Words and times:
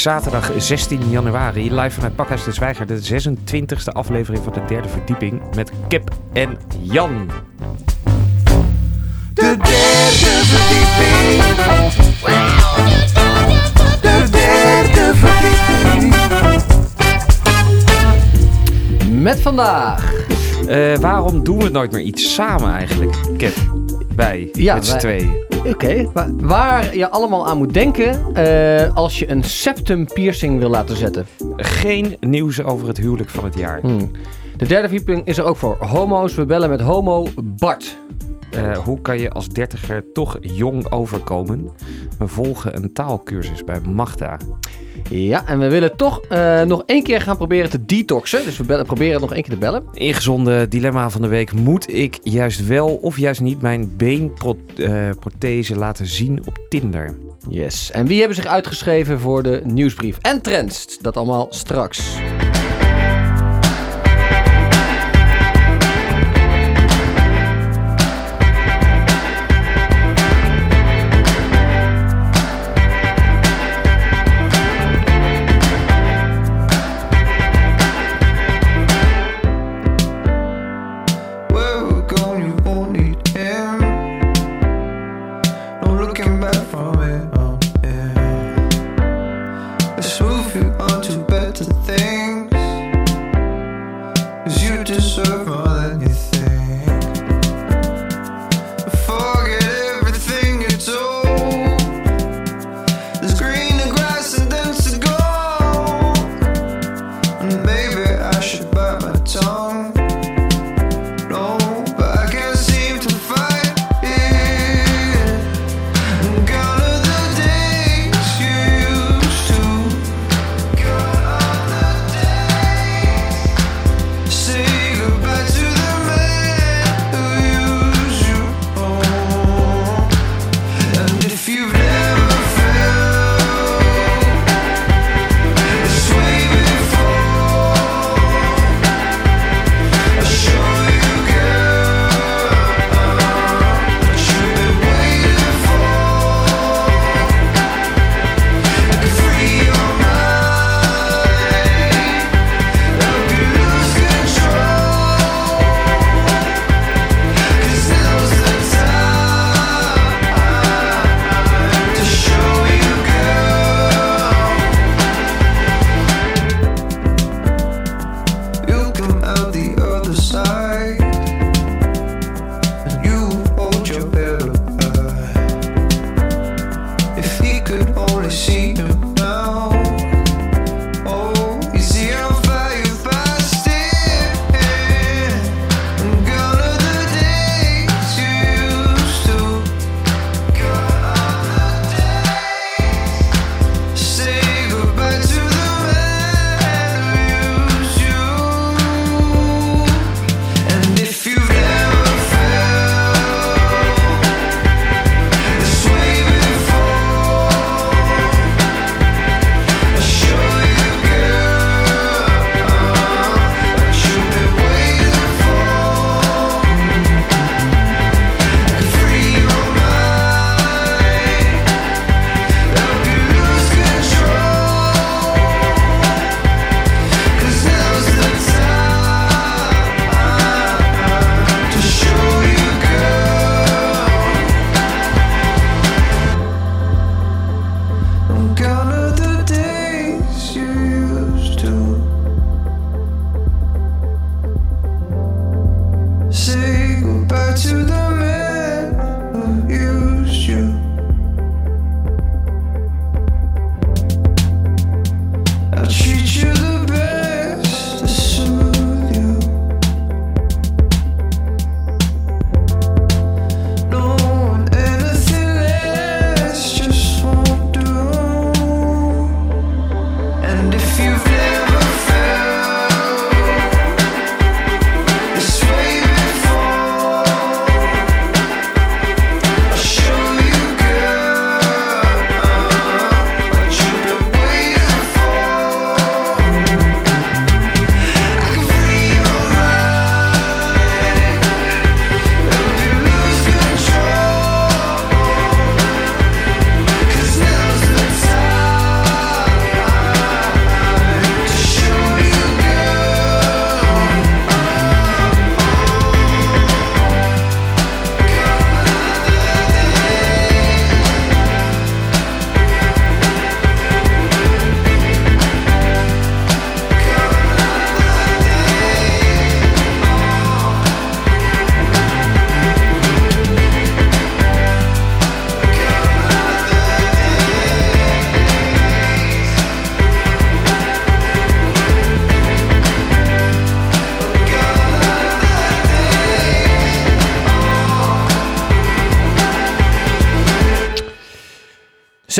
is 0.00 0.06
zaterdag 0.06 0.50
16 0.56 1.10
januari. 1.10 1.74
Live 1.74 1.90
vanuit 1.90 2.14
Pakhuis 2.14 2.44
de 2.44 2.52
Zwijger. 2.52 2.86
De 2.86 3.22
26e 3.22 3.92
aflevering 3.92 4.44
van 4.44 4.52
de 4.52 4.64
derde 4.68 4.88
verdieping. 4.88 5.42
Met 5.54 5.72
Kip 5.88 6.10
en 6.32 6.58
Jan. 6.80 7.30
De 9.34 9.56
derde 9.56 10.40
verdieping. 10.44 11.42
De 14.00 14.28
derde 14.30 15.12
verdieping. 15.14 16.14
Met 19.22 19.40
vandaag. 19.40 20.12
Eh, 20.68 20.96
waarom 20.98 21.44
doen 21.44 21.58
we 21.58 21.68
nooit 21.68 21.92
meer 21.92 22.02
iets 22.02 22.34
samen 22.34 22.72
eigenlijk, 22.72 23.14
Kip? 23.36 23.54
Wij, 24.16 24.48
Ja, 24.52 24.74
met 24.74 24.84
z'n 24.86 24.90
wij- 24.90 25.00
tweeën. 25.00 25.49
Oké, 25.66 26.10
wa- 26.12 26.30
waar 26.36 26.96
je 26.96 27.10
allemaal 27.10 27.46
aan 27.46 27.58
moet 27.58 27.74
denken 27.74 28.34
eh, 28.34 28.96
als 28.96 29.18
je 29.18 29.30
een 29.30 29.44
septum 29.44 30.06
piercing 30.06 30.58
wil 30.58 30.68
laten 30.70 30.96
zetten. 30.96 31.26
Geen 31.56 32.16
nieuws 32.20 32.62
over 32.62 32.88
het 32.88 32.96
huwelijk 32.96 33.30
van 33.30 33.44
het 33.44 33.58
jaar. 33.58 33.80
Hmm. 33.80 34.10
De 34.56 34.66
derde 34.66 34.88
verdieping 34.88 35.26
is 35.26 35.38
er 35.38 35.44
ook 35.44 35.56
voor 35.56 35.76
homo's. 35.80 36.34
We 36.34 36.44
bellen 36.46 36.68
met 36.70 36.80
homo 36.80 37.26
Bart. 37.42 37.98
Eh, 38.50 38.78
hoe 38.78 39.00
kan 39.00 39.18
je 39.18 39.30
als 39.30 39.48
dertiger 39.48 40.12
toch 40.12 40.38
jong 40.40 40.92
overkomen? 40.92 41.70
We 42.18 42.26
volgen 42.26 42.76
een 42.76 42.92
taalkursus 42.92 43.64
bij 43.64 43.80
Magda. 43.80 44.38
Ja, 45.08 45.46
en 45.46 45.58
we 45.58 45.68
willen 45.68 45.96
toch 45.96 46.20
eh, 46.20 46.62
nog 46.62 46.82
één 46.86 47.02
keer 47.02 47.20
gaan 47.20 47.36
proberen 47.36 47.70
te 47.70 47.84
detoxen. 47.84 48.44
Dus 48.44 48.56
we 48.56 48.64
bellen, 48.64 48.86
proberen 48.86 49.12
het 49.12 49.20
nog 49.20 49.32
één 49.32 49.42
keer 49.42 49.52
te 49.52 49.58
bellen. 49.58 49.84
Ingezonde 49.92 50.68
dilemma 50.68 51.10
van 51.10 51.22
de 51.22 51.28
week. 51.28 51.52
Moet 51.52 51.94
ik 51.94 52.18
juist 52.22 52.66
wel 52.66 52.88
of 52.88 53.18
juist 53.18 53.40
niet 53.40 53.60
mijn 53.60 53.96
beenprothese 53.96 55.76
laten 55.76 56.06
zien 56.06 56.42
op 56.46 56.58
Tinder? 56.68 57.18
Yes. 57.48 57.90
En 57.90 58.06
wie 58.06 58.18
hebben 58.18 58.36
zich 58.36 58.46
uitgeschreven 58.46 59.20
voor 59.20 59.42
de 59.42 59.60
nieuwsbrief? 59.64 60.18
En 60.20 60.42
trends. 60.42 60.98
Dat 61.00 61.16
allemaal 61.16 61.46
straks. 61.50 62.18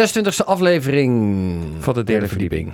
26e 0.09 0.45
aflevering 0.45 1.63
Van 1.79 1.95
de 1.95 2.05
derde 2.05 2.29
verdieping. 2.29 2.73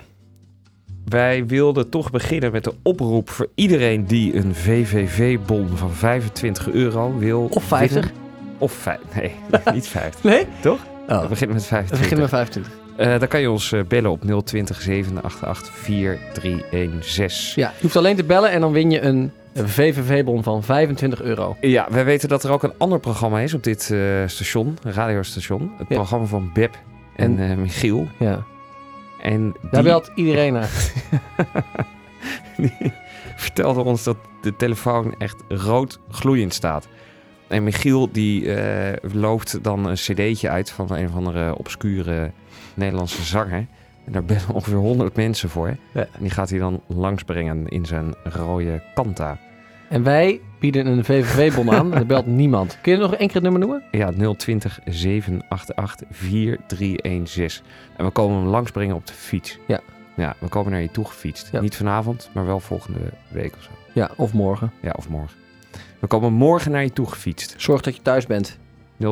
Wij 1.05 1.46
wilden 1.46 1.88
toch 1.88 2.11
beginnen 2.11 2.52
met 2.52 2.64
de 2.64 2.75
oproep 2.82 3.31
voor 3.31 3.49
iedereen 3.55 4.05
die 4.06 4.37
een 4.37 4.55
VVV-bon 4.55 5.69
van 5.76 5.90
25 5.93 6.70
euro 6.70 7.19
wil. 7.19 7.49
Of 7.50 7.64
50. 7.64 7.94
winnen. 7.94 8.20
Of 8.58 8.73
5. 8.73 8.99
Nee, 9.14 9.32
niet 9.73 9.88
50. 9.88 10.23
Nee? 10.25 10.46
Toch? 10.61 10.78
Oh, 11.08 11.20
We 11.23 11.28
beginnen 11.28 11.56
met 11.56 11.64
we 11.64 11.69
25. 11.69 11.99
beginnen 11.99 12.20
met 12.20 12.28
25. 12.31 12.73
Eh, 12.96 13.19
dan 13.19 13.28
kan 13.28 13.40
je 13.40 13.50
ons 13.50 13.73
eh, 13.73 13.81
bellen 13.88 14.11
op 14.11 14.23
020 14.44 14.81
788 14.81 15.75
4316. 15.75 17.55
Ja, 17.55 17.69
je 17.76 17.82
hoeft 17.82 17.96
alleen 17.96 18.17
te 18.17 18.25
bellen 18.25 18.50
en 18.50 18.61
dan 18.61 18.73
win 18.73 18.90
je 18.90 19.00
een 19.00 19.31
VVV-bon 19.55 20.43
van 20.43 20.62
25 20.62 21.23
euro. 21.23 21.56
Ja, 21.61 21.87
wij 21.90 22.05
weten 22.05 22.28
dat 22.28 22.44
er 22.44 22.50
ook 22.50 22.62
een 22.62 22.73
ander 22.78 23.00
programma 23.00 23.40
is 23.40 23.55
op 23.55 23.62
dit 23.64 23.90
eh, 23.90 23.99
station, 24.26 24.78
een 24.82 24.93
radiostation. 24.93 25.70
Het 25.78 25.88
Ja. 25.88 25.94
programma 25.94 26.26
van 26.26 26.50
Beb 26.55 26.75
en 27.16 27.50
eh, 27.50 27.56
Michiel. 27.56 28.08
Ja. 28.18 28.44
En 29.20 29.54
Daar 29.62 29.82
die 29.82 29.82
belt 29.82 30.10
iedereen 30.14 30.52
naar. 30.52 30.92
die 32.56 32.92
vertelde 33.36 33.82
ons 33.82 34.02
dat 34.02 34.16
de 34.42 34.56
telefoon 34.56 35.14
echt 35.18 35.42
rood 35.48 36.00
gloeiend 36.10 36.54
staat. 36.54 36.88
En 37.46 37.64
Michiel 37.64 38.12
die 38.12 38.54
eh, 38.54 39.12
loopt 39.12 39.64
dan 39.64 39.86
een 39.86 39.94
cd'tje 39.94 40.48
uit 40.48 40.70
van 40.70 40.92
een 40.92 41.08
of 41.08 41.14
andere 41.14 41.56
obscure 41.56 42.32
Nederlandse 42.74 43.22
zanger. 43.22 43.66
En 44.04 44.12
daar 44.12 44.24
bellen 44.24 44.52
ongeveer 44.52 44.78
100 44.78 45.16
mensen 45.16 45.48
voor. 45.48 45.76
Ja. 45.92 46.00
En 46.00 46.20
die 46.20 46.30
gaat 46.30 46.50
hij 46.50 46.58
dan 46.58 46.82
langsbrengen 46.86 47.68
in 47.68 47.86
zijn 47.86 48.14
rode 48.24 48.82
Kanta. 48.94 49.38
En 49.88 50.03
wij 50.03 50.41
bieden 50.61 50.87
een 50.87 51.05
VVV-bon 51.05 51.71
aan. 51.73 51.94
Er 51.94 52.06
belt 52.06 52.27
niemand. 52.43 52.79
Kun 52.83 52.93
je 52.93 52.99
nog 52.99 53.11
één 53.15 53.27
keer 53.27 53.35
het 53.35 53.43
nummer 53.43 53.61
noemen? 53.61 53.83
Ja, 53.91 54.33
020 54.37 54.79
788 54.85 56.06
4316. 56.11 57.65
En 57.97 58.05
we 58.05 58.11
komen 58.11 58.37
hem 58.38 58.47
langsbrengen 58.47 58.94
op 58.97 59.06
de 59.06 59.12
fiets. 59.12 59.59
Ja. 59.67 59.81
Ja, 60.17 60.37
we 60.38 60.49
komen 60.49 60.73
naar 60.73 60.81
je 60.81 60.91
toe 60.91 61.05
gefietst. 61.05 61.49
Ja. 61.53 61.61
Niet 61.61 61.77
vanavond, 61.77 62.31
maar 62.33 62.47
wel 62.47 62.61
volgende 62.61 62.99
week 63.29 63.55
of 63.56 63.62
zo. 63.62 63.71
Ja, 63.93 64.11
of 64.17 64.33
morgen. 64.33 64.73
Ja, 64.83 64.93
of 64.97 65.09
morgen. 65.09 65.37
We 65.99 66.06
komen 66.06 66.33
morgen 66.33 66.71
naar 66.71 66.83
je 66.83 66.93
toe 66.93 67.06
gefietst. 67.06 67.55
Zorg 67.56 67.81
dat 67.81 67.97
je 67.97 68.03
thuis 68.03 68.27
bent. 68.27 68.59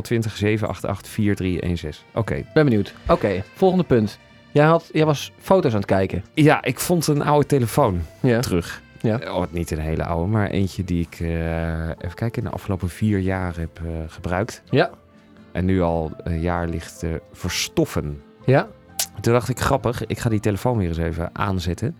020 0.02 0.36
788 0.36 1.12
4316. 1.12 2.04
Oké. 2.14 2.44
Ben 2.54 2.64
benieuwd. 2.64 2.94
Oké, 3.08 3.42
volgende 3.54 3.84
punt. 3.84 4.18
Jij, 4.52 4.64
had, 4.64 4.88
jij 4.92 5.04
was 5.04 5.32
foto's 5.40 5.70
aan 5.72 5.76
het 5.78 5.86
kijken. 5.86 6.24
Ja, 6.34 6.62
ik 6.64 6.80
vond 6.80 7.06
een 7.06 7.22
oude 7.22 7.46
telefoon 7.46 8.00
Ja. 8.20 8.40
terug. 8.40 8.82
Ja. 9.04 9.34
Oh, 9.34 9.42
niet 9.50 9.70
een 9.70 9.78
hele 9.78 10.04
oude, 10.04 10.30
maar 10.30 10.48
eentje 10.50 10.84
die 10.84 11.00
ik, 11.10 11.20
eh, 11.20 11.88
even 11.88 12.14
kijken, 12.14 12.42
in 12.42 12.48
de 12.48 12.54
afgelopen 12.54 12.88
vier 12.88 13.18
jaar 13.18 13.56
heb 13.56 13.78
eh, 13.84 13.90
gebruikt. 14.06 14.62
Ja. 14.70 14.90
En 15.52 15.64
nu 15.64 15.82
al 15.82 16.10
een 16.16 16.40
jaar 16.40 16.68
ligt 16.68 16.98
te 16.98 17.20
verstoffen. 17.32 18.22
Ja? 18.44 18.68
Toen 19.20 19.32
dacht 19.32 19.48
ik, 19.48 19.60
grappig, 19.60 20.06
ik 20.06 20.18
ga 20.18 20.28
die 20.28 20.40
telefoon 20.40 20.78
weer 20.78 20.88
eens 20.88 20.96
even 20.98 21.30
aanzetten. 21.32 21.96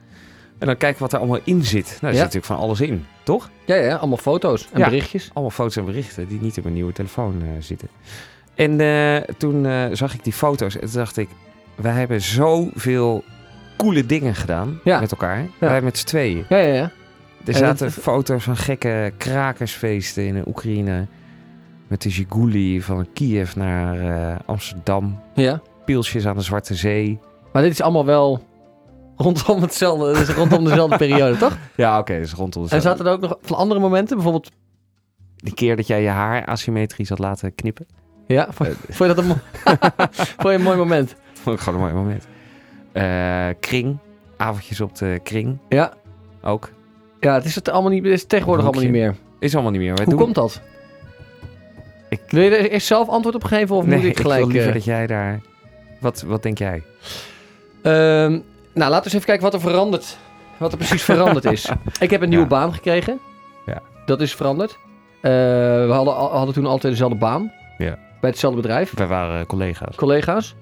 En 0.58 0.66
dan 0.66 0.76
kijken 0.76 1.00
wat 1.02 1.12
er 1.12 1.18
allemaal 1.18 1.40
in 1.44 1.62
zit. 1.64 1.84
Nou, 1.86 1.98
er 2.00 2.06
Ja. 2.06 2.12
zit 2.12 2.20
natuurlijk 2.22 2.46
van 2.46 2.56
alles 2.56 2.80
in, 2.80 3.04
toch? 3.22 3.50
Ja, 3.64 3.74
ja, 3.74 3.94
allemaal 3.96 4.16
foto's 4.18 4.68
en 4.72 4.78
Ja. 4.78 4.84
berichtjes. 4.88 5.30
Allemaal 5.32 5.50
foto's 5.54 5.76
en 5.76 5.84
berichten 5.84 6.28
die 6.28 6.40
niet 6.40 6.56
in 6.56 6.62
mijn 6.62 6.74
nieuwe 6.74 6.92
telefoon 6.92 7.42
eh, 7.42 7.48
zitten. 7.58 7.88
En 8.54 8.76
toen 9.38 9.66
zag 9.96 10.14
ik 10.14 10.24
die 10.24 10.32
foto's 10.32 10.74
en 10.74 10.80
toen 10.80 10.90
dacht 10.98 11.16
ik, 11.16 11.28
wij 11.74 11.92
hebben 11.92 12.20
zoveel 12.20 13.24
coole 13.76 14.06
dingen 14.06 14.34
gedaan 14.34 14.80
Ja. 14.84 15.00
met 15.00 15.10
elkaar. 15.10 15.46
Wij 15.58 15.80
met 15.82 15.98
z'n 15.98 16.06
tweeën. 16.06 16.44
Ja, 16.48 16.56
ja, 16.56 16.74
ja. 16.74 16.82
Er 17.44 17.52
En 17.52 17.54
zaten 17.54 17.86
dat- 17.86 17.94
foto's 17.94 18.44
van 18.44 18.56
gekke 18.56 19.12
krakersfeesten 19.18 20.26
in 20.26 20.34
de 20.34 20.42
Oekraïne. 20.46 21.06
Met 21.88 22.02
de 22.02 22.10
Ziguli 22.10 22.82
van 22.82 23.06
Kiev 23.12 23.54
naar 23.54 23.98
eh, 24.00 24.36
Amsterdam. 24.46 25.20
Ja. 25.34 25.60
Pielsjes 25.84 26.26
aan 26.26 26.36
de 26.36 26.42
Zwarte 26.42 26.74
Zee. 26.74 27.18
Maar 27.52 27.62
dit 27.62 27.70
is 27.72 27.80
allemaal 27.80 28.04
wel 28.04 28.44
rondom 29.16 29.62
hetzelfde. 29.62 30.32
Rondom 30.32 30.64
dezelfde 30.64 30.96
periode, 30.96 31.36
toch? 31.36 31.56
Ja, 31.76 31.98
oké, 31.98 32.18
dus 32.18 32.32
rondom 32.32 32.66
de 32.66 32.74
En 32.74 32.80
zaten 32.82 33.06
er 33.06 33.12
ook 33.12 33.20
nog 33.20 33.36
van 33.42 33.56
andere 33.56 33.80
momenten? 33.80 34.14
Bijvoorbeeld, 34.16 34.50
Die 35.36 35.54
keer 35.54 35.76
dat 35.76 35.86
jij 35.86 36.02
je 36.02 36.08
haar 36.08 36.44
asymmetrisch 36.46 37.08
had 37.08 37.18
laten 37.18 37.54
knippen. 37.54 37.86
ja, 38.26 38.46
vond, 38.50 38.68
vond 38.88 39.10
je 39.10 39.14
dat 39.14 39.18
een, 39.18 39.24
vond 40.38 40.42
je 40.42 40.52
een 40.52 40.62
mooi 40.62 40.76
moment? 40.76 41.14
Vond 41.32 41.56
ik 41.56 41.62
gewoon 41.62 41.78
een 41.80 41.84
mooi 41.86 42.04
moment. 42.04 42.26
Eh, 42.94 43.46
kring. 43.60 43.96
Avondjes 44.36 44.80
op 44.80 44.96
de 44.96 45.20
kring. 45.22 45.58
Ja. 45.68 45.92
Ook. 46.42 46.70
Ja, 47.20 47.34
het 47.34 47.44
is 47.44 47.54
het 47.54 47.68
allemaal 47.68 47.90
niet, 47.90 48.04
het 48.04 48.12
is 48.12 48.24
tegenwoordig 48.26 48.64
allemaal 48.64 48.82
niet 48.82 48.92
meer. 48.92 49.14
Is 49.38 49.54
allemaal 49.54 49.72
niet 49.72 49.80
meer. 49.80 49.94
Wij 49.94 50.04
Hoe 50.04 50.14
doen... 50.14 50.22
komt 50.22 50.34
dat? 50.34 50.60
Ik- 52.08 52.20
Wil 52.28 52.42
je 52.42 52.56
er 52.56 52.70
eerst 52.70 52.86
zelf 52.86 53.08
antwoord 53.08 53.34
op 53.34 53.44
geven 53.44 53.76
of 53.76 53.86
nee, 53.86 53.96
moet 53.98 54.06
ik 54.06 54.20
gelijk... 54.20 54.40
wil 54.40 54.48
liever 54.50 54.68
eh, 54.68 54.74
dat 54.74 54.84
jij 54.84 55.06
daar... 55.06 55.40
Wat, 56.00 56.22
wat 56.22 56.42
denk 56.42 56.58
jij? 56.58 56.82
Ehm, 57.82 58.30
nou, 58.72 58.90
laten 58.90 58.96
we 58.98 59.04
eens 59.04 59.12
even 59.14 59.24
kijken 59.26 59.44
wat 59.44 59.54
er 59.54 59.60
verandert. 59.60 60.16
Wat 60.56 60.72
er 60.72 60.78
precies 60.78 61.02
veranderd 61.02 61.44
is. 61.44 61.68
Ik 62.00 62.10
heb 62.10 62.22
een 62.22 62.28
nieuwe 62.28 62.44
Ja. 62.44 62.50
baan 62.50 62.74
gekregen. 62.74 63.18
Ja. 63.66 63.80
Dat 64.06 64.20
is 64.20 64.34
veranderd. 64.34 64.78
Eh, 65.20 65.30
we 65.30 65.88
hadden, 65.90 66.14
hadden 66.14 66.54
toen 66.54 66.66
altijd 66.66 66.92
dezelfde 66.92 67.18
baan. 67.18 67.52
Ja. 67.78 67.98
Bij 68.20 68.30
hetzelfde 68.30 68.60
bedrijf. 68.60 68.92
Wij 68.94 69.06
waren 69.06 69.46
collega's. 69.46 69.96
Collega's. 69.96 70.54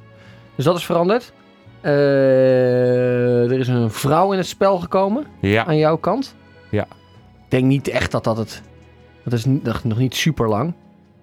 Dus 0.55 0.65
dat 0.65 0.77
is 0.77 0.85
veranderd. 0.85 1.33
Eh, 1.83 3.51
er 3.51 3.59
is 3.59 3.69
een 3.69 3.91
vrouw 3.91 4.33
in 4.33 4.39
het 4.39 4.47
spel 4.47 4.79
gekomen. 4.79 5.27
Ja. 5.41 5.65
Aan 5.65 5.77
jouw 5.77 5.97
kant. 5.97 6.35
Ja. 6.71 6.83
Ik 7.45 7.49
denk 7.59 7.65
niet 7.65 7.89
echt 7.89 8.11
dat 8.13 8.25
dat 8.25 8.37
het... 8.37 8.63
Dat 9.25 9.33
is 9.33 9.45
nog 9.83 9.99
niet 9.99 10.15
super 10.15 10.49
lang. 10.49 10.75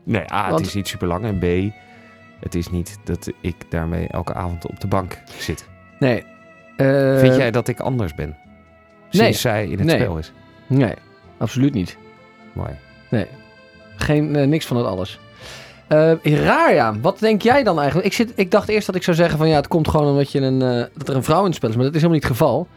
Nee, 0.03 0.33
A, 0.33 0.51
het 0.55 0.65
is 0.65 0.73
niet 0.73 0.87
super 0.87 1.07
lang. 1.07 1.25
En 1.25 1.39
B, 1.39 1.73
het 2.39 2.55
is 2.55 2.69
niet 2.69 2.97
dat 3.03 3.31
ik 3.41 3.55
daarmee 3.71 4.07
elke 4.07 4.33
avond 4.33 4.67
op 4.67 4.79
de 4.79 4.87
bank 4.87 5.17
zit. 5.37 5.67
Nee. 5.99 6.23
Eh, 6.77 7.17
Vind 7.19 7.35
jij 7.35 7.51
dat 7.51 7.67
ik 7.67 7.79
anders 7.79 8.13
ben? 8.15 8.37
Sinds 9.09 9.17
nee. 9.19 9.33
zij 9.33 9.63
in 9.65 9.77
het 9.77 9.87
Nee. 9.87 9.99
spel 9.99 10.17
is. 10.17 10.31
Nee, 10.67 10.93
absoluut 11.37 11.73
niet. 11.73 11.97
Mooi. 12.53 12.71
Nee. 13.09 13.27
Geen, 13.95 14.35
eh, 14.35 14.47
niks 14.47 14.65
van 14.65 14.77
dat 14.77 14.85
alles. 14.85 15.19
Eh, 15.89 16.45
raar 16.45 16.73
ja. 16.73 16.99
Wat 16.99 17.19
denk 17.19 17.41
jij 17.41 17.63
dan 17.63 17.77
eigenlijk? 17.77 18.07
Ik, 18.07 18.13
zit, 18.13 18.31
ik 18.35 18.51
dacht 18.51 18.69
eerst 18.69 18.85
dat 18.85 18.95
ik 18.95 19.03
zou 19.03 19.15
zeggen 19.15 19.37
van 19.37 19.47
ja, 19.47 19.55
het 19.55 19.67
komt 19.67 19.87
gewoon 19.87 20.07
omdat 20.07 20.31
je 20.31 20.39
een, 20.39 20.61
eh, 20.61 20.85
dat 20.93 21.09
er 21.09 21.15
een 21.15 21.23
vrouw 21.23 21.39
in 21.39 21.45
het 21.45 21.55
spel 21.55 21.69
is. 21.69 21.75
Maar 21.75 21.85
dat 21.85 21.95
is 21.95 22.01
helemaal 22.01 22.21
niet 22.21 22.29
het 22.29 22.37
geval. 22.37 22.67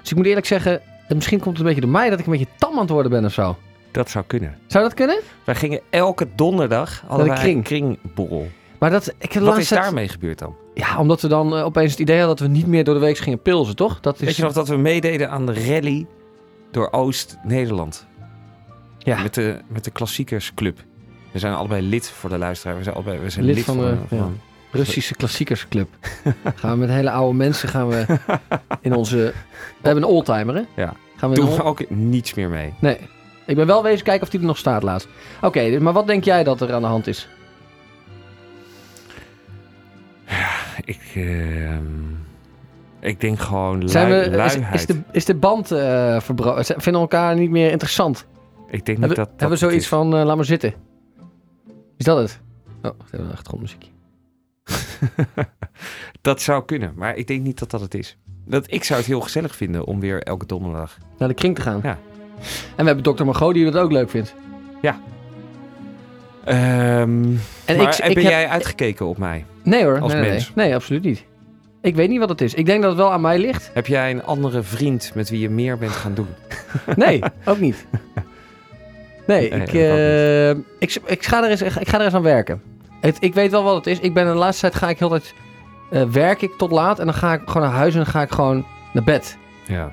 Dus 0.00 0.10
ik 0.10 0.16
moet 0.16 0.26
eerlijk 0.26 0.46
zeggen, 0.46 0.80
eh, 0.80 1.14
misschien 1.14 1.40
komt 1.40 1.50
het 1.50 1.58
een 1.58 1.66
beetje 1.66 1.80
door 1.80 1.90
mij 1.90 2.10
dat 2.10 2.18
ik 2.18 2.24
een 2.24 2.32
beetje 2.32 2.46
tam 2.58 2.72
aan 2.72 2.80
het 2.80 2.90
worden 2.90 3.10
ben 3.10 3.24
of 3.24 3.32
zo. 3.32 3.56
Dat 3.90 4.10
zou 4.10 4.24
kunnen. 4.26 4.58
Zou 4.66 4.84
dat 4.84 4.94
kunnen? 4.94 5.20
Wij 5.44 5.54
gingen 5.54 5.80
elke 5.90 6.28
donderdag 6.34 7.04
kring. 7.18 7.56
een 7.56 7.62
kringborrel. 7.62 8.48
Maar 8.78 8.90
dat, 8.90 9.14
ik 9.18 9.32
Wat 9.32 9.58
is 9.58 9.68
daarmee 9.68 10.08
gebeurd 10.08 10.38
dan? 10.38 10.54
Ja, 10.74 10.98
omdat 10.98 11.20
we 11.20 11.28
dan 11.28 11.54
opeens 11.54 11.90
het 11.90 12.00
idee 12.00 12.18
hadden 12.18 12.36
dat 12.36 12.46
we 12.46 12.52
niet 12.52 12.66
meer 12.66 12.84
door 12.84 12.94
de 12.94 13.00
week 13.00 13.18
gingen 13.18 13.42
pilsen, 13.42 13.76
toch? 13.76 14.00
Dat 14.00 14.20
is... 14.20 14.26
Weet 14.26 14.36
je 14.36 14.42
nog 14.42 14.52
dat 14.52 14.68
we 14.68 14.76
meededen 14.76 15.30
aan 15.30 15.46
de 15.46 15.66
rally 15.66 16.06
door 16.70 16.88
Oost-Nederland? 16.90 18.06
Ja. 18.98 19.22
Met 19.22 19.34
de, 19.34 19.58
met 19.68 19.84
de 19.84 19.90
klassiekersclub. 19.90 20.84
We 21.32 21.38
zijn 21.38 21.54
allebei 21.54 21.82
lid 21.88 22.10
voor 22.10 22.30
de 22.30 22.38
luisteraar. 22.38 22.76
We 22.76 22.82
zijn, 22.82 22.94
allebei, 22.94 23.18
we 23.18 23.30
zijn 23.30 23.44
Lid 23.44 23.54
lid, 23.54 23.64
van 23.64 23.74
van, 23.76 23.84
de- 24.08 24.16
van- 24.16 24.40
Russische 24.70 25.14
klassiekersclub. 25.14 25.88
gaan 26.54 26.70
we 26.70 26.76
met 26.76 26.88
hele 26.88 27.10
oude 27.10 27.36
mensen 27.36 27.68
gaan 27.68 27.88
we 27.88 28.04
in 28.80 28.94
onze... 28.94 29.16
We 29.16 29.32
hebben 29.88 30.02
een 30.02 30.08
oldtimer, 30.08 30.54
hè? 30.54 30.62
Ja. 30.82 30.94
Gaan 31.16 31.30
we 31.30 31.36
Doen 31.36 31.54
we 31.56 31.62
ook 31.62 31.90
niets 31.90 32.34
meer 32.34 32.48
mee. 32.48 32.74
Nee. 32.78 32.98
Ik 33.46 33.56
ben 33.56 33.66
wel 33.66 33.82
wezen 33.82 34.04
kijken 34.04 34.22
of 34.22 34.28
die 34.30 34.40
er 34.40 34.46
nog 34.46 34.58
staat 34.58 34.82
laatst. 34.82 35.08
Oké, 35.42 35.70
dus- 35.70 35.80
maar 35.80 35.92
wat 35.92 36.06
denk 36.06 36.24
jij 36.24 36.44
dat 36.44 36.60
er 36.60 36.72
aan 36.72 36.80
de 36.82 36.86
hand 36.88 37.06
is? 37.06 37.28
Ik, 40.84 41.00
ehm, 41.14 41.82
ik 43.00 43.20
denk 43.20 43.40
gewoon 43.40 43.88
Zijn 43.88 44.08
lui, 44.10 44.20
we, 44.24 44.30
is, 44.30 44.36
luiheid. 44.36 44.74
is, 44.74 44.86
de, 44.86 45.00
is 45.12 45.24
de 45.24 45.34
band 45.34 45.70
eh 45.70 46.20
verbroken? 46.20 46.64
Vinden 46.64 46.92
we 46.92 46.98
elkaar 46.98 47.34
niet 47.36 47.50
meer 47.50 47.70
interessant? 47.70 48.26
ik 48.70 48.84
denk 48.86 48.98
niet 48.98 48.98
Hebben, 48.98 49.16
dat, 49.16 49.26
dat 49.30 49.40
hebben 49.40 49.58
we 49.58 49.64
zoiets 49.64 49.82
is. 49.82 49.88
van, 49.88 50.16
eh, 50.16 50.24
laat 50.24 50.36
maar 50.36 50.44
zitten? 50.44 50.74
Is 52.02 52.08
dat 52.08 52.18
het? 52.18 52.40
Oh, 52.82 52.90
we 52.98 53.04
hebben 53.10 53.26
een 53.26 53.32
achtergrondmuziekje. 53.32 53.90
Dat 56.20 56.40
zou 56.40 56.64
kunnen, 56.64 56.92
maar 56.96 57.16
ik 57.16 57.26
denk 57.26 57.42
niet 57.42 57.58
dat 57.58 57.70
dat 57.70 57.80
het 57.80 57.94
is. 57.94 58.18
Dat, 58.46 58.72
ik 58.72 58.84
zou 58.84 58.98
het 58.98 59.08
heel 59.08 59.20
gezellig 59.20 59.56
vinden 59.56 59.84
om 59.84 60.00
weer 60.00 60.22
elke 60.22 60.46
donderdag... 60.46 60.98
Naar 61.18 61.28
de 61.28 61.34
kring 61.34 61.54
te 61.54 61.62
gaan. 61.62 61.80
Ja. 61.82 61.98
En 62.76 62.76
we 62.76 62.84
hebben 62.84 63.02
dokter 63.02 63.26
Margot 63.26 63.54
die 63.54 63.64
dat 63.64 63.76
ook 63.76 63.92
leuk 63.92 64.10
vindt. 64.10 64.34
Ehm 66.44 67.36
En 67.64 67.76
maar 67.76 67.88
ik, 67.88 67.94
heb 67.94 68.10
ik 68.10 68.16
heb, 68.16 68.22
jij 68.22 68.48
uitgekeken 68.48 69.06
op 69.06 69.18
mij? 69.18 69.44
Nee 69.62 69.84
hoor, 69.84 70.00
als 70.00 70.12
nee, 70.12 70.20
nee, 70.20 70.30
mens? 70.30 70.52
nee. 70.54 70.66
Nee, 70.66 70.74
absoluut 70.74 71.02
niet. 71.02 71.24
Ik 71.80 71.94
weet 71.94 72.08
niet 72.08 72.18
wat 72.18 72.28
het 72.28 72.40
is. 72.40 72.54
Ik 72.54 72.66
denk 72.66 72.82
dat 72.82 72.90
het 72.90 73.00
wel 73.00 73.12
aan 73.12 73.20
mij 73.20 73.38
ligt. 73.38 73.70
Heb 73.74 73.86
jij 73.86 74.10
een 74.10 74.24
andere 74.24 74.62
vriend 74.62 75.12
met 75.14 75.30
wie 75.30 75.40
je 75.40 75.50
meer 75.50 75.78
bent 75.78 75.92
gaan 75.92 76.14
doen? 76.14 76.28
Nee, 76.96 77.22
ook 77.44 77.58
niet. 77.60 77.86
Nee, 79.26 79.50
Nee, 79.50 79.60
ik, 79.60 79.72
eh, 79.72 80.50
ik, 80.78 80.98
ik, 81.04 81.24
ga 81.24 81.44
er 81.44 81.50
eens, 81.50 81.62
ik 81.62 81.88
ga 81.88 81.98
er 81.98 82.04
eens 82.04 82.14
aan 82.14 82.22
werken. 82.22 82.62
Het, 83.00 83.16
ik 83.20 83.34
weet 83.34 83.50
wel 83.50 83.62
wat 83.62 83.74
het 83.74 83.86
is. 83.86 83.98
Ik 84.00 84.14
ben 84.14 84.26
de 84.26 84.34
laatste 84.34 84.60
tijd 84.60 84.74
ga 84.74 84.88
ik 84.88 84.98
heel 84.98 85.08
tijd 85.08 85.34
eh, 85.90 86.02
werk 86.04 86.42
ik 86.42 86.52
tot 86.58 86.70
laat 86.70 86.98
en 86.98 87.04
dan 87.04 87.14
ga 87.14 87.32
ik 87.32 87.40
gewoon 87.44 87.62
naar 87.68 87.76
huis 87.76 87.92
en 87.94 88.02
dan 88.02 88.12
ga 88.12 88.22
ik 88.22 88.30
gewoon 88.30 88.66
naar 88.92 89.04
bed. 89.04 89.38
Ja. 89.66 89.92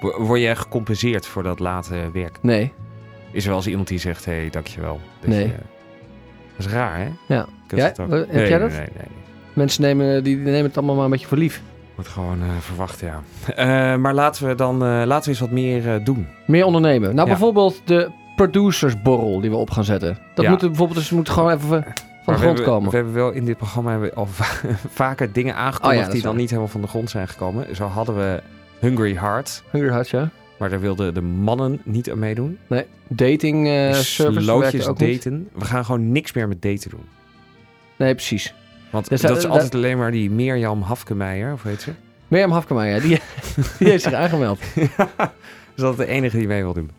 Wo- 0.00 0.22
Word 0.22 0.40
jij 0.40 0.56
gecompenseerd 0.56 1.26
voor 1.26 1.42
dat 1.42 1.58
late 1.58 2.10
werk? 2.12 2.38
Nee. 2.42 2.72
Is 3.32 3.42
er 3.42 3.48
wel 3.48 3.58
eens 3.58 3.66
iemand 3.66 3.88
die 3.88 3.98
zegt, 3.98 4.24
hé, 4.24 4.32
hey, 4.32 4.50
dankjewel. 4.50 5.00
Dat 5.20 5.28
Nee. 5.30 5.46
dat 6.56 6.66
is 6.66 6.72
raar, 6.72 6.98
hè? 6.98 7.08
Ja. 7.34 7.40
Ook. 7.40 8.10
Heb 8.10 8.32
nee, 8.32 8.48
jij 8.48 8.58
dat? 8.58 8.70
Nee, 8.70 8.78
nee, 8.78 9.06
Mensen 9.52 9.82
nemen, 9.82 10.24
die, 10.24 10.36
die 10.36 10.44
nemen 10.44 10.62
het 10.64 10.76
allemaal 10.76 10.94
maar 10.94 11.04
een 11.04 11.10
beetje 11.10 11.26
voor 11.26 11.38
lief. 11.38 11.62
Wordt 11.94 12.10
gewoon 12.10 12.40
eh, 12.42 12.48
verwacht, 12.60 13.00
ja. 13.00 13.22
Maar 13.96 14.14
laten 14.14 14.46
we 14.48 14.54
dan 14.54 14.78
laten 15.06 15.22
we 15.24 15.28
eens 15.30 15.40
wat 15.40 15.50
meer 15.50 16.04
doen. 16.04 16.26
Meer 16.46 16.64
ondernemen. 16.64 17.08
Nou, 17.14 17.28
Ja. 17.28 17.34
bijvoorbeeld 17.34 17.80
de 17.84 18.10
producersborrel 18.36 19.40
die 19.40 19.50
we 19.50 19.56
op 19.56 19.70
gaan 19.70 19.84
zetten. 19.84 20.18
Dat 20.34 20.44
Ja. 20.44 20.50
moet 20.50 20.62
er 20.62 20.68
bijvoorbeeld 20.68 20.98
dus 20.98 21.10
moet 21.10 21.28
gewoon 21.28 21.50
even 21.50 21.68
van 21.68 21.84
de 22.34 22.40
grond 22.40 22.42
hebben, 22.42 22.64
komen. 22.64 22.90
We 22.90 22.96
hebben 22.96 23.14
wel 23.14 23.30
in 23.30 23.44
dit 23.44 23.56
programma 23.56 23.90
hebben 23.90 24.08
we 24.08 24.14
al 24.14 24.26
va- 24.26 24.68
vaker 25.02 25.32
dingen 25.32 25.54
aangekondigd 25.54 26.00
Oh 26.00 26.06
ja, 26.06 26.12
die 26.12 26.22
dan 26.22 26.30
waar. 26.30 26.40
niet 26.40 26.48
helemaal 26.50 26.70
van 26.70 26.80
de 26.80 26.86
grond 26.86 27.10
zijn 27.10 27.28
gekomen. 27.28 27.76
Zo 27.76 27.86
hadden 27.86 28.16
we 28.16 28.42
Hungry 28.78 29.14
Heart, 29.16 29.62
Hungry 29.70 29.90
Hearts, 29.90 30.10
ja. 30.10 30.28
maar 30.58 30.70
daar 30.70 30.80
wilden 30.80 31.14
de 31.14 31.20
mannen 31.22 31.80
niet 31.84 32.10
aan 32.10 32.18
meedoen. 32.18 32.58
Nee, 32.66 32.84
dating 33.08 33.66
eh 33.68 33.92
service 33.92 34.40
Slootjes 34.40 34.72
werkte 34.72 34.90
ook 34.90 34.98
niet. 34.98 35.22
daten. 35.24 35.48
We 35.52 35.64
gaan 35.64 35.84
gewoon 35.84 36.12
niks 36.12 36.32
meer 36.32 36.48
met 36.48 36.62
daten 36.62 36.90
doen. 36.90 37.04
Nee, 37.96 38.14
precies. 38.14 38.54
Want 38.90 39.08
Dus 39.08 39.20
dat 39.20 39.28
dat- 39.28 39.38
is 39.38 39.44
dat- 39.44 39.52
altijd 39.52 39.74
alleen 39.74 39.98
maar 39.98 40.10
die 40.10 40.30
Mirjam 40.30 40.82
Hafkemeijer, 40.82 41.52
of 41.52 41.62
heet 41.62 41.80
ze? 41.82 41.92
Mirjam 42.28 42.50
Hafkemeijer, 42.50 43.00
die, 43.00 43.20
die 43.78 43.88
heeft 43.88 44.02
zich 44.02 44.12
aangemeld. 44.12 44.58
Is 45.76 45.82
dat 45.82 45.96
de 45.96 46.06
enige 46.06 46.36
die 46.38 46.46
mee 46.46 46.62
wil 46.62 46.72
doen? 46.74 46.90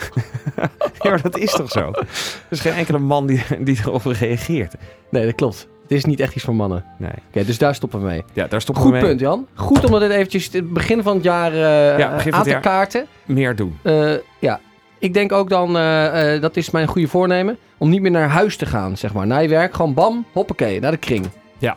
ja, 1.02 1.10
maar 1.10 1.22
dat 1.22 1.38
is 1.38 1.52
toch 1.52 1.70
zo? 1.70 1.90
Er 1.90 2.06
is 2.48 2.60
geen 2.60 2.72
enkele 2.72 2.98
man 2.98 3.26
die, 3.26 3.42
die 3.60 3.78
erop 3.84 4.04
reageert. 4.04 4.74
Nee, 5.10 5.24
dat 5.24 5.34
klopt. 5.34 5.68
Het 5.82 5.98
is 5.98 6.04
niet 6.04 6.20
echt 6.20 6.34
iets 6.34 6.44
voor 6.44 6.54
mannen. 6.54 6.84
Nee. 6.98 7.10
Oké, 7.28 7.44
dus 7.44 7.58
daar 7.58 7.74
stoppen 7.74 8.00
we 8.00 8.06
mee. 8.06 8.24
Ja, 8.32 8.46
daar 8.46 8.60
stoppen 8.60 8.84
Goed 8.84 8.92
we 8.92 8.98
mee. 8.98 9.08
punt, 9.08 9.20
Jan. 9.20 9.46
Goed 9.54 9.84
om 9.84 9.90
dat 9.90 10.02
eventjes 10.02 10.52
het 10.52 10.72
begin 10.72 11.02
van 11.02 11.14
het 11.14 11.24
jaar 11.24 11.52
eh 11.52 11.98
Ja, 11.98 12.14
begin 12.14 12.32
van 12.32 12.32
aan 12.32 12.38
het 12.38 12.44
te 12.44 12.50
jaar. 12.50 12.60
kaarten. 12.60 13.06
Meer 13.26 13.56
doen. 13.56 13.78
Eh, 13.82 14.12
ja, 14.38 14.60
ik 14.98 15.14
denk 15.14 15.32
ook 15.32 15.48
dan, 15.48 15.78
eh, 15.78 16.40
dat 16.40 16.56
is 16.56 16.70
mijn 16.70 16.86
goede 16.86 17.08
voornemen, 17.08 17.58
om 17.78 17.88
niet 17.88 18.00
meer 18.00 18.10
naar 18.10 18.28
huis 18.28 18.56
te 18.56 18.66
gaan, 18.66 18.96
zeg 18.96 19.12
maar. 19.12 19.26
Na 19.26 19.38
je 19.38 19.48
werk, 19.48 19.74
gewoon 19.74 19.94
bam, 19.94 20.24
hoppakee, 20.32 20.80
naar 20.80 20.90
de 20.90 20.96
kring. 20.96 21.26
Ja. 21.58 21.76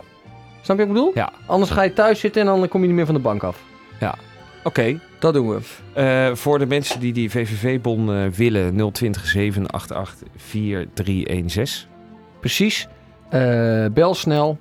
Snap 0.62 0.78
je 0.78 0.86
wat 0.86 0.96
ik 0.96 1.00
bedoel? 1.02 1.10
Ja. 1.14 1.32
Anders 1.46 1.70
ga 1.70 1.82
je 1.82 1.92
thuis 1.92 2.20
zitten 2.20 2.40
en 2.40 2.46
dan 2.60 2.68
kom 2.68 2.80
je 2.80 2.86
niet 2.86 2.96
meer 2.96 3.06
van 3.06 3.14
de 3.14 3.20
bank 3.20 3.42
af. 3.42 3.62
Oké. 4.64 5.00
Dat 5.24 5.34
doen 5.34 5.48
we. 5.48 5.60
Eh, 5.92 6.36
voor 6.36 6.58
de 6.58 6.66
mensen 6.66 7.00
die 7.00 7.12
die 7.12 7.30
VVV-bon 7.30 8.12
eh, 8.12 8.26
willen, 8.26 8.92
020 8.92 9.26
788 9.26 10.28
4316. 10.36 11.88
Precies. 12.40 12.88
Eh, 13.28 13.86
bel 13.92 14.14
snel. 14.14 14.58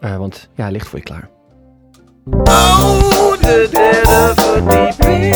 Eh, 0.00 0.16
want 0.16 0.48
ja, 0.54 0.62
hij 0.62 0.72
ligt 0.72 0.88
voor 0.88 0.98
je 0.98 1.04
klaar. 1.04 1.28
Oh, 2.30 3.40
de 3.40 3.68
derde 3.70 4.32
verdieping. 4.36 5.34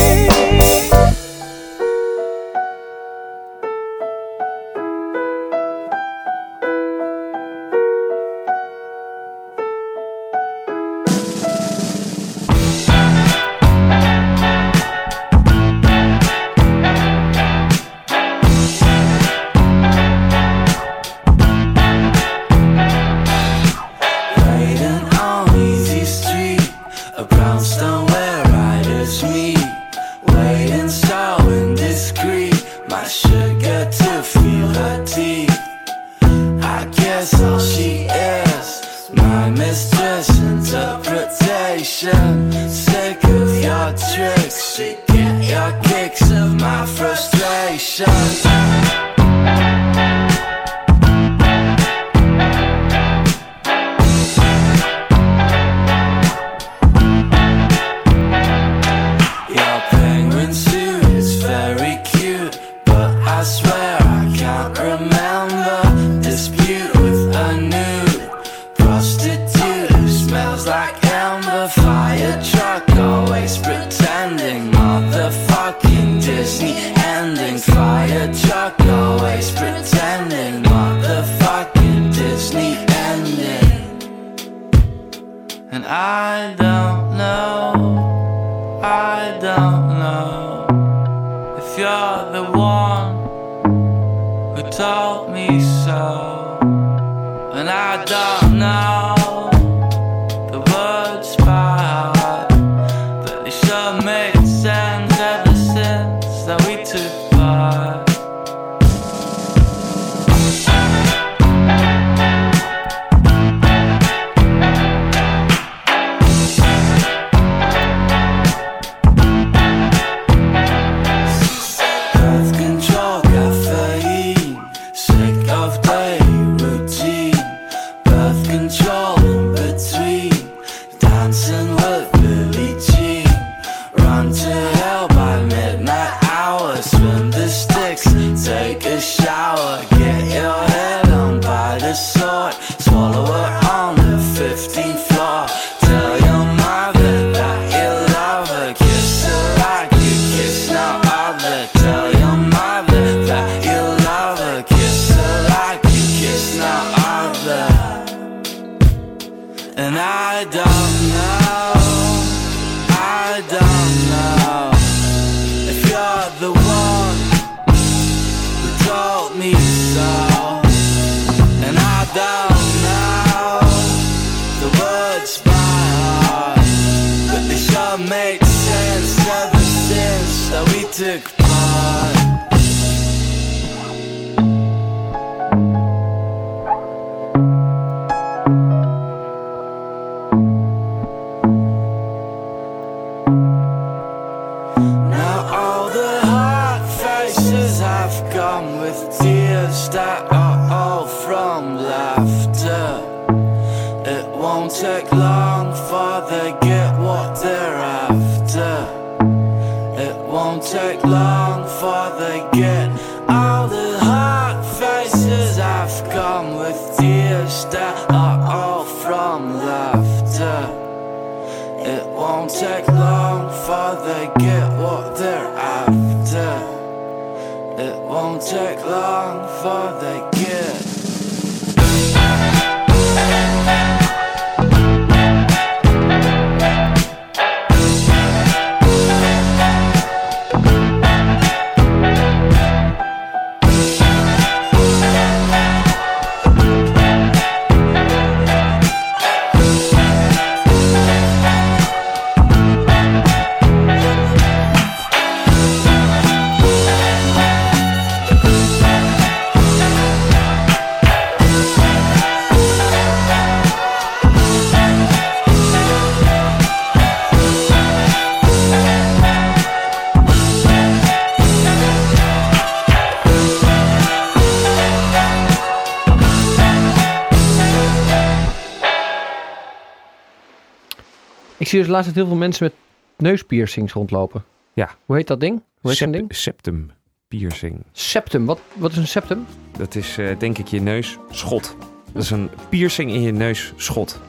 Zie 281.69 281.79
dus 281.79 281.89
laatst 281.89 282.07
dat 282.07 282.15
heel 282.15 282.27
veel 282.27 282.37
mensen 282.37 282.65
met 282.65 282.75
neuspiercings 283.17 283.93
rondlopen. 283.93 284.45
Ja. 284.73 284.91
Hoe 285.07 285.17
heet 285.17 285.27
dat 285.27 285.41
ding? 285.41 285.63
Hoe 285.81 285.91
heet 285.91 285.99
Sep- 285.99 286.13
ding? 286.13 286.35
septum 286.35 286.91
piercing. 287.29 287.83
Septum. 287.93 288.45
Wat, 288.47 288.61
wat 288.75 288.91
is 288.91 288.97
een 288.97 289.07
septum? 289.07 289.47
Dat 289.79 289.95
is 289.95 290.19
eh, 290.19 290.39
denk 290.39 290.59
ik 290.59 290.67
je 290.67 290.81
neusschot. 290.81 291.77
Dat 292.13 292.23
is 292.23 292.31
een 292.31 292.51
piercing 292.69 293.11
in 293.13 293.21
je 293.23 293.33
neusschot. 293.33 294.21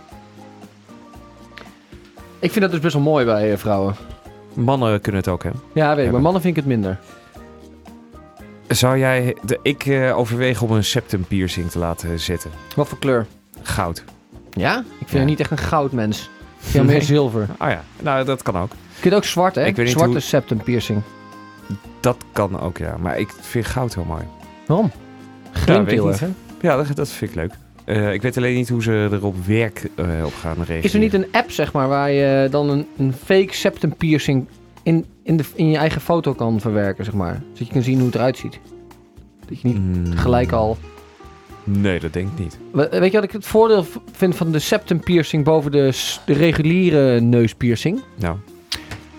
Ik 2.40 2.52
vind 2.52 2.62
dat 2.62 2.72
dus 2.72 2.80
best 2.80 2.94
wel 2.94 3.04
mooi 3.04 3.26
bij 3.26 3.52
eh, 3.52 3.58
vrouwen. 3.58 3.96
Mannen 4.54 5.02
kunnen 5.02 5.22
het 5.22 5.30
ook, 5.30 5.44
hè? 5.44 5.50
Ja, 5.74 5.96
weet 5.96 6.06
ik. 6.06 6.12
Maar 6.12 6.22
mannen 6.22 6.42
vind 6.42 6.58
ik 6.58 6.64
het 6.64 6.72
minder. 6.72 7.00
Zou 8.68 8.98
jij... 8.98 9.36
De, 9.46 9.60
ik 9.64 9.86
eh, 9.86 10.18
overweeg 10.18 10.62
om 10.62 10.72
een 10.72 10.84
septum 10.84 11.26
piercing 11.28 11.70
te 11.72 11.80
laten 11.80 12.20
zetten. 12.20 12.52
Wat 12.76 12.88
voor 12.88 13.00
kleur? 13.00 13.26
Goud. 13.62 14.04
Ja? 14.52 14.80
Ik 14.80 14.86
vind 14.98 15.12
Ja. 15.12 15.18
het 15.18 15.28
niet 15.28 15.40
echt 15.40 15.52
een 15.52 15.58
goudmens. 15.58 16.30
Vind 16.60 16.86
meer 16.86 17.02
zilver. 17.02 17.48
Oh 17.60 17.68
ja, 17.70 17.84
nou 18.02 18.26
dat 18.26 18.42
kan 18.42 18.58
ook. 18.58 18.72
Je 18.96 19.02
kunt 19.02 19.14
ook 19.14 19.24
zwart, 19.24 19.56
hè? 19.56 19.66
Ik 19.66 19.76
weet 19.76 19.86
niet 19.86 19.94
Zwarte 19.96 20.12
hoe- 20.12 20.22
septum 20.22 20.64
piercing. 20.64 21.02
Dat 22.00 22.18
kan 22.32 22.60
ook, 22.60 22.78
ja. 22.78 22.98
Maar 22.98 23.20
ik 23.20 23.30
vind 23.42 23.66
goud 23.66 23.96
heel 23.96 24.04
mooi. 24.04 24.24
Waarom? 24.68 24.92
Glimt 25.52 25.88
ik 25.88 25.94
heel 25.94 26.04
niet. 26.06 26.12
erg, 26.12 26.20
hè? 26.22 26.68
Ja, 26.68 26.76
dat, 26.76 26.96
dat 26.96 27.10
vind 27.10 27.30
ik 27.32 27.36
leuk. 27.38 27.52
Eh, 27.86 28.14
ik 28.14 28.22
weet 28.22 28.38
alleen 28.38 28.56
niet 28.56 28.70
hoe 28.70 28.84
ze 28.84 28.92
er 29.12 29.26
op 29.26 29.46
werk 29.46 29.90
eh, 29.96 30.06
op 30.26 30.34
gaan 30.42 30.54
reageren. 30.56 30.84
Is 30.84 30.94
er 30.94 31.00
niet 31.00 31.14
een 31.14 31.28
app, 31.32 31.52
zeg 31.52 31.74
maar, 31.74 31.88
waar 31.88 32.12
je 32.12 32.48
dan 32.52 32.70
een, 32.70 32.88
een 32.98 33.14
fake 33.14 33.54
septum 33.56 33.96
piercing 33.96 34.46
in, 34.84 35.06
in, 35.24 35.38
de, 35.38 35.44
in 35.56 35.70
je 35.70 35.78
eigen 35.78 36.02
foto 36.02 36.34
kan 36.34 36.60
verwerken, 36.60 37.06
zeg 37.06 37.14
maar? 37.14 37.42
Zodat 37.54 37.68
je 37.68 37.74
kan 37.74 37.82
zien 37.84 37.98
hoe 37.98 38.06
het 38.06 38.16
eruit 38.16 38.38
ziet. 38.38 38.60
Dat 39.46 39.62
je 39.62 39.68
niet 39.68 39.78
Mm, 39.80 40.18
gelijk 40.18 40.52
al... 40.52 40.78
Nee, 41.78 42.00
dat 42.00 42.14
denk 42.14 42.28
ik 42.32 42.40
niet. 42.40 42.58
We- 42.72 42.88
Weet 43.00 43.12
je 43.12 43.18
wat 43.18 43.24
ik 43.24 43.32
het 43.32 43.46
voordeel 43.46 43.86
vind 44.12 44.36
van 44.36 44.52
de 44.52 44.60
septum 44.60 45.00
piercing 45.00 45.44
boven 45.44 45.72
de, 45.72 45.92
de 46.26 46.34
reguliere 46.34 47.20
neuspiercing? 47.22 48.02
Nou, 48.16 48.36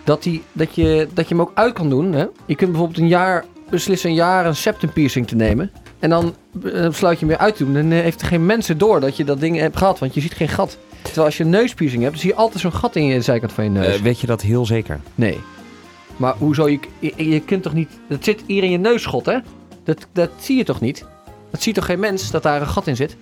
Dat, 0.04 0.22
die, 0.22 0.42
dat, 0.52 0.74
je, 0.74 1.08
dat 1.14 1.28
je 1.28 1.34
hem 1.34 1.42
ook 1.42 1.52
uit 1.54 1.72
kan 1.74 1.88
doen. 1.90 2.12
Hè? 2.12 2.24
Je 2.46 2.54
kunt 2.54 2.70
bijvoorbeeld 2.70 2.98
een 2.98 3.08
jaar 3.08 3.44
beslissen 3.70 4.08
een 4.10 4.16
jaar 4.16 4.46
een 4.46 4.56
septum 4.56 4.92
piercing 4.92 5.26
te 5.26 5.36
nemen. 5.36 5.70
En 5.98 6.10
dan 6.10 6.34
eh, 6.64 6.86
besluit 6.86 7.18
je 7.20 7.26
hem 7.26 7.28
weer 7.36 7.44
uit 7.46 7.56
te 7.56 7.64
doen. 7.64 7.74
Dan 7.74 7.90
eh, 7.92 8.00
heeft 8.00 8.20
er 8.20 8.26
geen 8.26 8.46
mensen 8.46 8.78
door 8.78 9.00
dat 9.00 9.16
je 9.16 9.24
dat 9.24 9.40
ding 9.40 9.56
hebt 9.58 9.76
gehad. 9.76 9.98
Want 9.98 10.14
je 10.14 10.20
ziet 10.20 10.32
geen 10.34 10.48
gat. 10.48 10.78
Terwijl 11.02 11.26
als 11.26 11.36
je 11.36 11.44
een 11.44 11.50
neuspiercing 11.50 12.00
hebt, 12.02 12.14
dan 12.14 12.22
zie 12.22 12.30
je 12.30 12.36
altijd 12.36 12.60
zo'n 12.60 12.72
gat 12.72 12.96
in 12.96 13.04
je 13.04 13.20
zijkant 13.20 13.52
van 13.52 13.64
je 13.64 13.70
neus. 13.70 13.96
eh, 13.96 14.02
weet 14.02 14.20
je 14.20 14.26
dat 14.26 14.42
heel 14.42 14.66
zeker? 14.66 15.00
nee. 15.14 15.38
Maar 16.16 16.34
hoezo? 16.38 16.68
Je, 16.68 16.78
je, 16.98 17.28
je 17.28 17.40
kunt 17.40 17.62
toch 17.62 17.72
niet... 17.74 17.88
Dat 18.08 18.24
zit 18.24 18.42
hier 18.46 18.62
in 18.62 18.70
je 18.70 18.78
neusschot, 18.78 19.26
hè? 19.26 19.38
Dat, 19.84 20.06
dat 20.12 20.30
zie 20.38 20.56
je 20.56 20.64
toch 20.64 20.80
niet? 20.80 21.04
Dat 21.50 21.62
ziet 21.62 21.74
toch 21.74 21.84
geen 21.84 22.00
mens 22.00 22.30
dat 22.30 22.42
daar 22.42 22.60
een 22.60 22.66
gat 22.66 22.86
in 22.86 22.96
zit? 22.96 23.16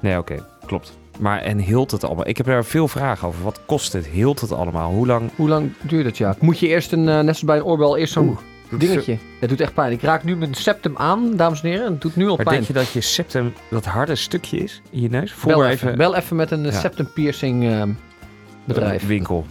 Nee, 0.00 0.18
oké. 0.18 0.44
klopt. 0.66 0.96
Maar 1.18 1.40
en 1.40 1.58
hield 1.58 1.90
het 1.90 2.04
allemaal? 2.04 2.26
Ik 2.28 2.36
heb 2.36 2.46
er 2.46 2.64
veel 2.64 2.88
vragen 2.88 3.28
over. 3.28 3.42
Wat 3.42 3.60
kost 3.66 3.92
het? 3.92 4.06
Hield 4.06 4.40
het 4.40 4.52
allemaal? 4.52 4.90
Hoe 4.92 5.06
lang? 5.06 5.30
Hoe 5.36 5.48
lang 5.48 5.70
duurt 5.82 6.04
het, 6.06 6.16
ja? 6.18 6.36
Moet 6.40 6.58
je 6.58 6.66
eerst 6.68 6.92
een, 6.92 7.08
eh, 7.08 7.14
net 7.14 7.22
zoals 7.22 7.42
bij 7.42 7.56
een 7.56 7.64
oorbel, 7.64 7.96
eerst 7.96 8.12
zo'n 8.12 8.38
dingetje. 8.70 9.18
Het 9.40 9.48
doet 9.48 9.60
echt 9.60 9.74
pijn. 9.74 9.92
Ik 9.92 10.02
raak 10.02 10.24
nu 10.24 10.36
mijn 10.36 10.54
septum 10.54 10.96
aan, 10.96 11.36
dames 11.36 11.62
en 11.62 11.68
heren. 11.68 11.86
En 11.86 11.92
het 11.92 12.00
doet 12.00 12.16
nu 12.16 12.28
al 12.28 12.36
Maar 12.36 12.44
pijn. 12.44 12.56
denk 12.56 12.66
je 12.66 12.72
dat 12.72 12.88
je 12.90 13.00
septum 13.00 13.52
dat 13.70 13.84
harde 13.84 14.14
stukje 14.14 14.56
is 14.58 14.82
in 14.90 15.00
je 15.00 15.08
neus? 15.08 15.32
Voel 15.32 15.52
Bel 15.52 15.60
maar 15.62 15.70
even, 15.70 15.96
bel 15.96 16.16
even 16.16 16.36
met 16.36 16.50
een 16.50 16.66
eh, 16.66 16.72
Ja. 16.72 16.78
septum 16.80 17.12
piercing 17.12 17.64
eh, 17.68 17.82
bedrijf. 18.64 19.06
Winkel. 19.06 19.46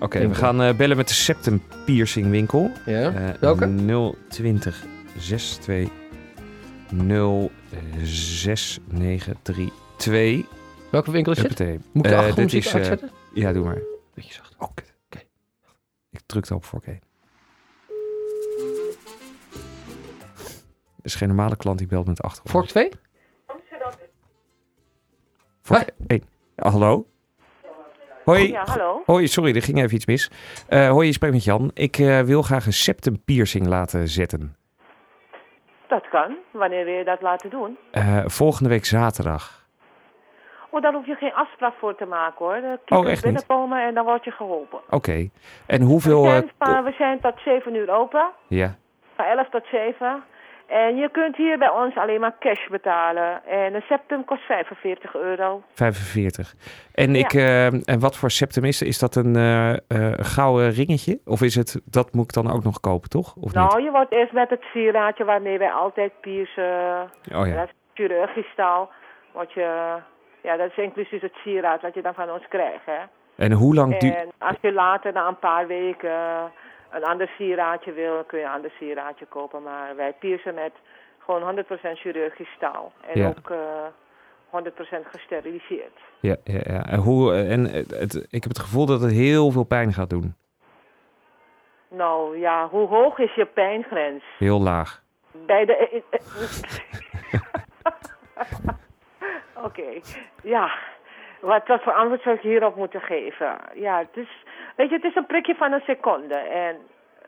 Oké, 0.00 0.28
we 0.28 0.34
gaan 0.34 0.62
eh, 0.62 0.74
bellen 0.74 0.96
met 0.96 1.08
de 1.08 1.14
septum 1.14 1.62
piercing 1.84 2.30
winkel. 2.30 2.70
ja? 2.86 3.12
Welke? 3.40 3.70
020 4.28 4.84
62 5.18 5.88
06932. 8.02 10.44
Welke 10.90 11.10
winkel 11.10 11.32
is 11.32 11.38
dit? 11.38 11.48
Huppatee. 11.48 11.80
Moet 11.92 12.04
ik 12.06 12.10
de 12.10 12.16
Eh, 12.16 12.34
dit 12.34 12.52
is, 12.52 12.66
eh, 12.66 12.74
uitzetten? 12.74 13.10
Ja, 13.34 13.52
doe 13.52 13.64
maar. 13.64 13.78
Beetje 14.14 14.32
zacht. 14.32 14.54
Oh. 14.58 14.68
Oké. 14.68 14.82
Ik 16.10 16.20
drukte 16.26 16.54
op 16.54 16.64
4K. 16.64 16.86
Er 16.86 16.98
is 21.02 21.14
geen 21.14 21.28
normale 21.28 21.56
klant 21.56 21.78
die 21.78 21.86
belt 21.86 22.06
met 22.06 22.22
achtergrond. 22.22 22.72
Vork 22.72 22.88
2? 22.88 23.00
Vork 25.62 25.90
1. 26.06 26.22
Ja, 26.56 26.70
hallo? 26.70 27.06
Hoi. 28.24 28.48
Ja, 28.48 28.64
hallo. 28.66 29.02
Hoi, 29.06 29.26
sorry, 29.26 29.54
er 29.54 29.62
ging 29.62 29.78
even 29.78 29.94
iets 29.94 30.06
mis. 30.06 30.30
Eh 30.68 30.88
hoi, 30.90 31.06
je 31.06 31.12
spreekt 31.12 31.34
met 31.34 31.44
Jan. 31.44 31.70
Ik 31.74 31.98
eh, 31.98 32.20
wil 32.20 32.42
graag 32.42 32.66
een 32.66 32.72
septum 32.72 33.22
piercing 33.24 33.66
laten 33.66 34.08
zetten. 34.08 34.56
Dat 35.86 36.08
kan. 36.08 36.36
Wanneer 36.50 36.84
wil 36.84 36.94
je 36.94 37.04
dat 37.04 37.20
laten 37.20 37.50
doen? 37.50 37.78
Eh, 37.90 38.18
volgende 38.26 38.68
week 38.68 38.84
zaterdag. 38.84 39.62
Oh, 40.70 40.82
daar 40.82 40.92
hoef 40.92 41.06
je 41.06 41.14
geen 41.14 41.34
afspraak 41.34 41.74
voor 41.78 41.94
te 41.96 42.04
maken 42.06 42.44
hoor. 42.44 42.56
Oh, 42.88 42.98
echt 42.98 43.08
niet? 43.08 43.22
binnenkomen 43.22 43.82
en 43.86 43.94
dan 43.94 44.04
word 44.04 44.24
je 44.24 44.30
geholpen. 44.30 44.78
Oké. 44.90 45.28
En 45.66 45.82
hoeveel... 45.82 46.22
we, 46.22 46.28
eh, 46.28 46.32
zijn, 46.34 46.50
pa- 46.58 46.82
we 46.82 46.92
zijn 46.98 47.20
tot 47.20 47.34
7 47.44 47.74
uur 47.74 47.90
open. 47.90 48.30
ja, 48.46 48.74
Van 49.16 49.24
11 49.24 49.48
tot 49.50 49.64
7. 49.70 50.24
En 50.66 50.96
je 50.96 51.08
kunt 51.10 51.36
hier 51.36 51.58
bij 51.58 51.70
ons 51.70 51.96
alleen 51.96 52.20
maar 52.20 52.36
cash 52.38 52.68
betalen. 52.68 53.44
En 53.46 53.74
een 53.74 53.82
septum 53.88 54.24
kost 54.24 54.42
45 54.42 55.14
euro. 55.14 55.62
45. 55.74 56.54
En, 56.94 57.14
Ja. 57.14 57.18
ik, 57.18 57.32
eh, 57.32 57.66
en 57.66 58.00
wat 58.00 58.16
voor 58.16 58.30
septum 58.30 58.64
is? 58.64 58.82
Is 58.82 58.98
dat 58.98 59.14
een 59.14 59.36
eh, 59.36 59.72
eh, 59.72 59.78
gouden 60.18 60.70
ringetje? 60.70 61.20
Of 61.24 61.42
is 61.42 61.54
het... 61.54 61.80
Dat 61.84 62.12
moet 62.12 62.24
ik 62.24 62.32
dan 62.32 62.52
ook 62.52 62.64
nog 62.64 62.80
kopen, 62.80 63.10
toch? 63.10 63.34
Of 63.36 63.42
niet? 63.42 63.54
Nou, 63.54 63.82
je 63.82 63.90
wordt 63.90 64.12
eerst 64.12 64.32
met 64.32 64.50
het 64.50 64.62
sieraadje 64.72 65.24
waarmee 65.24 65.58
wij 65.58 65.72
altijd 65.72 66.12
piercen. 66.20 67.10
Oh 67.34 67.46
ja. 67.46 67.54
Dat 67.54 67.68
is 67.68 67.74
chirurgisch 67.94 68.54
taal. 68.56 68.90
Word 69.32 69.52
je... 69.52 69.96
Ja, 70.42 70.56
dat 70.56 70.70
is 70.70 70.76
inclusief 70.76 71.20
het 71.20 71.34
sieraad 71.34 71.82
wat 71.82 71.94
je 71.94 72.02
dan 72.02 72.14
van 72.14 72.30
ons 72.30 72.48
krijgt, 72.48 72.84
hè. 72.84 73.00
En 73.36 73.52
hoe 73.52 73.74
lang 73.74 73.98
duurt... 73.98 74.14
En 74.14 74.32
als 74.38 74.56
je 74.60 74.72
later 74.72 75.12
na 75.12 75.28
een 75.28 75.38
paar 75.38 75.66
weken 75.66 76.12
een 76.94 77.04
ander 77.04 77.28
sieraadje 77.38 77.92
wil, 77.92 78.24
kun 78.24 78.38
je 78.38 78.44
een 78.44 78.50
ander 78.50 78.70
sieraadje 78.78 79.26
kopen. 79.26 79.62
Maar 79.62 79.96
wij 79.96 80.12
piercen 80.12 80.54
met 80.54 80.72
gewoon 81.18 81.42
100% 81.42 81.98
chirurgisch 81.98 82.52
staal. 82.56 82.92
En 83.06 83.20
Ja. 83.20 83.28
ook 83.28 83.50
eh 83.50 83.58
100% 84.50 85.06
gesteriliseerd. 85.10 85.98
Ja, 86.20 86.36
ja, 86.44 86.60
ja. 86.64 86.86
En, 86.86 86.98
hoe, 86.98 87.32
eh, 87.32 87.52
en 87.52 87.64
het, 87.64 88.14
ik 88.30 88.42
heb 88.42 88.52
het 88.52 88.58
gevoel 88.58 88.86
dat 88.86 89.00
het 89.00 89.10
heel 89.12 89.50
veel 89.50 89.64
pijn 89.64 89.92
gaat 89.92 90.10
doen. 90.10 90.34
Nou 91.88 92.38
ja, 92.38 92.68
hoe 92.68 92.88
hoog 92.88 93.18
is 93.18 93.34
je 93.34 93.46
pijngrens? 93.46 94.24
Heel 94.38 94.60
laag. 94.60 95.02
Bij 95.46 95.64
de... 95.64 96.02
Oké, 99.66 100.00
ja. 100.42 100.70
Wat, 101.44 101.66
wat 101.66 101.82
voor 101.82 101.92
antwoord 101.92 102.22
zou 102.22 102.34
ik 102.34 102.40
hierop 102.40 102.76
moeten 102.76 103.00
geven? 103.00 103.58
Ja, 103.74 103.98
het 103.98 104.16
is, 104.24 104.44
weet 104.76 104.88
je, 104.88 104.94
het 104.94 105.04
is 105.04 105.14
een 105.14 105.26
prikje 105.26 105.54
van 105.54 105.72
een 105.72 105.82
seconde. 105.86 106.34
En 106.34 106.76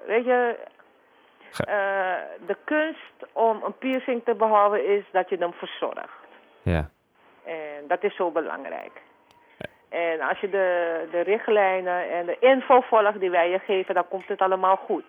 weet 0.06 0.24
je, 0.24 0.56
eh, 1.58 2.46
de 2.46 2.56
kunst 2.64 3.32
om 3.32 3.62
een 3.64 3.78
piercing 3.78 4.24
te 4.24 4.34
behouden 4.34 4.86
is 4.86 5.04
dat 5.12 5.28
je 5.28 5.36
hem 5.36 5.52
verzorgt. 5.52 6.18
Ja. 6.62 6.90
En 7.44 7.88
dat 7.88 8.02
is 8.02 8.16
zo 8.16 8.30
belangrijk. 8.30 9.04
En 9.88 10.20
als 10.20 10.40
je 10.40 10.48
de, 10.48 11.08
de 11.10 11.20
richtlijnen 11.20 12.10
en 12.10 12.26
de 12.26 12.36
info 12.40 12.80
volgt 12.80 13.20
die 13.20 13.30
wij 13.30 13.50
je 13.50 13.58
geven, 13.58 13.94
dan 13.94 14.08
komt 14.08 14.28
het 14.28 14.40
allemaal 14.40 14.76
goed. 14.76 15.04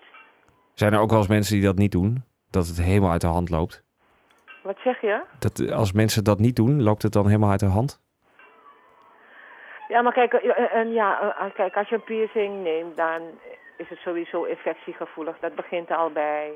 Zijn 0.73 0.93
er 0.93 0.99
ook 0.99 1.09
wel 1.09 1.17
eens 1.17 1.27
mensen 1.27 1.55
die 1.55 1.65
dat 1.65 1.77
niet 1.77 1.91
doen? 1.91 2.23
Dat 2.49 2.67
het 2.67 2.81
helemaal 2.81 3.11
uit 3.11 3.21
de 3.21 3.27
hand 3.27 3.49
loopt? 3.49 3.83
Wat 4.63 4.77
zeg 4.83 5.01
je? 5.01 5.21
Dat, 5.39 5.71
als 5.71 5.91
mensen 5.91 6.23
dat 6.23 6.39
niet 6.39 6.55
doen, 6.55 6.83
loopt 6.83 7.03
het 7.03 7.13
dan 7.13 7.25
helemaal 7.25 7.49
uit 7.49 7.59
de 7.59 7.65
hand? 7.65 8.01
Ja, 9.87 10.01
maar 10.01 10.13
kijk, 10.13 10.33
eh, 10.33 10.57
eh, 10.57 10.73
en 10.73 10.93
ja, 10.93 11.19
eh, 11.21 11.45
eh, 11.45 11.53
kijk, 11.53 11.77
als 11.77 11.89
je 11.89 11.95
een 11.95 12.03
piercing 12.03 12.63
neemt, 12.63 12.97
dan 12.97 13.39
is 13.77 13.89
het 13.89 13.99
sowieso 13.99 14.43
infectiegevoelig. 14.43 15.39
Dat 15.39 15.55
begint 15.55 15.91
al 15.91 16.11
bij 16.11 16.51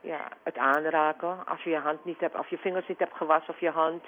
ja, 0.00 0.28
het 0.42 0.58
aanraken. 0.58 1.46
Als 1.46 1.62
je 1.62 1.70
je 1.70 1.78
hand 1.78 2.04
niet 2.04 2.20
hebt, 2.20 2.38
of 2.38 2.48
je 2.48 2.58
vingers 2.58 2.86
niet 2.86 2.98
hebt 2.98 3.16
gewassen 3.16 3.54
of 3.54 3.60
je 3.60 3.70
hand. 3.70 4.04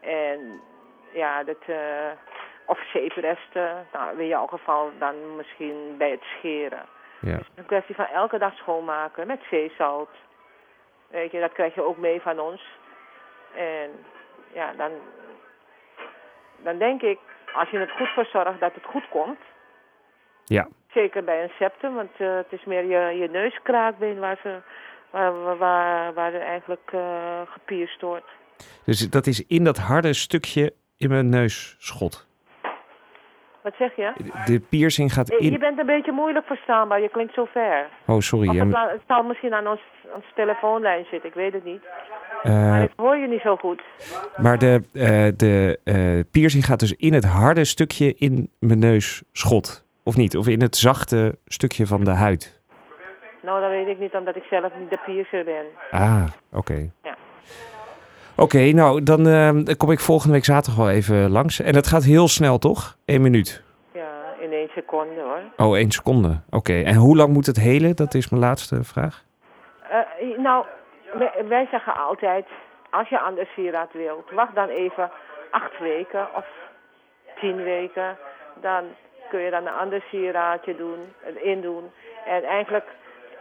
En 0.00 0.60
ja, 1.12 1.44
dat, 1.44 1.62
eh, 1.66 2.10
of 2.66 2.78
zeepresten. 2.92 3.86
Nou, 3.92 4.18
in 4.18 4.26
jouw 4.26 4.46
geval 4.46 4.90
dan 4.98 5.36
misschien 5.36 5.94
bij 5.98 6.10
het 6.10 6.22
scheren. 6.22 6.86
Ja. 7.20 7.30
Het 7.30 7.40
is 7.40 7.46
een 7.54 7.66
kwestie 7.66 7.94
van 7.94 8.06
elke 8.06 8.38
dag 8.38 8.56
schoonmaken 8.56 9.26
met 9.26 9.40
zeezout. 9.50 10.10
Weet 11.08 11.30
je, 11.30 11.40
dat 11.40 11.52
krijg 11.52 11.74
je 11.74 11.82
ook 11.82 11.96
mee 11.96 12.20
van 12.20 12.40
ons. 12.40 12.78
En 13.54 13.90
ja, 14.52 14.72
dan, 14.72 14.90
dan 16.56 16.78
denk 16.78 17.02
ik, 17.02 17.18
als 17.54 17.70
je 17.70 17.78
het 17.78 17.90
goed 17.90 18.08
verzorgt, 18.08 18.60
dat 18.60 18.74
het 18.74 18.84
goed 18.84 19.08
komt. 19.08 19.38
Ja. 20.44 20.68
Zeker 20.94 21.24
bij 21.24 21.42
een 21.42 21.52
septum, 21.58 21.94
want 21.94 22.10
eh, 22.16 22.36
het 22.36 22.46
is 22.50 22.64
meer 22.64 22.84
je, 22.84 23.18
je 23.18 23.28
neuskraakbeen 23.28 24.18
waar, 24.18 24.38
ze, 24.42 24.60
waar, 25.10 25.56
waar, 25.58 26.14
waar, 26.14 26.34
er 26.34 26.40
eigenlijk 26.40 26.90
eh 26.92 27.40
gepierst 27.44 28.00
wordt. 28.00 28.28
Dus 28.84 29.10
dat 29.10 29.26
is 29.26 29.46
in 29.46 29.64
dat 29.64 29.78
harde 29.78 30.12
stukje 30.12 30.74
in 30.96 31.08
mijn 31.08 31.28
neusschot. 31.28 32.29
Wat 33.62 33.72
zeg 33.78 33.96
je? 33.96 34.12
De 34.44 34.60
piercing 34.60 35.12
gaat 35.12 35.30
Eh, 35.30 35.38
Je 35.38 35.50
in... 35.50 35.58
bent 35.58 35.78
een 35.78 35.86
beetje 35.86 36.12
moeilijk 36.12 36.46
verstaanbaar, 36.46 37.00
je 37.00 37.08
klinkt 37.08 37.34
zo 37.34 37.44
ver. 37.44 37.86
Oh, 38.06 38.18
sorry. 38.20 38.48
Of 38.60 38.72
het, 38.72 39.00
zal 39.06 39.22
misschien 39.22 39.54
aan 39.54 39.66
ons, 39.66 39.80
ons 40.14 40.24
telefoonlijn 40.34 41.04
zitten, 41.10 41.28
ik 41.28 41.34
weet 41.34 41.52
het 41.52 41.64
niet. 41.64 41.82
eh, 42.42 42.52
Maar 42.70 42.82
ik 42.82 42.92
hoor 42.96 43.16
je 43.16 43.28
niet 43.28 43.40
zo 43.40 43.56
goed. 43.56 43.82
maar 44.36 44.58
de, 44.58 44.80
eh, 44.92 45.28
de 45.36 45.78
eh, 45.84 46.20
piercing 46.30 46.64
gaat 46.64 46.80
dus 46.80 46.92
in 46.96 47.12
het 47.12 47.24
harde 47.24 47.64
stukje 47.64 48.14
in 48.14 48.50
mijn 48.58 48.78
neusschot. 48.78 49.86
Of 50.04 50.16
niet? 50.16 50.36
Of 50.36 50.46
in 50.48 50.60
het 50.60 50.76
zachte 50.76 51.38
stukje 51.46 51.86
van 51.86 52.04
de 52.04 52.10
huid. 52.10 52.58
Nou, 53.42 53.60
dat 53.60 53.70
weet 53.70 53.86
ik 53.86 53.98
niet, 53.98 54.14
omdat 54.14 54.36
ik 54.36 54.42
zelf 54.50 54.72
niet 54.78 54.90
de 54.90 54.98
piercer 55.04 55.44
ben. 55.44 55.64
Ah, 55.90 56.24
oké. 56.52 56.90
Oké, 58.46 58.72
nou 58.72 59.02
dan 59.02 59.26
eh, 59.26 59.76
kom 59.76 59.90
ik 59.90 60.00
volgende 60.00 60.32
week 60.34 60.44
zaterdag 60.44 60.84
wel 60.84 60.94
even 60.94 61.30
langs. 61.30 61.60
En 61.60 61.74
het 61.74 61.86
gaat 61.86 62.04
heel 62.04 62.28
snel, 62.28 62.58
toch? 62.58 62.96
Eén 63.06 63.22
minuut. 63.22 63.62
Ja, 63.92 64.10
in 64.38 64.52
één 64.52 64.68
seconde 64.74 65.20
hoor. 65.20 65.66
Oh, 65.66 65.76
één 65.76 65.90
seconde. 65.90 66.40
Oké. 66.50 66.82
En 66.82 66.94
hoe 66.94 67.16
lang 67.16 67.32
moet 67.32 67.46
het 67.46 67.56
helen? 67.56 67.96
Dat 67.96 68.14
is 68.14 68.30
mijn 68.30 68.42
laatste 68.42 68.84
vraag. 68.84 69.24
Eh, 69.90 70.38
nou, 70.38 70.64
wij, 71.18 71.32
wij 71.48 71.66
zeggen 71.70 71.94
altijd, 71.94 72.46
als 72.90 73.08
je 73.08 73.20
aan 73.20 73.34
de 73.34 73.48
sieraad 73.54 73.92
wilt, 73.92 74.30
wacht 74.30 74.54
dan 74.54 74.68
even 74.68 75.10
acht 75.50 75.78
weken 75.78 76.28
of 76.36 76.46
tien 77.40 77.56
weken. 77.56 78.16
Dan 78.60 78.84
kun 79.30 79.40
je 79.40 79.50
dan 79.50 79.66
een 79.66 79.80
ander 79.80 80.02
sieraadje 80.10 80.76
doen, 80.76 80.98
indoen. 81.42 81.84
En 82.26 82.44
eigenlijk, 82.44 82.86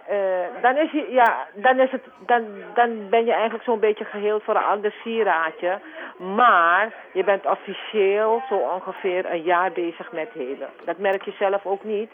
eh, 0.09 0.61
dan, 0.61 0.77
is 0.77 0.91
je, 0.91 1.07
ja, 1.11 1.47
dan, 1.53 1.79
is 1.79 1.91
het, 1.91 2.03
dan, 2.25 2.43
dan 2.73 3.09
ben 3.09 3.25
je 3.25 3.31
eigenlijk 3.31 3.63
zo'n 3.63 3.79
beetje 3.79 4.05
geheeld 4.05 4.43
voor 4.43 4.55
een 4.55 4.71
ander 4.73 4.91
sieraadje. 5.03 5.79
Maar 6.17 6.93
je 7.13 7.23
bent 7.23 7.45
officieel 7.45 8.41
zo 8.49 8.55
ongeveer 8.55 9.31
een 9.31 9.41
jaar 9.41 9.71
bezig 9.71 10.11
met 10.11 10.29
helen. 10.33 10.69
Dat 10.85 10.97
merk 10.97 11.23
je 11.23 11.33
zelf 11.39 11.65
ook 11.65 11.83
niet. 11.83 12.11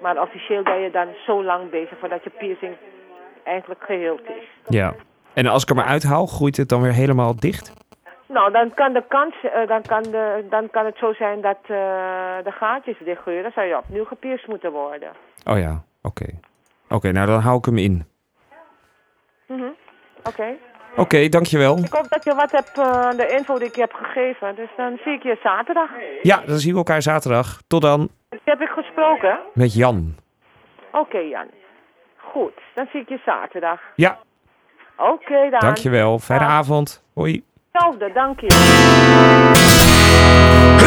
Maar 0.00 0.22
officieel 0.22 0.62
ben 0.62 0.80
je 0.80 0.90
dan 0.90 1.08
zo 1.26 1.44
lang 1.44 1.70
bezig 1.70 1.98
voordat 1.98 2.24
je 2.24 2.30
piercing 2.30 2.76
eigenlijk 3.44 3.82
geheeld 3.84 4.28
is. 4.28 4.48
Ja. 4.68 4.94
En 5.34 5.46
als 5.46 5.62
ik 5.62 5.68
er 5.68 5.74
maar 5.74 5.84
uithaal, 5.84 6.26
groeit 6.26 6.56
het 6.56 6.68
dan 6.68 6.82
weer 6.82 6.92
helemaal 6.92 7.36
dicht? 7.36 7.72
Nou, 8.26 8.52
dan 8.52 8.74
kan, 8.74 8.92
de 8.92 9.04
kans, 9.08 9.34
eh, 9.42 9.68
dan 9.68 9.82
kan, 9.82 10.02
de, 10.02 10.46
dan 10.50 10.70
kan 10.70 10.84
het 10.84 10.96
zo 10.96 11.12
zijn 11.12 11.40
dat 11.40 11.58
eh, 11.62 11.68
de 12.44 12.52
gaatjes 12.52 12.98
dichtgeuren. 13.04 13.42
Dan 13.42 13.52
zou 13.52 13.66
je 13.66 13.76
opnieuw 13.76 14.04
gepierst 14.04 14.46
moeten 14.46 14.72
worden. 14.72 15.10
Oh 15.44 15.58
ja, 15.58 15.82
oké. 16.02 16.26
Oké, 16.90 17.12
nou 17.12 17.26
dan 17.26 17.40
hou 17.40 17.58
ik 17.58 17.64
hem 17.64 17.78
in. 17.78 18.04
Mhm. 19.48 19.62
Oké. 20.22 20.44
Oké, 20.96 21.28
dankjewel. 21.28 21.78
Ik 21.78 21.92
hoop 21.92 22.08
dat 22.08 22.24
je 22.24 22.34
wat 22.34 22.50
hebt, 22.50 22.78
eh, 22.78 23.10
de 23.10 23.34
info 23.38 23.58
die 23.58 23.66
ik 23.68 23.74
je 23.74 23.80
heb 23.80 23.92
gegeven. 23.92 24.54
Dus 24.56 24.68
dan 24.76 24.98
zie 25.04 25.12
ik 25.12 25.22
je 25.22 25.38
zaterdag. 25.42 25.90
Ja, 26.22 26.42
dan 26.46 26.58
zien 26.58 26.72
we 26.72 26.78
elkaar 26.78 27.02
zaterdag. 27.02 27.60
Tot 27.66 27.82
dan. 27.82 28.08
Die 28.28 28.40
heb 28.44 28.60
ik 28.60 28.68
gesproken. 28.68 29.38
Met 29.54 29.74
Jan. 29.74 30.14
Oké, 30.92 31.18
Jan. 31.18 31.46
Goed, 32.16 32.52
dan 32.74 32.86
zie 32.92 33.00
ik 33.00 33.08
je 33.08 33.20
zaterdag. 33.26 33.80
Ja, 33.94 34.18
Oké, 34.96 35.50
dan. 35.50 35.60
dankjewel. 35.60 36.18
Fijne 36.18 36.44
avond. 36.44 37.02
Hoi. 37.14 37.44
Hetzelfde, 37.72 38.12
dank 38.12 38.40
je. 38.40 38.46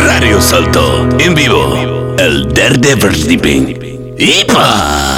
Radio 0.07 0.39
Salto 0.39 1.01
en 1.17 1.35
vivo, 1.37 1.75
el 2.15 2.53
derde 2.53 2.97
verdieping. 2.99 3.77
¡Ipa! 4.17 5.12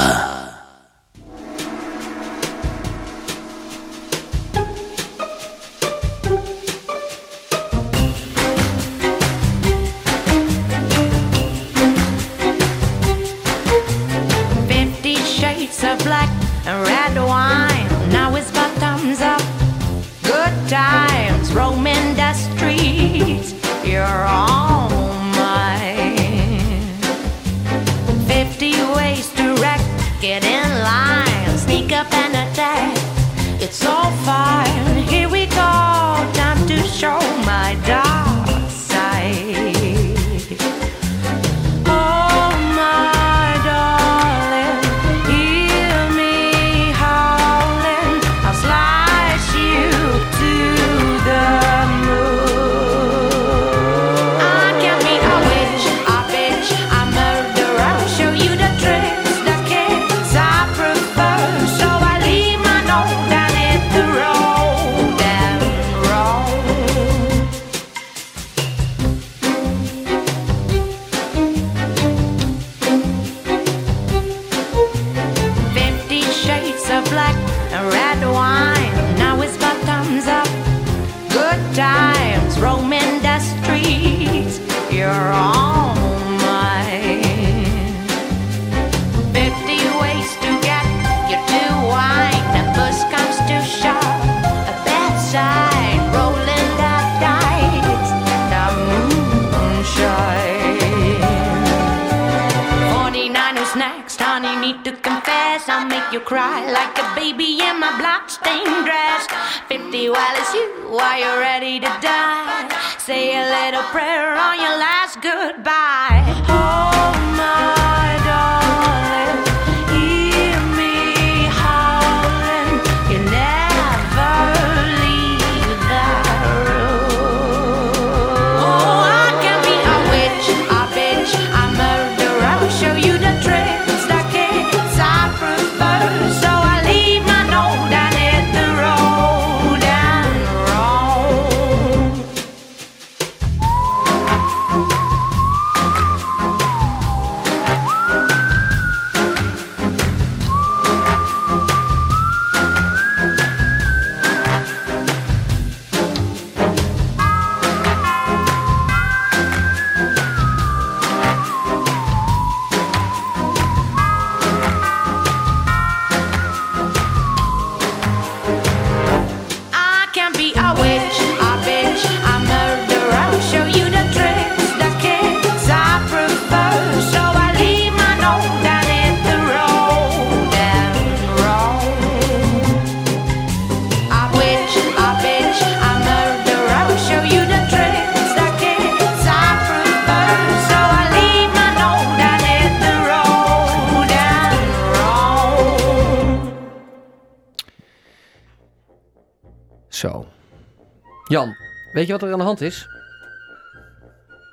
Jan, 201.28 201.56
weet 201.92 202.06
je 202.06 202.12
wat 202.12 202.22
er 202.22 202.32
aan 202.32 202.38
de 202.38 202.44
hand 202.44 202.60
is? 202.60 202.88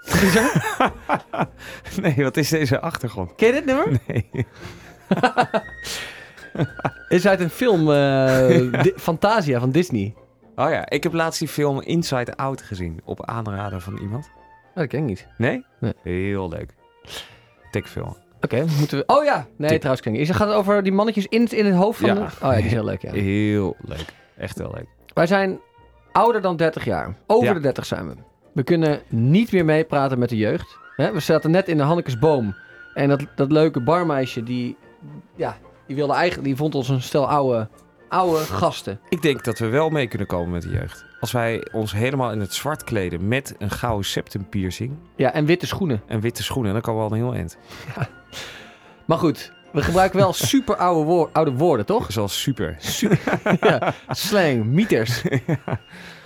Nee, 2.01 2.15
wat 2.17 2.37
is 2.37 2.49
deze 2.49 2.79
achtergrond? 2.79 3.35
Ken 3.35 3.47
je 3.47 3.53
dit 3.53 3.65
nummer? 3.65 3.99
Nee. 4.07 4.29
is 7.09 7.27
uit 7.27 7.39
een 7.39 7.49
film 7.49 7.91
eh, 7.91 8.73
Fantasia 8.95 9.59
van 9.59 9.71
Disney. 9.71 10.15
Oh 10.55 10.69
ja, 10.69 10.89
ik 10.89 11.03
heb 11.03 11.13
laatst 11.13 11.39
die 11.39 11.47
film 11.47 11.81
Inside 11.81 12.35
Out 12.35 12.61
gezien. 12.61 13.01
Op 13.05 13.25
aanraden 13.25 13.81
van 13.81 13.97
iemand. 13.97 14.25
Oh, 14.69 14.75
dat 14.75 14.87
ken 14.87 14.99
ik 14.99 15.05
niet. 15.05 15.27
Nee? 15.37 15.65
Nee. 15.79 15.93
Heel 16.03 16.49
leuk. 16.49 16.73
Dik 17.71 17.87
film. 17.87 18.15
Oké, 18.41 18.65
moeten 18.79 18.97
we... 18.97 19.03
Oh 19.07 19.23
ja! 19.23 19.47
Nee, 19.57 19.77
trouwens 19.77 20.01
ken 20.01 20.11
ik 20.11 20.17
niet. 20.19 20.29
Is 20.29 20.33
het 20.37 20.43
gaat 20.43 20.53
over 20.55 20.83
die 20.83 20.91
mannetjes 20.91 21.25
in, 21.27 21.41
het- 21.41 21.53
in 21.53 21.65
het 21.65 21.75
hoofd 21.75 21.99
van 21.99 22.09
Ja. 22.09 22.15
de... 22.15 22.21
Oh 22.21 22.29
ja, 22.41 22.55
die 22.55 22.65
is 22.65 22.71
heel 22.71 22.83
leuk, 22.83 23.01
ja. 23.01 23.11
Heel 23.11 23.75
leuk. 23.81 24.05
Echt 24.37 24.57
heel 24.57 24.71
leuk. 24.75 24.87
Wij 25.13 25.27
zijn 25.27 25.59
ouder 26.13 26.41
dan 26.41 26.55
30 26.55 26.85
jaar. 26.85 27.15
Over 27.27 27.47
Ja. 27.47 27.53
de 27.53 27.59
30 27.59 27.85
zijn 27.85 28.07
we. 28.09 28.15
We 28.53 28.63
kunnen 28.63 29.01
niet 29.09 29.51
meer 29.51 29.65
meepraten 29.65 30.19
met 30.19 30.29
de 30.29 30.37
jeugd. 30.37 30.77
Hè, 30.95 31.11
we 31.11 31.19
zaten 31.19 31.51
net 31.51 31.67
in 31.67 31.77
de 31.77 31.83
Hannekesboom. 31.83 32.55
En 32.93 33.09
dat, 33.09 33.25
dat 33.35 33.51
leuke 33.51 33.79
barmeisje, 33.81 34.43
die, 34.43 34.77
ja, 35.35 35.57
die, 35.87 35.95
wilde 35.95 36.13
eigenlijk, 36.13 36.47
die 36.47 36.55
vond 36.55 36.75
ons 36.75 36.89
een 36.89 37.01
stel 37.01 37.29
oude, 37.29 37.67
oude 38.09 38.37
gasten. 38.43 38.99
Ik 39.09 39.21
denk 39.21 39.43
dat 39.43 39.59
we 39.59 39.67
wel 39.67 39.89
mee 39.89 40.07
kunnen 40.07 40.27
komen 40.27 40.49
met 40.51 40.61
de 40.61 40.69
jeugd. 40.69 41.05
Als 41.19 41.31
wij 41.31 41.67
ons 41.71 41.93
helemaal 41.93 42.31
in 42.31 42.39
het 42.39 42.53
zwart 42.53 42.83
kleden 42.83 43.27
met 43.27 43.55
een 43.59 43.69
gouden 43.69 44.05
septum 44.05 44.49
piercing 44.49 44.91
Ja, 45.15 45.33
en 45.33 45.45
witte 45.45 45.67
schoenen. 45.67 46.01
en 46.07 46.19
witte 46.19 46.43
schoenen, 46.43 46.73
dan 46.73 46.81
komen 46.81 47.01
we 47.03 47.09
al 47.09 47.15
een 47.17 47.23
heel 47.23 47.33
eind. 47.33 47.57
Maar 49.05 49.17
goed, 49.17 49.51
we 49.73 49.81
gebruiken 49.81 50.19
wel 50.19 50.33
super 50.33 50.75
oude, 50.75 51.03
woor- 51.05 51.29
oude 51.33 51.51
woorden, 51.51 51.85
toch? 51.85 52.11
Zoals 52.11 52.41
super. 52.41 52.77
ja, 53.69 53.93
slang, 54.09 54.65
mieters. 54.65 55.23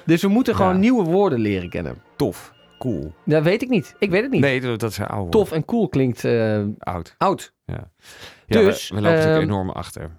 Dus 0.06 0.22
we 0.22 0.28
moeten 0.28 0.56
gewoon 0.56 0.74
Ja. 0.74 0.78
nieuwe 0.80 1.04
woorden 1.04 1.40
leren 1.40 1.70
kennen. 1.70 2.02
Tof. 2.16 2.54
Cool. 2.80 3.14
Dat 3.26 3.44
weet 3.44 3.62
ik 3.62 3.70
niet. 3.70 3.96
Ik 4.00 4.10
weet 4.10 4.22
het 4.22 4.32
niet. 4.32 4.42
Nee, 4.42 4.62
dat 4.62 4.80
dat 4.80 4.94
zijn 4.94 5.08
oude 5.08 5.30
Tof 5.32 5.52
en 5.52 5.66
cool 5.66 5.90
klinkt 5.90 6.24
eh, 6.26 6.32
woorden. 6.34 6.76
Oud. 6.80 7.16
oud. 7.18 7.54
Ja, 7.66 7.88
Dus, 8.48 8.90
we, 8.90 8.96
we 8.96 9.02
lopen 9.02 9.18
natuurlijk 9.18 9.42
ehm, 9.44 9.52
enorm 9.52 9.70
achter. 9.70 10.12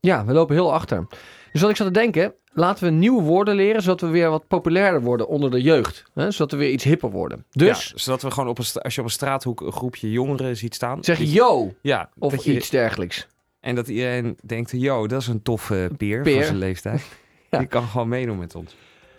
Ja, 0.00 0.24
we 0.24 0.32
lopen 0.32 0.54
heel 0.54 0.72
achter. 0.72 1.06
Dus 1.52 1.60
wat 1.60 1.70
ik 1.70 1.76
zat 1.76 1.86
te 1.86 1.92
denken, 1.92 2.34
laten 2.52 2.84
we 2.84 2.90
nieuwe 2.90 3.22
woorden 3.22 3.54
leren, 3.54 3.82
zodat 3.82 4.00
we 4.00 4.06
weer 4.06 4.30
wat 4.30 4.46
populairder 4.46 5.02
worden 5.02 5.28
onder 5.28 5.50
de 5.50 5.62
jeugd. 5.62 6.04
Hè? 6.14 6.30
Zodat 6.30 6.50
we 6.50 6.56
weer 6.56 6.70
iets 6.70 6.84
hipper 6.84 7.10
worden. 7.10 7.44
Dus 7.50 7.88
Ja, 7.90 7.98
zodat 7.98 8.22
we 8.22 8.30
gewoon 8.30 8.48
op 8.48 8.58
een, 8.58 8.64
als 8.82 8.94
je 8.94 9.00
op 9.00 9.06
een 9.06 9.12
straathoek 9.12 9.60
een 9.60 9.72
groepje 9.72 10.10
jongeren 10.10 10.56
ziet 10.56 10.74
staan. 10.74 11.04
zeg 11.04 11.18
je- 11.18 11.30
yo 11.30 11.72
Ja, 11.82 12.10
of 12.18 12.44
je- 12.44 12.54
iets 12.54 12.70
dergelijks. 12.70 13.28
En 13.60 13.74
dat 13.74 13.88
iedereen 13.88 14.38
denkt, 14.46 14.70
yo, 14.70 15.06
dat 15.06 15.20
is 15.20 15.26
een 15.26 15.42
toffe 15.42 15.90
peer, 15.96 16.22
Peer. 16.22 16.34
van 16.34 16.44
zijn 16.44 16.58
leeftijd. 16.58 17.02
Ja. 17.50 17.58
Die 17.58 17.66
kan 17.68 17.82
gewoon 17.86 18.08
meedoen 18.08 18.38
met 18.38 18.54
ons. 18.54 18.76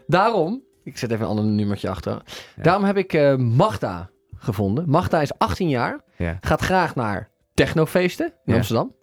Daarom, 0.08 0.62
ik 0.84 0.98
zet 0.98 1.12
even 1.12 1.24
een 1.24 1.30
ander 1.30 1.46
nummertje 1.46 1.90
achter. 1.90 2.12
Ja. 2.56 2.64
Daarom 2.64 2.84
heb 2.84 2.98
ik 2.98 3.14
eh, 3.14 3.36
Magda 3.36 4.10
gevonden. 4.38 4.90
Magda 4.90 5.22
is 5.22 5.38
18 5.38 5.70
jaar, 5.70 6.02
Ja. 6.18 6.38
gaat 6.42 6.62
graag 6.62 6.96
naar 6.96 7.30
technofeesten 7.54 8.34
in. 8.46 8.54
Amsterdam. 8.56 8.96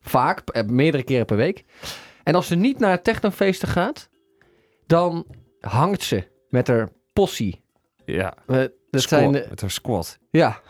Vaak, 0.00 0.40
eh, 0.48 0.62
meerdere 0.64 1.02
keren 1.02 1.26
per 1.26 1.36
week. 1.36 1.64
En 2.24 2.34
als 2.34 2.46
ze 2.46 2.54
niet 2.54 2.78
naar 2.78 3.02
technofeesten 3.02 3.68
gaat, 3.68 4.08
dan 4.86 5.26
hangt 5.60 6.02
ze 6.02 6.28
met 6.48 6.68
haar 6.68 6.88
possie. 7.12 7.62
Ja, 8.04 8.34
Eh, 8.46 8.56
dat 8.90 9.02
squat, 9.02 9.20
zijn, 9.20 9.32
de- 9.32 9.46
met 9.48 9.60
haar 9.60 9.70
squat 9.70 10.18
ja, 10.30 10.60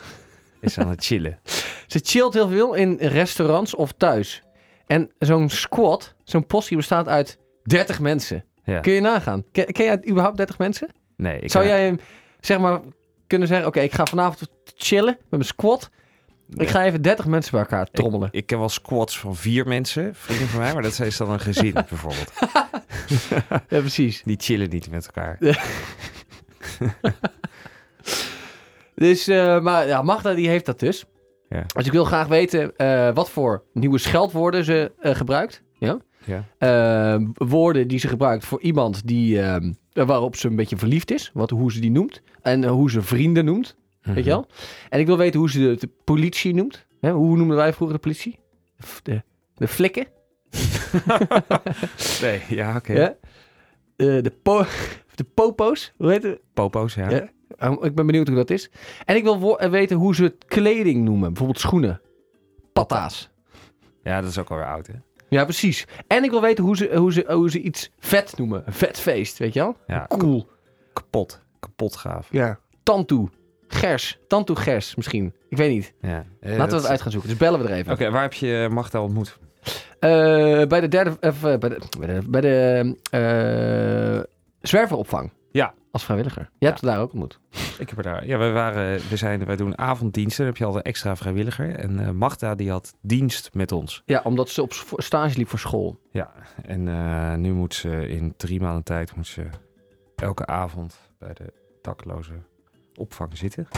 is 0.61 0.79
aan 0.79 0.89
het 0.89 1.05
chillen. 1.05 1.39
Ze 1.87 2.01
chillt 2.03 2.35
heel 2.35 2.49
veel 2.49 2.75
in 2.75 2.97
restaurants 3.01 3.75
of 3.75 3.93
thuis. 3.93 4.43
En 4.87 5.11
zo'n 5.19 5.49
squad, 5.49 6.15
zo'n 6.25 6.47
possie 6.47 6.77
bestaat 6.77 7.09
uit 7.09 7.39
30 7.63 8.01
mensen. 8.01 8.45
Ja. 8.65 8.81
Kun 8.81 8.93
je 8.93 9.01
nagaan? 9.01 9.45
Ken, 9.53 9.67
ken 9.73 9.85
jij 9.85 10.01
überhaupt 10.09 10.37
30 10.37 10.59
mensen? 10.59 10.89
Nee, 11.17 11.39
ik 11.41 11.51
Zou 11.51 11.65
eh, 11.65 11.71
jij 11.71 11.99
zeg 12.41 12.59
maar 12.59 12.81
kunnen 13.27 13.49
zeggen: 13.49 13.67
Oké, 13.67 13.81
ik 13.81 13.93
ga 13.93 14.07
vanavond 14.07 14.49
chillen 14.65 15.17
met 15.21 15.31
mijn 15.31 15.45
squad. 15.45 15.91
Ik 16.49 16.69
ga 16.69 16.85
even 16.85 17.03
30 17.03 17.27
mensen 17.27 17.53
bij 17.53 17.61
elkaar 17.61 17.91
trommelen. 17.91 18.29
Ik, 18.29 18.35
ik 18.35 18.47
ken 18.47 18.59
wel 18.59 18.69
squats 18.69 19.19
van 19.19 19.37
vier 19.37 19.67
mensen, 19.67 20.15
vrienden 20.15 20.49
van 20.49 20.61
mij, 20.61 20.73
maar 20.73 20.83
dat 20.83 21.01
is 21.01 21.17
dan 21.17 21.31
een 21.31 21.41
gezin 21.41 21.73
bijvoorbeeld. 21.89 22.33
Ja, 23.69 23.81
precies. 23.81 24.23
Die 24.25 24.37
chillen 24.41 24.71
niet 24.71 24.91
met 24.91 25.07
elkaar. 25.07 25.39
Dus, 28.95 29.29
eh, 29.29 29.61
maar 29.61 29.87
ja, 29.87 30.03
Magda 30.03 30.35
die 30.35 30.49
heeft 30.49 30.67
dat 30.67 30.81
dus. 30.81 31.05
Ja. 31.49 31.65
Dus 31.75 31.87
ik 31.87 31.93
wil 31.93 32.05
graag 32.05 32.27
weten 32.27 32.77
eh, 32.77 33.15
wat 33.15 33.31
voor 33.31 33.65
nieuwe 33.73 33.99
scheldwoorden 33.99 34.65
ze 34.65 34.93
eh, 35.01 35.15
gebruikt. 35.15 35.63
Ja? 35.79 35.99
Ja. 36.59 37.19
Woorden 37.35 37.89
die 37.89 37.99
ze 37.99 38.09
gebruikt 38.09 38.45
voor 38.45 38.61
iemand 38.61 39.07
die, 39.07 39.41
waarop 39.93 40.37
ze 40.37 40.49
een 40.49 40.57
beetje 40.57 40.77
verliefd 40.77 41.11
is. 41.11 41.31
Wat, 41.35 41.51
hoe 41.51 41.73
ze 41.73 41.81
die 41.81 41.91
noemt. 41.91 42.23
En 42.43 42.65
hoe 42.65 42.91
ze 42.91 43.03
vrienden 43.03 43.45
noemt. 43.45 43.77
Mhm. 44.05 44.15
Weet 44.15 44.25
je 44.25 44.31
wel? 44.31 44.47
En 44.89 45.01
ik 45.01 45.07
wil 45.07 45.17
weten 45.19 45.41
hoe 45.41 45.51
ze 45.51 45.59
de, 45.59 45.77
de 45.77 45.89
politie 46.05 46.55
noemt. 46.55 46.87
Hè, 47.01 47.11
hoe 47.11 47.37
noemden 47.37 47.57
wij 47.57 47.73
vroeger 47.73 47.97
de 47.97 48.03
politie? 48.03 48.39
De, 49.03 49.23
de 49.55 49.69
flikken. 49.69 50.07
Nee, 52.21 52.43
ja, 52.49 52.77
oké. 52.77 52.93
Ja? 52.93 53.09
Eh, 53.97 54.23
de, 54.23 54.33
po 54.43 54.65
de 55.15 55.25
popo's. 55.35 55.93
Hoe 55.97 56.11
heet 56.11 56.23
het? 56.23 56.41
Popo's, 56.55 56.95
ja. 56.95 57.11
Ja. 57.11 57.29
Uh, 57.59 57.77
ik 57.81 57.95
ben 57.95 58.07
benieuwd 58.07 58.27
hoe 58.27 58.37
dat 58.37 58.51
is. 58.51 58.71
En 59.05 59.17
ik 59.17 59.23
wil 59.23 59.59
eh, 59.59 59.71
weten 59.71 59.97
hoe 59.97 60.15
ze 60.15 60.37
kleding 60.47 61.05
noemen. 61.05 61.29
Bijvoorbeeld 61.29 61.61
schoenen. 61.61 62.01
Patta's. 62.73 63.31
Ja, 64.03 64.21
dat 64.21 64.31
is 64.31 64.39
ook 64.39 64.51
alweer 64.51 64.67
oud, 64.67 64.87
hè? 64.87 64.93
Ja, 65.29 65.45
precies. 65.45 65.87
En 66.07 66.25
ik 66.25 66.31
wil 66.31 66.41
weten 66.41 66.65
hoe 66.65 66.77
ze, 66.77 66.97
hoe 66.97 67.13
ze, 67.13 67.25
hoe 67.29 67.51
ze 67.51 67.61
iets 67.61 67.91
vet 67.99 68.37
noemen. 68.39 68.63
Een 68.67 68.73
vet 68.73 68.99
feest, 69.01 69.39
weet 69.39 69.53
je 69.55 69.61
wel? 69.61 69.77
Ja, 69.87 70.07
Cool. 70.09 70.49
kapot. 70.93 71.41
Kapot 71.61 71.97
gaaf. 71.97 72.29
Ja. 72.31 72.59
Tantoe. 72.83 73.29
Gers. 73.75 74.19
Tantoe 74.29 74.57
gers 74.57 74.95
misschien. 74.95 75.35
Ik 75.49 75.57
weet 75.57 75.71
niet. 75.71 75.93
Ja. 76.01 76.25
Eh, 76.41 76.51
Laten 76.51 76.65
we 76.65 76.71
dat- 76.71 76.81
het 76.81 76.91
uit 76.91 77.01
gaan 77.03 77.11
zoeken. 77.11 77.31
Dus 77.31 77.39
bellen 77.39 77.61
we 77.63 77.69
er 77.69 77.75
even. 77.75 77.93
Oké, 77.93 78.11
waar 78.11 78.23
heb 78.23 78.33
je 78.33 78.69
Magda 78.71 79.03
ontmoet? 79.03 79.39
Eh, 80.01 80.11
bij 80.67 80.81
de 80.81 80.89
derde... 80.89 81.17
Eh, 81.21 81.33
bij 81.41 81.59
de, 81.59 81.79
bij 81.99 82.07
de, 82.15 82.21
bij 82.29 82.41
de 82.41 82.97
eh, 83.11 84.33
zwerveropvang. 84.61 85.31
Ja. 85.53 85.75
Als 85.91 86.05
vrijwilliger. 86.05 86.43
Jij 86.59 86.69
hebt 86.69 86.81
het 86.81 86.91
daar 86.91 87.01
ook 87.01 87.13
ontmoet. 87.13 87.39
Ik 87.79 87.89
heb 87.89 87.99
er 87.99 88.03
daar. 88.05 88.27
Ja, 88.27 88.39
wij 88.39 88.53
waren, 88.53 89.01
we 89.09 89.17
zijn, 89.17 89.45
wij 89.45 89.57
doen 89.57 89.79
avonddiensten. 89.79 90.39
Dan 90.45 90.47
heb 90.47 90.57
je 90.57 90.65
al 90.65 90.77
een 90.77 90.83
extra 90.83 91.17
vrijwilliger. 91.17 91.75
En 91.75 91.99
eh, 91.99 92.11
Magda 92.11 92.55
die 92.55 92.71
had 92.71 92.95
dienst 93.03 93.51
met 93.53 93.73
ons. 93.73 94.03
Ja, 94.07 94.21
omdat 94.25 94.49
ze 94.49 94.63
op 94.63 94.73
s- 94.73 94.79
voor- 94.81 95.03
stage 95.03 95.39
liep 95.39 95.49
voor 95.49 95.59
school. 95.59 95.99
Ja. 96.11 96.33
En 96.67 96.89
eh, 96.89 97.35
nu 97.35 97.53
moet 97.53 97.75
ze 97.75 98.09
in 98.09 98.35
drie 98.37 98.61
maanden 98.61 98.83
tijd 98.83 99.17
moet 99.17 99.27
ze 99.27 99.45
elke 100.17 100.47
avond 100.47 100.97
bij 101.19 101.33
de 101.35 101.53
dakloze 101.83 102.33
opvang 102.97 103.37
zitten. 103.39 103.69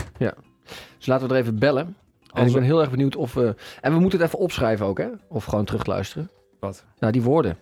Dus 0.97 1.07
laten 1.07 1.29
we 1.29 1.35
er 1.35 1.41
even 1.41 1.59
bellen. 1.59 1.87
En 1.87 2.43
Als- 2.43 2.47
ik 2.49 2.55
ben 2.55 2.63
heel 2.63 2.81
erg 2.81 2.91
benieuwd 2.91 3.17
of 3.17 3.35
we... 3.35 3.55
En 3.81 3.93
we 3.93 3.99
moeten 4.01 4.19
het 4.19 4.29
even 4.29 4.39
opschrijven 4.39 4.87
ook, 4.87 4.99
hè? 4.99 5.09
Of 5.29 5.45
gewoon 5.45 5.65
terugluisteren. 5.65 6.31
Wat? 6.61 6.85
Nou, 6.99 7.13
die 7.13 7.23
woorden. 7.23 7.59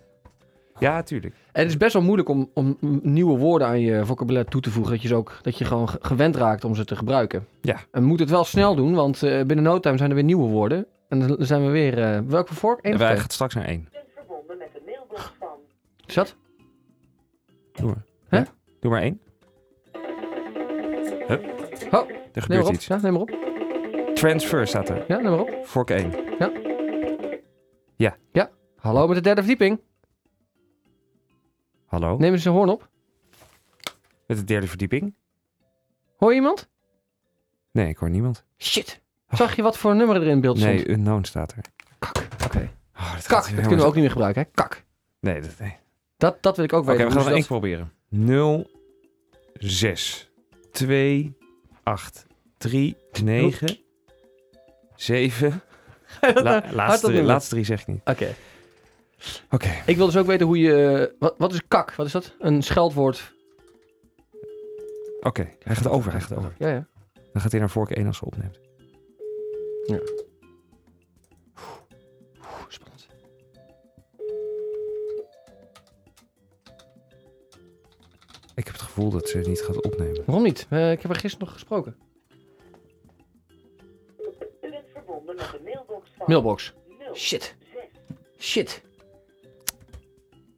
Ja, 0.79 1.03
tuurlijk. 1.03 1.33
En 1.51 1.61
het 1.61 1.69
is 1.69 1.77
best 1.77 1.93
wel 1.93 2.01
moeilijk 2.01 2.29
om, 2.29 2.49
om 2.53 2.77
nieuwe 3.01 3.37
woorden 3.37 3.67
aan 3.67 3.79
je 3.79 4.05
vocabulaire 4.05 4.49
toe 4.49 4.61
te 4.61 4.69
voegen. 4.71 4.91
Dat 4.93 5.01
je, 5.01 5.07
ze 5.07 5.15
ook, 5.15 5.39
dat 5.41 5.57
je 5.57 5.65
gewoon 5.65 5.89
ge- 5.89 5.97
gewend 6.01 6.35
raakt 6.35 6.63
om 6.63 6.75
ze 6.75 6.85
te 6.85 6.95
gebruiken. 6.95 7.47
Ja. 7.61 7.75
En 7.91 8.01
we 8.01 8.07
moeten 8.07 8.25
het 8.25 8.35
wel 8.35 8.43
snel 8.43 8.75
doen, 8.75 8.93
want 8.93 9.23
eh, 9.23 9.43
binnen 9.43 9.65
no 9.65 9.79
time 9.79 9.97
zijn 9.97 10.09
er 10.09 10.15
weer 10.15 10.23
nieuwe 10.25 10.47
woorden. 10.49 10.85
En 11.09 11.19
dan 11.19 11.35
zijn 11.39 11.65
we 11.65 11.71
weer... 11.71 11.99
eh 12.03 12.19
welke 12.27 12.53
voor? 12.53 12.79
Eén 12.81 12.97
wij 12.97 13.17
gaan 13.17 13.29
straks 13.29 13.53
naar 13.53 13.65
één. 13.65 13.89
Is 16.05 16.13
dat? 16.13 16.35
Doe 17.73 17.85
maar. 17.87 18.03
Hè? 18.27 18.37
Ja, 18.37 18.45
Doe 18.79 18.91
maar 18.91 19.01
één. 19.01 19.19
Oh, 21.91 22.09
Er 22.33 22.41
gebeurt 22.41 22.65
op. 22.67 22.73
iets. 22.73 22.87
Ja, 22.87 22.97
neem 23.01 23.11
maar 23.13 23.21
op. 23.21 23.31
Transfer 24.13 24.67
staat 24.67 24.89
er. 24.89 25.05
Ja, 25.07 25.15
neem 25.19 25.31
maar 25.31 25.39
op. 25.39 25.59
Vork 25.63 25.89
1. 25.89 26.13
Hallo 28.75 29.07
met 29.07 29.15
de 29.15 29.21
derde 29.21 29.41
verdieping. 29.41 29.81
Hallo? 31.85 32.17
Neem 32.17 32.33
eens 32.33 32.45
een 32.45 32.51
hoorn 32.51 32.69
op. 32.69 32.89
Met 34.27 34.37
de 34.37 34.43
derde 34.43 34.67
verdieping? 34.67 35.13
Hoor 36.17 36.29
je 36.29 36.35
iemand? 36.35 36.69
Nee, 37.71 37.87
ik 37.89 37.97
hoor 37.97 38.09
niemand. 38.09 38.45
Shit. 38.57 39.01
Zag 39.29 39.55
je 39.55 39.61
wat 39.61 39.77
voor 39.77 39.95
nummer 39.95 40.15
er 40.15 40.27
in 40.27 40.41
beeld 40.41 40.57
stond? 40.57 40.73
Nee, 40.73 40.89
unknown 40.89 41.23
staat 41.23 41.51
er. 41.51 41.61
Kak. 41.99 42.27
Oké. 42.45 42.71
Oh, 42.95 43.13
dat 43.13 43.25
Kak, 43.25 43.29
dat 43.29 43.45
helemaal 43.45 43.51
kunnen 43.51 43.69
we 43.69 43.81
zo- 43.81 43.85
ook 43.87 43.93
niet 43.93 44.03
meer 44.03 44.11
gebruiken, 44.11 44.41
hè? 44.41 44.47
Kak. 44.53 44.83
Nee, 45.19 45.41
dat, 45.41 45.59
nee. 45.59 45.75
Dat, 46.17 46.41
dat 46.43 46.55
wil 46.55 46.65
ik 46.65 46.73
ook 46.73 46.81
Oké, 46.83 46.91
weten. 46.91 47.05
we 47.07 47.11
gaan 47.11 47.21
één 47.21 47.29
dat- 47.31 47.39
keer 47.39 47.47
proberen. 47.47 47.91
0, 48.09 48.69
6, 49.53 50.31
2, 50.71 51.37
8, 51.85 52.25
3, 52.57 52.95
9, 53.23 53.77
7. 54.95 55.61
La, 56.33 56.63
laatste, 56.71 57.07
drie, 57.07 57.23
laatste 57.23 57.49
drie 57.49 57.65
zeg 57.65 57.81
ik 57.81 57.87
niet. 57.87 58.01
Oké. 58.05 58.35
Oké. 59.51 59.69
Ik 59.85 59.97
wil 59.97 60.05
dus 60.05 60.17
ook 60.17 60.25
weten 60.25 60.45
hoe 60.47 60.59
je... 60.59 61.15
Wat, 61.19 61.35
wat 61.37 61.53
is 61.53 61.61
kak? 61.67 61.95
Wat 61.95 62.05
is 62.05 62.11
dat? 62.11 62.35
Een 62.39 62.61
scheldwoord. 62.61 63.33
Oké, 65.19 65.49
hij 65.63 65.75
gaat 65.75 65.87
over, 65.87 66.11
hij 66.11 66.21
gaat 66.21 66.37
over. 66.37 66.53
Ja, 66.57 66.69
ja. 66.69 66.87
Dan 67.31 67.41
gaat 67.41 67.51
hij 67.51 67.59
naar 67.59 67.69
vork 67.69 67.89
1 67.91 68.07
als 68.07 68.17
ze 68.17 68.25
opneemt. 68.25 68.59
Spannend. 69.83 70.24
Gevoel 78.95 79.11
dat 79.11 79.29
ze 79.29 79.37
het 79.37 79.47
niet 79.47 79.61
gaat 79.61 79.81
opnemen. 79.81 80.21
Waarom 80.25 80.43
niet? 80.43 80.67
Eh, 80.69 80.91
ik 80.91 81.01
heb 81.01 81.11
er 81.11 81.17
gisteren 81.17 81.45
nog 81.45 81.53
gesproken. 81.53 81.95
U 84.61 84.69
bent 84.69 84.83
verbonden 84.93 85.35
met 85.35 85.45
de 85.51 85.59
mailbox 85.63 86.11
van 86.17 86.25
Mailbox. 86.27 86.73
Shit. 87.13 87.55
Shit. 88.39 88.81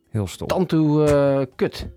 Heel 0.09 0.27
stom. 0.27 0.47
Tantoe 0.47 1.03
eh, 1.03 1.41
kut. 1.55 1.87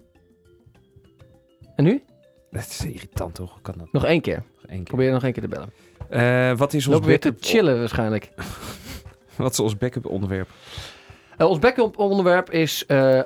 En 1.76 1.84
nu? 1.84 2.02
Dat 2.50 2.66
is 2.66 2.84
irritant 2.84 3.34
toch? 3.34 3.60
Kan 3.62 3.74
dat? 3.78 3.92
Nog 3.92 4.04
één 4.04 4.20
keer. 4.20 4.42
Nog 4.54 4.70
één 4.70 4.76
keer. 4.76 4.84
Probeer 4.84 5.12
nog 5.12 5.24
één 5.24 5.32
keer 5.32 5.42
te 5.42 5.48
bellen. 5.48 5.72
Eh, 6.08 6.58
wat 6.58 6.72
is 6.72 6.86
ons 6.86 6.94
Lopen 6.94 7.08
weer 7.08 7.20
te 7.20 7.28
backup? 7.28 7.48
chillen 7.48 7.78
waarschijnlijk. 7.78 8.32
Wat 9.36 9.52
is 9.52 9.60
ons 9.60 9.76
backup 9.76 10.06
onderwerp? 10.06 10.48
Eh, 11.36 11.48
ons 11.48 11.58
backup 11.58 11.98
onderwerp 11.98 12.50
is 12.50 12.86
eh, 12.86 13.20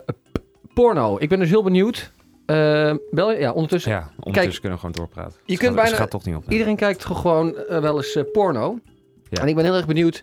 porno. 0.74 1.16
Ik 1.18 1.28
ben 1.28 1.38
dus 1.38 1.48
heel 1.48 1.62
benieuwd. 1.62 2.12
Eh, 2.46 2.94
bel 3.10 3.32
je? 3.32 3.38
Ja, 3.38 3.52
ondertussen. 3.52 3.90
Ja, 3.92 4.10
ondertussen 4.20 4.60
kunnen 4.60 4.72
we 4.80 4.84
gewoon 4.86 4.92
doorpraten. 5.06 5.32
je 5.44 5.56
kunt 5.56 5.60
gaat- 5.66 5.74
bijna- 5.74 5.90
Ze 5.90 5.96
gaat 5.96 6.10
toch 6.10 6.24
niet 6.24 6.36
op. 6.36 6.44
Iedereen 6.48 6.76
kijkt 6.76 7.06
toch 7.06 7.20
gewoon 7.20 7.56
eh, 7.56 7.78
wel 7.80 7.96
eens 7.96 8.14
eh, 8.16 8.22
porno. 8.32 8.78
Ja. 9.30 9.42
En 9.42 9.48
ik 9.48 9.54
ben 9.54 9.64
heel 9.64 9.74
erg 9.74 9.86
benieuwd. 9.86 10.22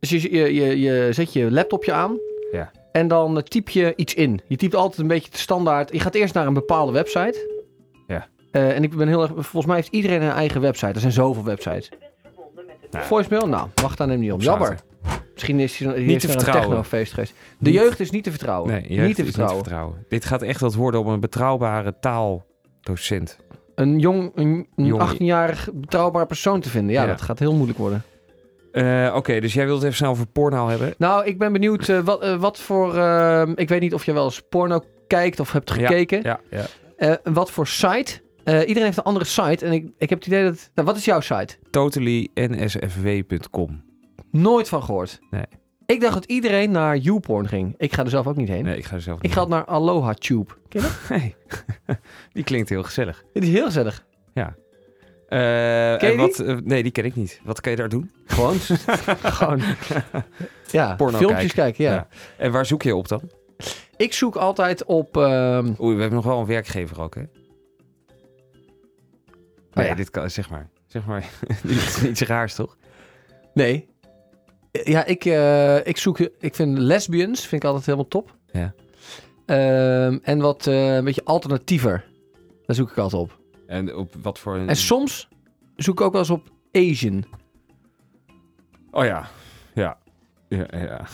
Dus 0.00 0.10
je, 0.10 0.32
je, 0.34 0.54
je, 0.54 0.80
je 0.80 1.08
zet 1.12 1.32
je 1.32 1.50
laptopje 1.50 1.92
aan. 1.92 2.18
Ja. 2.52 2.70
En 2.92 3.08
dan 3.08 3.42
typ 3.42 3.68
je 3.68 3.92
iets 3.96 4.14
in. 4.14 4.40
Je 4.46 4.56
typt 4.56 4.74
altijd 4.74 5.00
een 5.00 5.06
beetje 5.06 5.30
de 5.30 5.36
standaard. 5.38 5.92
Je 5.92 6.00
gaat 6.00 6.14
eerst 6.14 6.34
naar 6.34 6.46
een 6.46 6.54
bepaalde 6.54 6.92
website. 6.92 7.64
Ja. 8.06 8.26
Eh, 8.50 8.76
en 8.76 8.82
ik 8.82 8.96
ben 8.96 9.08
heel 9.08 9.22
erg. 9.22 9.30
Volgens 9.34 9.66
mij 9.66 9.76
heeft 9.76 9.88
iedereen 9.92 10.22
een 10.22 10.30
eigen 10.30 10.60
website. 10.60 10.92
Er 10.92 11.00
zijn 11.00 11.12
zoveel 11.12 11.44
websites. 11.44 11.88
Ja. 12.90 13.02
Voicemail? 13.02 13.48
Nou, 13.48 13.68
wacht 13.82 13.98
daar 13.98 14.06
neem 14.06 14.20
niet 14.20 14.32
om. 14.32 14.40
Zaten. 14.40 14.60
Jammer. 14.60 14.80
Misschien 15.36 15.60
is 15.60 15.78
hij 15.78 15.88
Niet 15.98 16.06
niet 16.06 16.20
te 16.20 16.26
naar 16.26 16.36
een 16.36 16.42
vertrouwen. 16.42 16.76
technofeest 16.76 17.12
geweest. 17.12 17.34
De 17.58 17.70
Niet- 17.70 17.78
jeugd 17.80 18.00
is 18.00 18.10
niet 18.10 18.24
te 18.24 18.30
vertrouwen. 18.30 18.70
Nee, 18.70 18.82
niet 19.06 19.16
te 19.16 19.24
vertrouwen. 19.24 19.56
vertrouwen. 19.58 20.04
Dit 20.08 20.24
gaat 20.24 20.42
echt 20.42 20.60
wat 20.60 20.74
worden 20.74 21.00
om 21.00 21.06
een 21.08 21.20
betrouwbare 21.20 21.94
taaldocent. 22.00 23.38
Een 23.74 23.98
jong, 23.98 24.30
een, 24.34 24.66
een 24.76 24.84
Jong- 24.84 25.02
18-jarig 25.12 25.68
betrouwbaar 25.74 26.26
persoon 26.26 26.60
te 26.60 26.68
vinden. 26.70 26.92
Ja, 26.94 27.02
Ja. 27.02 27.08
dat 27.08 27.22
gaat 27.22 27.38
heel 27.38 27.54
moeilijk 27.54 27.78
worden. 27.78 28.02
Eh, 28.72 29.12
Oké, 29.16 29.40
dus 29.40 29.52
jij 29.54 29.64
wilt 29.64 29.76
het 29.76 29.84
even 29.84 29.96
snel 29.96 30.10
over 30.10 30.26
porno 30.26 30.68
hebben. 30.68 30.94
Nou, 30.98 31.24
ik 31.24 31.38
ben 31.38 31.52
benieuwd 31.52 31.88
eh, 31.88 31.98
wat, 32.00 32.22
eh, 32.22 32.36
wat 32.36 32.58
voor. 32.58 32.88
ik 33.54 33.68
weet 33.68 33.80
niet 33.80 33.94
of 33.94 34.04
je 34.04 34.12
wel 34.12 34.24
eens 34.24 34.42
porno 34.48 34.80
kijkt 35.06 35.40
of 35.40 35.52
hebt 35.52 35.70
gekeken. 35.70 36.20
Ja, 36.22 36.40
ja. 36.50 36.64
Wat 37.24 37.50
voor 37.50 37.66
site. 37.66 38.24
Iedereen 38.44 38.82
heeft 38.84 38.96
een 38.96 39.02
andere 39.04 39.24
site. 39.24 39.66
En 39.66 39.72
ik, 39.72 39.88
ik 39.98 40.08
heb 40.10 40.18
het 40.18 40.26
idee 40.28 40.44
dat. 40.44 40.70
Nou, 40.74 40.86
wat 40.88 40.96
is 40.96 41.04
jouw 41.04 41.20
site? 41.20 41.56
totallynsfw.com. 41.70 43.84
Nooit 44.40 44.68
van 44.68 44.82
gehoord. 44.82 45.20
Nee. 45.30 45.44
Ik 45.86 46.00
dacht 46.00 46.14
dat 46.14 46.24
iedereen 46.24 46.70
naar 46.70 46.96
YouPorn 46.96 47.48
ging. 47.48 47.74
Ik 47.78 47.92
ga 47.92 48.02
er 48.04 48.10
zelf 48.10 48.26
ook 48.26 48.36
niet 48.36 48.48
heen. 48.48 48.64
Nee, 48.64 48.76
ik 48.76 48.84
ga 48.84 48.94
er 48.94 49.00
zelf 49.02 49.16
Ik 49.16 49.22
niet 49.22 49.32
ga 49.32 49.44
naar 49.44 49.64
Aloha 49.64 50.14
Tube. 50.14 50.52
Ken 50.68 50.82
je 50.82 50.88
dat? 50.88 51.08
Nee. 51.18 51.34
die 52.32 52.44
klinkt 52.44 52.68
heel 52.68 52.82
gezellig. 52.82 53.24
Dit 53.32 53.42
is 53.42 53.48
heel 53.48 53.64
gezellig. 53.64 54.04
Eh, 54.34 54.44
Ken 55.38 56.08
je 56.08 56.12
en 56.12 56.16
wat, 56.16 56.38
eh, 56.38 56.56
nee, 56.64 56.82
die 56.82 56.92
ken 56.92 57.04
ik 57.04 57.14
niet. 57.16 57.40
Wat 57.44 57.60
kan 57.60 57.70
je 57.72 57.78
daar 57.78 57.88
doen? 57.88 58.10
Gewoon. 58.26 58.56
gewoon. 59.38 59.60
Ja, 60.70 60.94
Porno 60.94 61.18
filmpjes 61.18 61.52
kijken. 61.52 61.84
ja. 61.84 61.92
Ja. 61.92 62.08
En 62.38 62.52
waar 62.52 62.66
zoek 62.66 62.82
je 62.82 62.96
op 62.96 63.08
dan? 63.08 63.30
Ik 63.96 64.12
zoek 64.12 64.36
altijd 64.36 64.84
op. 64.84 65.16
ehm, 65.16 65.66
Oei, 65.80 65.94
we 65.94 66.00
hebben 66.00 66.12
nog 66.18 66.24
wel 66.24 66.40
een 66.40 66.46
werkgever 66.46 67.00
ook, 67.02 67.14
hè? 67.14 67.20
Nee, 67.20 67.28
Oh 69.84 69.84
ja. 69.84 69.94
dit 69.94 70.10
kan, 70.10 70.30
zeg 70.30 70.50
maar. 70.50 70.68
Zeg 70.86 71.06
maar, 71.06 71.28
iets, 71.68 72.02
iets 72.04 72.20
raars, 72.20 72.54
toch? 72.54 72.76
Nee. 73.54 73.88
Ja, 74.84 75.04
ik, 75.04 75.24
eh, 75.24 75.86
ik 75.86 75.96
zoek... 75.96 76.18
Ik 76.18 76.54
vind 76.54 76.78
lesbians 76.78 77.40
vind 77.46 77.62
ik 77.62 77.68
altijd 77.68 77.86
helemaal 77.86 78.08
top. 78.08 78.34
Ja. 78.52 78.74
Ehm, 79.46 80.18
en 80.22 80.38
wat 80.38 80.66
eh, 80.66 80.94
een 80.94 81.04
beetje 81.04 81.24
alternatiever. 81.24 82.04
Daar 82.66 82.76
zoek 82.76 82.90
ik 82.90 82.98
altijd 82.98 83.22
op. 83.22 83.38
En 83.66 83.96
op 83.96 84.14
wat 84.22 84.38
voor 84.38 84.54
een... 84.56 84.68
En 84.68 84.76
soms 84.76 85.28
zoek 85.76 86.00
ik 86.00 86.06
ook 86.06 86.12
wel 86.12 86.20
eens 86.20 86.30
op 86.30 86.48
Asian. 86.72 87.24
Oh 88.90 89.04
ja. 89.04 89.28
Ja. 89.74 89.98
Ja, 90.48 90.66
ja. 90.72 91.06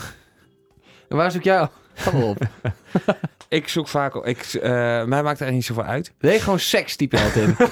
En 1.09 1.17
waar 1.17 1.31
zoek 1.31 1.43
jij 1.43 1.61
op? 1.63 2.39
Ik 3.49 3.69
zoek 3.69 3.89
vaak... 3.89 4.15
op- 4.15 4.27
Ik, 4.27 4.39
eh, 4.39 4.71
mij 4.71 5.23
maakt 5.23 5.41
er 5.41 5.47
eigenlijk 5.47 5.53
niet 5.53 5.65
zoveel 5.65 5.85
uit. 5.85 6.13
Nee, 6.21 6.41
gewoon 6.41 6.59
seks 6.59 6.97
typ 6.97 7.13
je 7.13 7.21
altijd 7.21 7.49
in. 7.49 7.57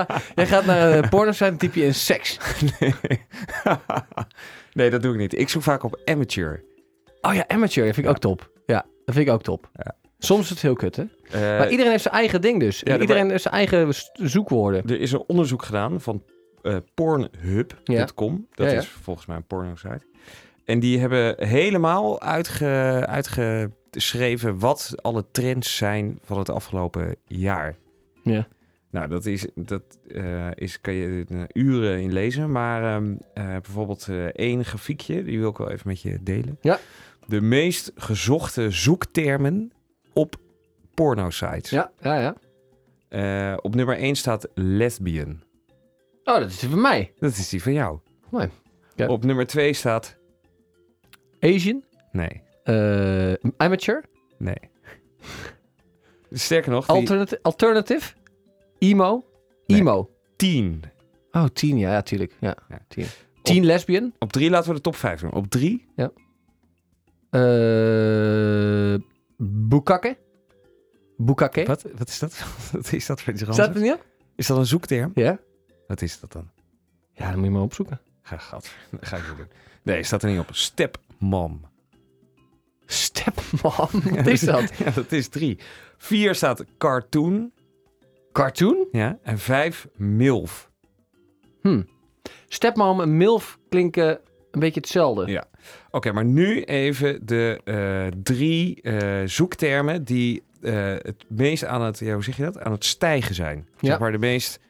jij 0.34 0.46
gaat 0.46 0.64
naar 0.64 0.92
een 0.92 1.08
pornosite 1.08 1.44
en 1.44 1.56
typ 1.56 1.74
je 1.74 1.84
in 1.84 1.94
seks. 1.94 2.38
Nee. 2.80 2.94
Nee, 4.80 4.90
dat 4.90 5.02
doe 5.02 5.12
ik 5.12 5.18
niet. 5.18 5.38
Ik 5.38 5.48
zoek 5.48 5.62
vaak 5.62 5.82
op 5.82 6.00
amateur. 6.04 6.64
Oh 7.20 7.34
ja, 7.34 7.44
amateur. 7.48 7.84
Dat 7.84 7.94
vind 7.94 8.06
ik 8.06 8.12
ook 8.12 8.18
top. 8.18 8.50
Ja, 8.66 8.84
dat 9.04 9.14
vind 9.14 9.26
ik 9.28 9.32
ook 9.32 9.42
top. 9.42 9.70
Ja. 9.74 9.96
Soms 10.18 10.42
is 10.42 10.50
het 10.50 10.62
heel 10.62 10.74
kut, 10.74 10.96
hè? 10.96 11.02
Eh, 11.30 11.40
maar 11.40 11.70
iedereen 11.70 11.90
heeft 11.90 12.02
zijn 12.02 12.14
eigen 12.14 12.40
ding 12.40 12.60
dus. 12.60 12.80
ja, 12.84 12.98
iedereen 12.98 13.30
heeft 13.30 13.42
zijn 13.42 13.54
eigen 13.54 13.92
zoekwoorden. 14.12 14.82
Er 14.86 15.00
is 15.00 15.12
een 15.12 15.24
onderzoek 15.26 15.62
gedaan 15.62 16.00
van 16.00 16.22
eh 16.62 16.76
pornhub.com. 16.94 18.46
Dat 18.54 18.70
Ja, 18.70 18.76
is 18.78 18.88
volgens 18.88 19.26
mij 19.26 19.36
een 19.36 19.46
porno-site. 19.46 20.00
En 20.64 20.80
die 20.80 20.98
hebben 20.98 21.46
helemaal 21.46 22.20
uitge, 22.20 22.66
uitgeschreven 23.06 24.58
wat 24.58 24.92
alle 24.96 25.24
trends 25.30 25.76
zijn 25.76 26.18
van 26.22 26.38
het 26.38 26.48
afgelopen 26.48 27.16
jaar. 27.26 27.76
Ja. 28.22 28.46
Nou, 28.90 29.08
dat 29.08 29.26
is, 29.26 29.46
dat 29.54 29.82
eh, 30.08 30.50
is, 30.54 30.80
kan 30.80 30.94
je 30.94 31.24
er 31.28 31.50
uren 31.52 32.00
in 32.00 32.12
lezen. 32.12 32.50
Maar 32.52 32.94
ehm, 32.94 33.14
eh, 33.34 33.44
bijvoorbeeld 33.44 34.08
één 34.32 34.64
grafiekje, 34.64 35.22
die 35.24 35.38
wil 35.38 35.50
ik 35.50 35.56
wel 35.56 35.70
even 35.70 35.88
met 35.88 36.00
je 36.00 36.22
delen. 36.22 36.58
Ja. 36.60 36.78
De 37.26 37.40
meest 37.40 37.92
gezochte 37.94 38.70
zoektermen 38.70 39.72
op 40.12 40.36
porno-sites. 40.94 41.70
Ja, 41.70 41.90
ja, 42.00 42.34
ja. 43.08 43.56
Op 43.56 43.74
nummer 43.74 43.96
1 43.96 44.14
staat 44.14 44.48
lesbian. 44.54 45.42
Oh, 46.24 46.38
dat 46.38 46.50
is 46.50 46.58
die 46.58 46.68
van 46.68 46.80
mij. 46.80 47.12
Dat 47.18 47.30
is 47.30 47.48
die 47.48 47.62
van 47.62 47.72
jou. 47.72 47.98
Mooi. 48.30 48.48
Ja. 48.94 49.06
Op 49.06 49.24
nummer 49.24 49.46
2 49.46 49.72
staat... 49.72 50.18
Asian. 51.40 51.84
Nee, 52.12 52.42
amateur. 53.56 54.04
nee. 54.38 54.56
Sterker 56.32 56.70
nog, 56.70 56.86
die 56.86 56.96
Alternati- 56.96 57.38
alternative. 58.80 59.28
Emo. 59.66 59.92
Nee. 59.96 60.04
10. 60.36 60.82
Oh, 61.32 61.44
tien. 61.52 61.78
Ja, 61.78 61.92
ja, 61.92 62.02
tuurlijk. 62.02 62.36
Ja, 62.40 62.56
Ja. 62.68 62.78
tien. 62.88 63.06
Tien 63.42 63.64
lesbian. 63.64 64.12
Op 64.18 64.32
3 64.32 64.50
laten 64.50 64.68
we 64.68 64.74
de 64.74 64.80
top 64.80 64.96
5 64.96 65.20
doen. 65.20 65.32
Op 65.32 65.46
3, 65.46 65.86
Eh 67.30 68.94
Bukake. 69.36 70.18
Bukake. 71.16 71.64
wat, 71.64 71.82
wat 71.96 72.08
is 72.08 72.18
dat? 72.18 72.44
wat 72.72 72.92
is 72.92 73.06
dat 73.06 73.22
voor 73.22 73.32
iets 73.32 73.42
Staat 73.42 73.56
het 73.56 73.76
er 73.76 73.82
niet 73.82 73.92
op? 73.92 74.06
Is 74.36 74.46
dat 74.46 74.56
een 74.58 74.66
zoekterm? 74.66 75.10
Ja. 75.14 75.38
Wat 75.86 76.02
is 76.02 76.20
dat 76.20 76.32
dan? 76.32 76.50
Ja, 77.12 77.26
dan 77.30 77.36
moet 77.36 77.44
je 77.44 77.50
maar 77.50 77.62
opzoeken. 77.62 78.00
Ga, 78.22 78.36
gat, 78.36 78.70
ga 79.00 79.16
ik 79.16 79.28
niet 79.28 79.36
doen. 79.36 79.48
Nee, 79.82 80.02
staat 80.02 80.22
er 80.22 80.30
niet 80.30 80.38
op. 80.38 80.48
Stepmom. 80.52 81.60
Stepmom. 82.86 83.88
Wat 84.16 84.26
is 84.26 84.40
dat? 84.40 84.76
ja, 84.76 84.90
dat 84.90 85.12
is 85.12 85.28
3. 85.28 85.58
4 85.96 86.34
staat 86.34 86.64
cartoon. 86.78 87.52
Cartoon? 88.32 88.88
Ja. 88.92 89.18
En 89.22 89.38
5 89.38 89.88
milf. 89.96 90.70
Hm. 91.62 91.82
Stepmom 92.48 93.00
en 93.00 93.16
MILF 93.16 93.58
klinken 93.68 94.20
een 94.50 94.60
beetje 94.60 94.80
hetzelfde. 94.80 95.26
Ja. 95.26 95.44
Oké, 95.90 96.12
maar 96.12 96.24
nu 96.24 96.62
even 96.62 97.26
de 97.26 97.60
eh, 97.64 98.20
drie 98.22 98.82
eh, 98.82 99.28
zoektermen 99.28 100.04
die 100.04 100.42
eh, 100.60 100.72
het 100.88 101.24
meest 101.28 101.64
aan 101.64 101.82
het, 101.82 101.98
ja, 101.98 102.14
hoe 102.14 102.24
zeg 102.24 102.36
je 102.36 102.42
dat? 102.42 102.58
Aan 102.58 102.72
het 102.72 102.84
stijgen 102.84 103.34
zijn. 103.34 103.68
Ja. 103.78 103.88
Zeg 103.88 103.98
maar 103.98 104.12
de 104.12 104.18
meest 104.18 104.60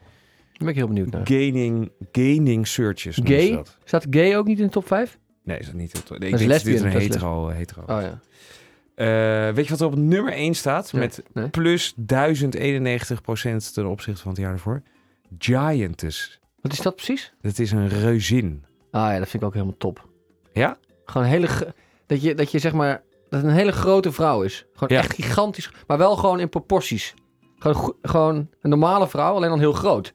ben 0.59 0.69
ik 0.69 0.75
heel 0.75 0.87
benieuwd 0.87 1.11
naar. 1.11 1.27
gaining, 1.27 1.93
gaining 2.13 2.67
searches. 2.67 3.21
Gay? 3.25 3.53
dat. 3.53 3.77
Staat 3.85 4.07
gay 4.11 4.37
ook 4.37 4.47
niet 4.47 4.59
in 4.59 4.65
de 4.65 4.71
top 4.71 4.87
5? 4.87 5.19
Nee, 5.45 5.59
is 5.59 5.67
dat 5.67 5.75
niet. 5.75 5.97
Ik 5.97 6.09
Dat 6.09 6.23
is 6.23 6.47
denk 6.47 6.63
dit 6.63 6.81
een 6.81 6.91
hetero, 6.91 7.49
hetero. 7.49 7.83
Oh 7.83 8.01
ja. 8.01 8.21
Eh, 9.01 9.55
weet 9.55 9.65
je 9.65 9.71
wat 9.71 9.81
er 9.81 9.87
op 9.87 9.95
nummer 9.97 10.33
1 10.33 10.55
staat? 10.55 10.93
Nee, 10.93 11.03
Met 11.03 11.23
nee. 11.33 11.49
plus 11.49 11.95
1091% 11.97 13.73
ten 13.75 13.87
opzichte 13.87 14.21
van 14.23 14.31
het 14.31 14.41
jaar 14.41 14.53
ervoor. 14.53 14.83
Giantess. 15.39 16.41
Wat 16.61 16.73
is 16.73 16.81
dat 16.81 16.95
precies? 16.97 17.33
Dat 17.41 17.59
is 17.59 17.71
een 17.73 17.89
reuzin. 17.89 18.65
Ah 18.91 19.13
ja, 19.13 19.19
dat 19.19 19.29
vind 19.29 19.43
ik 19.43 19.49
ook 19.49 19.55
helemaal 19.55 19.77
top. 19.79 20.09
Ja? 20.53 20.79
Gewoon 21.05 21.27
een 21.27 21.33
hele... 21.33 21.49
Dat 22.07 22.23
je, 22.23 22.35
dat 22.35 22.51
je 22.53 22.59
zeg 22.59 22.73
maar... 22.73 23.03
Dat 23.29 23.41
het 23.43 23.51
een 23.51 23.57
hele 23.57 23.73
grote 23.73 24.13
vrouw 24.13 24.43
is. 24.43 24.67
Gewoon 24.73 24.89
Ja. 24.97 24.99
echt 25.05 25.15
gigantisch. 25.15 25.71
Maar 25.87 25.99
wel 25.99 26.17
gewoon 26.17 26.41
in 26.41 26.49
proporties. 26.49 27.15
Gewoon, 27.59 27.95
gewoon 28.03 28.49
een 28.61 28.71
normale 28.71 29.09
vrouw, 29.09 29.35
alleen 29.35 29.49
dan 29.51 29.59
heel 29.59 29.73
groot. 29.73 30.15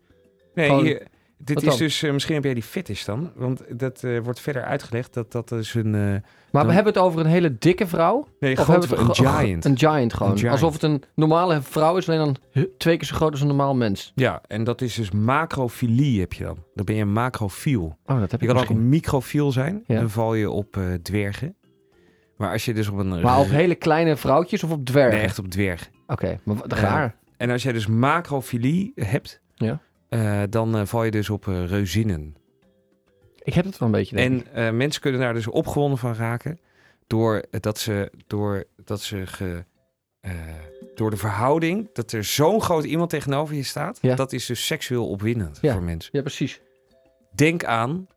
Nee, 0.53 0.67
Gewoon- 0.67 0.83
hier- 0.83 1.07
dit 1.37 1.63
is 1.63 1.75
dus... 1.77 2.03
eh, 2.03 2.11
misschien 2.11 2.35
heb 2.35 2.43
jij 2.43 2.53
die 2.53 2.63
fetish 2.63 3.05
dan. 3.05 3.31
Want 3.35 3.79
dat 3.79 4.03
eh, 4.03 4.19
wordt 4.19 4.39
verder 4.39 4.63
uitgelegd. 4.63 5.13
Dat 5.13 5.31
dat 5.31 5.51
is 5.51 5.73
een... 5.73 5.95
eh, 5.95 6.01
Maar 6.01 6.21
Dan- 6.51 6.67
we 6.67 6.73
hebben 6.73 6.93
het 6.93 7.01
over 7.01 7.19
een 7.19 7.25
hele 7.25 7.57
dikke 7.59 7.87
vrouw. 7.87 8.27
nee, 8.39 8.57
Of 8.57 8.63
groot, 8.63 8.87
hebben 8.87 9.05
we 9.05 9.09
een 9.09 9.15
giant. 9.39 9.65
Een 9.65 9.77
giant 9.77 10.13
gewoon. 10.13 10.31
Een 10.31 10.37
giant. 10.37 10.53
Alsof 10.53 10.73
het 10.73 10.83
een 10.83 11.03
normale 11.15 11.61
vrouw 11.61 11.97
is, 11.97 12.09
alleen 12.09 12.19
dan 12.53 12.65
twee 12.77 12.97
keer 12.97 13.07
zo 13.07 13.15
groot 13.15 13.31
als 13.31 13.41
een 13.41 13.47
normaal 13.47 13.75
mens. 13.75 14.11
Ja, 14.15 14.41
en 14.47 14.63
dat 14.63 14.81
is 14.81 14.93
dus 14.95 15.11
macrofilie 15.11 16.19
heb 16.19 16.33
je 16.33 16.43
dan. 16.43 16.57
Dan 16.75 16.85
ben 16.85 16.95
je 16.95 17.01
een 17.01 17.11
macrofiel. 17.13 17.97
Oh, 18.05 18.19
dat 18.19 18.31
heb 18.31 18.41
Je 18.41 18.47
ik 18.47 18.53
kan 18.53 18.63
ook 18.63 18.69
een 18.69 18.89
microfiel 18.89 19.51
zijn. 19.51 19.83
Ja. 19.87 19.99
Dan 19.99 20.09
val 20.09 20.33
je 20.33 20.49
op 20.49 20.79
dwergen. 21.01 21.55
Maar 22.37 22.51
als 22.51 22.65
je 22.65 22.73
dus 22.73 22.87
op 22.87 22.97
een... 22.97 23.21
Maar 23.21 23.39
op 23.39 23.49
hele 23.49 23.75
kleine 23.75 24.15
vrouwtjes 24.15 24.63
of 24.63 24.71
op 24.71 24.85
dwergen? 24.85 25.15
Nee, 25.17 25.23
echt 25.25 25.39
op 25.39 25.47
dwergen. 25.47 25.87
Oké, 26.07 26.39
maar 26.43 26.57
raar. 26.67 27.15
En 27.37 27.49
als 27.49 27.63
jij 27.63 27.73
dus 27.73 27.87
macrofilie 27.87 28.91
hebt, 28.95 29.41
Ja. 29.55 29.79
Eh, 30.09 30.43
dan 30.49 30.77
eh, 30.77 30.85
val 30.85 31.03
je 31.03 31.11
dus 31.11 31.29
op 31.29 31.47
eh, 31.47 31.65
reuzinnen. 31.65 32.35
Ik 33.43 33.53
heb 33.53 33.65
het 33.65 33.77
wel 33.77 33.87
een 33.87 33.93
beetje. 33.95 34.43
En 34.51 34.77
mensen 34.77 35.01
kunnen 35.01 35.21
daar 35.21 35.33
dus 35.33 35.47
opgewonden 35.47 35.97
van 35.97 36.13
raken 36.15 36.59
door 37.07 37.43
dat 37.49 37.79
ze, 37.79 38.11
door 38.27 38.63
dat 38.85 39.01
ze 39.01 39.27
ge, 39.27 39.63
door 40.95 41.09
de 41.09 41.17
verhouding 41.17 41.89
dat 41.93 42.11
er 42.11 42.23
zo'n 42.23 42.61
groot 42.61 42.83
iemand 42.83 43.09
tegenover 43.09 43.55
je 43.55 43.63
staat. 43.63 43.99
Ja. 44.01 44.15
Dat 44.15 44.33
is 44.33 44.45
dus 44.45 44.65
seksueel 44.65 45.09
opwindend 45.09 45.57
Ja. 45.61 45.73
voor 45.73 45.83
mensen. 45.83 46.09
Ja, 46.13 46.21
precies. 46.21 46.61
Denk 47.35 47.63
aan 47.63 48.07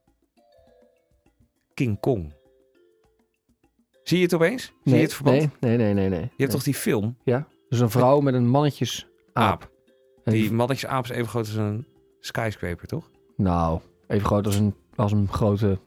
King 1.74 2.00
Kong. 2.00 2.34
Zie 4.02 4.18
je 4.18 4.24
het 4.24 4.34
opeens? 4.34 4.62
Zie 4.62 4.74
nee, 4.82 4.94
je 4.94 5.02
het 5.02 5.14
verband? 5.14 5.60
Nee, 5.60 5.76
nee, 5.76 5.76
nee, 5.76 5.94
nee. 5.94 6.08
nee. 6.08 6.20
Je 6.20 6.42
hebt 6.42 6.52
toch 6.52 6.62
die 6.62 6.74
film 6.74 7.16
Dus 7.68 7.80
een 7.80 7.90
vrouw 7.90 8.20
met 8.20 8.34
een 8.34 8.48
mannetjes 8.48 9.06
aap. 9.32 9.62
Aap. 9.62 9.70
Die 10.30 10.52
mannetjes 10.52 10.90
aap 10.90 11.04
is 11.04 11.10
even 11.10 11.28
groot 11.28 11.46
als 11.46 11.54
een 11.54 11.86
skyscraper, 12.20 12.86
toch? 12.86 13.10
Nou, 13.36 13.80
even 14.06 14.26
groot 14.26 14.46
als 14.46 14.56
een, 14.56 14.74
als 14.94 15.12
een 15.12 15.28
grote, 15.28 15.78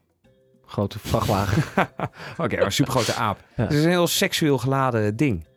grote 0.66 1.00
vrachtwagen. 1.00 1.64
Oké, 2.44 2.56
maar 2.56 2.66
een 2.66 2.72
supergrote 2.72 3.14
aap. 3.14 3.38
Ja. 3.56 3.64
Het 3.64 3.74
is 3.74 3.84
een 3.84 3.90
heel 3.90 4.08
seksueel 4.08 4.58
geladen 4.58 5.16
ding. 5.16 5.48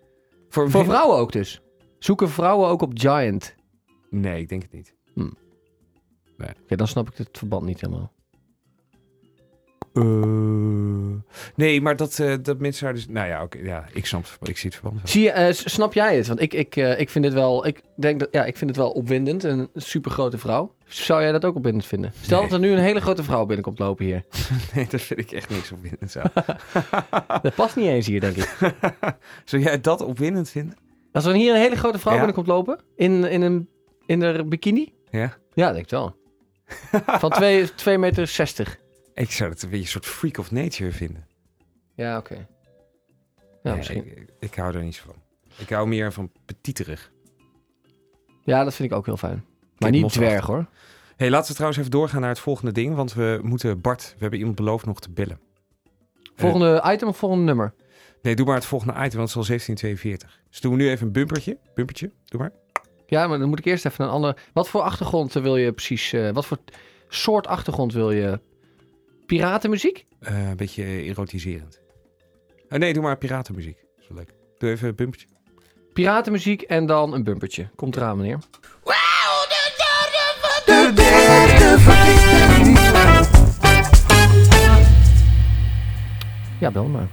Voor, 0.49 0.71
Voor 0.71 0.85
vrouwen 0.85 1.17
ook 1.19 1.33
dus. 1.33 1.61
Zoeken 1.99 2.29
vrouwen 2.29 2.69
ook 2.69 2.83
op 2.83 2.91
Giant? 2.95 3.55
Nee, 4.11 4.41
ik 4.41 4.49
denk 4.49 4.63
het 4.63 4.73
niet. 4.73 4.95
Oké, 6.41 6.77
dan 6.77 6.89
snap 6.89 7.11
ik 7.11 7.17
het 7.17 7.39
verband 7.39 7.65
niet 7.65 7.81
helemaal. 7.81 8.13
Eh, 9.95 10.03
nee, 11.55 11.81
maar 11.81 11.97
dat, 11.97 12.19
eh, 12.19 12.35
dat 12.43 12.59
mensen 12.59 12.85
daar 12.85 12.95
dus... 12.95 13.09
Nou 13.09 13.29
ja, 13.29 13.43
oké, 13.43 13.59
ja, 13.59 13.85
ik 13.93 14.07
snap 14.07 14.23
het. 14.41 14.49
Ik 14.49 14.59
zie 14.59 14.71
het 14.71 14.79
verband. 14.81 15.09
Zie 15.11 15.23
je, 15.23 15.31
eh, 15.31 15.53
snap 15.53 15.93
jij 15.93 16.17
het? 16.17 16.27
Want 16.27 16.41
ik, 16.41 16.53
ik, 16.55 16.77
ik 16.77 17.11
vind 17.11 17.25
het 17.25 17.35
wel, 17.35 17.67
ik 17.67 17.81
denk 17.97 18.21
dat, 18.21 18.29
ja, 18.31 18.45
ik 18.45 18.57
vind 18.57 18.71
het 18.71 18.79
wel 18.79 18.91
opwindend. 18.91 19.45
Een 19.45 19.69
super 19.75 20.11
grote 20.11 20.39
vrouw. 20.39 20.75
Zou 20.87 21.23
jij 21.23 21.33
dat 21.33 21.45
ook 21.45 21.57
opwindend 21.57 21.87
vinden? 21.87 22.13
Stel 22.21 22.41
Nee. 22.41 22.49
dat 22.49 22.61
er 22.61 22.67
nu 22.67 22.73
een 22.73 22.83
hele 22.83 23.01
grote 23.01 23.23
vrouw 23.25 23.45
binnenkomt 23.47 23.79
lopen 23.79 24.05
hier. 24.05 24.25
Nee, 24.75 24.87
dat 24.91 25.01
vind 25.01 25.21
ik 25.21 25.33
echt 25.33 25.51
niks 25.51 25.73
opwindend 25.73 26.11
zo. 26.11 26.21
Dat 27.43 27.55
past 27.55 27.77
niet 27.77 27.87
eens 27.87 28.07
hier, 28.07 28.21
denk 28.21 28.37
ik. 28.37 28.57
Zou 29.45 29.63
jij 29.63 29.81
dat 29.81 30.01
opwindend 30.01 30.51
vinden? 30.51 30.77
Als 31.13 31.25
er 31.25 31.35
hier 31.35 31.55
een 31.55 31.61
hele 31.61 31.77
grote 31.77 31.99
vrouw 31.99 32.13
Ja. 32.13 32.19
binnenkomt 32.19 32.47
lopen, 32.49 32.81
in, 32.97 33.25
in 33.25 33.43
een 33.43 33.69
in 34.07 34.23
een 34.23 34.49
bikini? 34.49 34.93
Ja? 35.11 35.37
Ja, 35.55 35.73
denk 35.73 35.85
ik 35.85 35.91
wel. 35.91 36.17
Van 37.07 37.31
2 37.77 37.99
meter 37.99 38.27
60. 38.27 38.77
Ik 39.15 39.31
zou 39.31 39.51
het 39.51 39.63
een 39.63 39.69
beetje 39.69 39.85
een 39.85 39.91
soort 39.91 40.07
freak 40.07 40.39
of 40.39 40.51
nature 40.51 40.93
vinden. 40.93 41.27
Ja, 41.95 42.19
oké. 42.19 42.35
Ja, 42.35 42.47
Nee, 43.63 43.77
misschien. 43.77 44.07
ik, 44.07 44.29
ik 44.41 44.55
hou 44.55 44.75
er 44.75 44.83
niet 44.83 44.99
van. 44.99 45.15
Ik 45.59 45.69
hou 45.71 45.89
meer 45.89 46.13
van 46.13 46.31
petiterig. 46.45 47.13
Ja, 48.45 48.65
dat 48.65 48.75
vind 48.75 48.91
ik 48.91 48.97
ook 48.97 49.07
heel 49.07 49.17
fijn. 49.17 49.45
Maar 49.79 49.91
Kijk, 49.91 50.03
niet 50.03 50.13
dwerg 50.13 50.47
hoor. 50.47 50.67
hey, 51.17 51.31
laten 51.31 51.47
we 51.49 51.53
trouwens 51.55 51.79
even 51.81 51.91
doorgaan 51.91 52.21
naar 52.21 52.31
het 52.31 52.39
volgende 52.39 52.73
ding. 52.73 52.95
Want 52.95 53.13
we 53.15 53.41
moeten 53.43 53.81
Bart, 53.81 54.03
we 54.13 54.19
hebben 54.21 54.39
iemand 54.39 54.57
beloofd 54.57 54.87
nog 54.87 55.01
te 55.01 55.11
bellen. 55.11 55.41
Volgende 56.37 56.83
item 56.87 57.09
of 57.09 57.17
volgende 57.17 57.45
nummer? 57.45 57.75
Nee, 58.23 58.35
doe 58.35 58.47
maar 58.47 58.55
het 58.55 58.65
volgende 58.67 58.93
item, 58.93 59.19
want 59.19 59.29
het 59.29 59.29
is 59.29 59.37
al 59.37 59.45
1742. 59.47 60.41
Dus 60.51 60.61
doen 60.61 60.73
we 60.73 60.79
nu 60.79 60.89
even 60.91 61.07
een 61.07 61.13
bumpertje. 61.13 61.59
Bumpertje, 61.75 62.11
doe 62.25 62.41
maar. 62.41 62.53
Ja, 63.07 63.27
maar 63.27 63.39
dan 63.39 63.49
moet 63.49 63.59
ik 63.59 63.65
eerst 63.65 63.87
even 63.87 64.05
een 64.05 64.11
andere... 64.11 64.37
Wat 64.53 64.69
voor 64.69 64.81
achtergrond 64.81 65.33
wil 65.33 65.57
je 65.57 65.73
precies... 65.73 66.13
eh, 66.13 66.31
wat 66.31 66.47
voor 66.47 66.59
soort 67.09 67.47
achtergrond 67.47 67.93
wil 67.93 68.11
je? 68.11 68.41
Piratenmuziek? 69.27 70.07
Eh, 70.21 70.49
een 70.49 70.57
beetje 70.57 70.85
erotiserend. 70.85 71.81
Oh, 72.69 72.79
nee, 72.79 72.93
doe 72.93 73.03
maar 73.03 73.17
piratenmuziek. 73.17 73.77
Dat 73.77 74.01
is 74.01 74.09
wel 74.09 74.17
leuk. 74.17 74.35
Doe 74.59 74.71
even 74.71 74.89
een 74.89 74.95
bumpertje. 74.95 75.27
Piratenmuziek 75.93 76.63
en 76.63 76.87
dan 76.87 77.13
een 77.15 77.25
bumpertje. 77.25 77.69
Komt 77.75 77.97
eraan, 77.97 78.17
meneer. 78.17 78.39
De 80.65 80.93
derde 80.95 81.79
verdieping. 81.79 82.79
Ja, 86.61 86.71
bel 86.71 86.87
maar. 86.87 87.09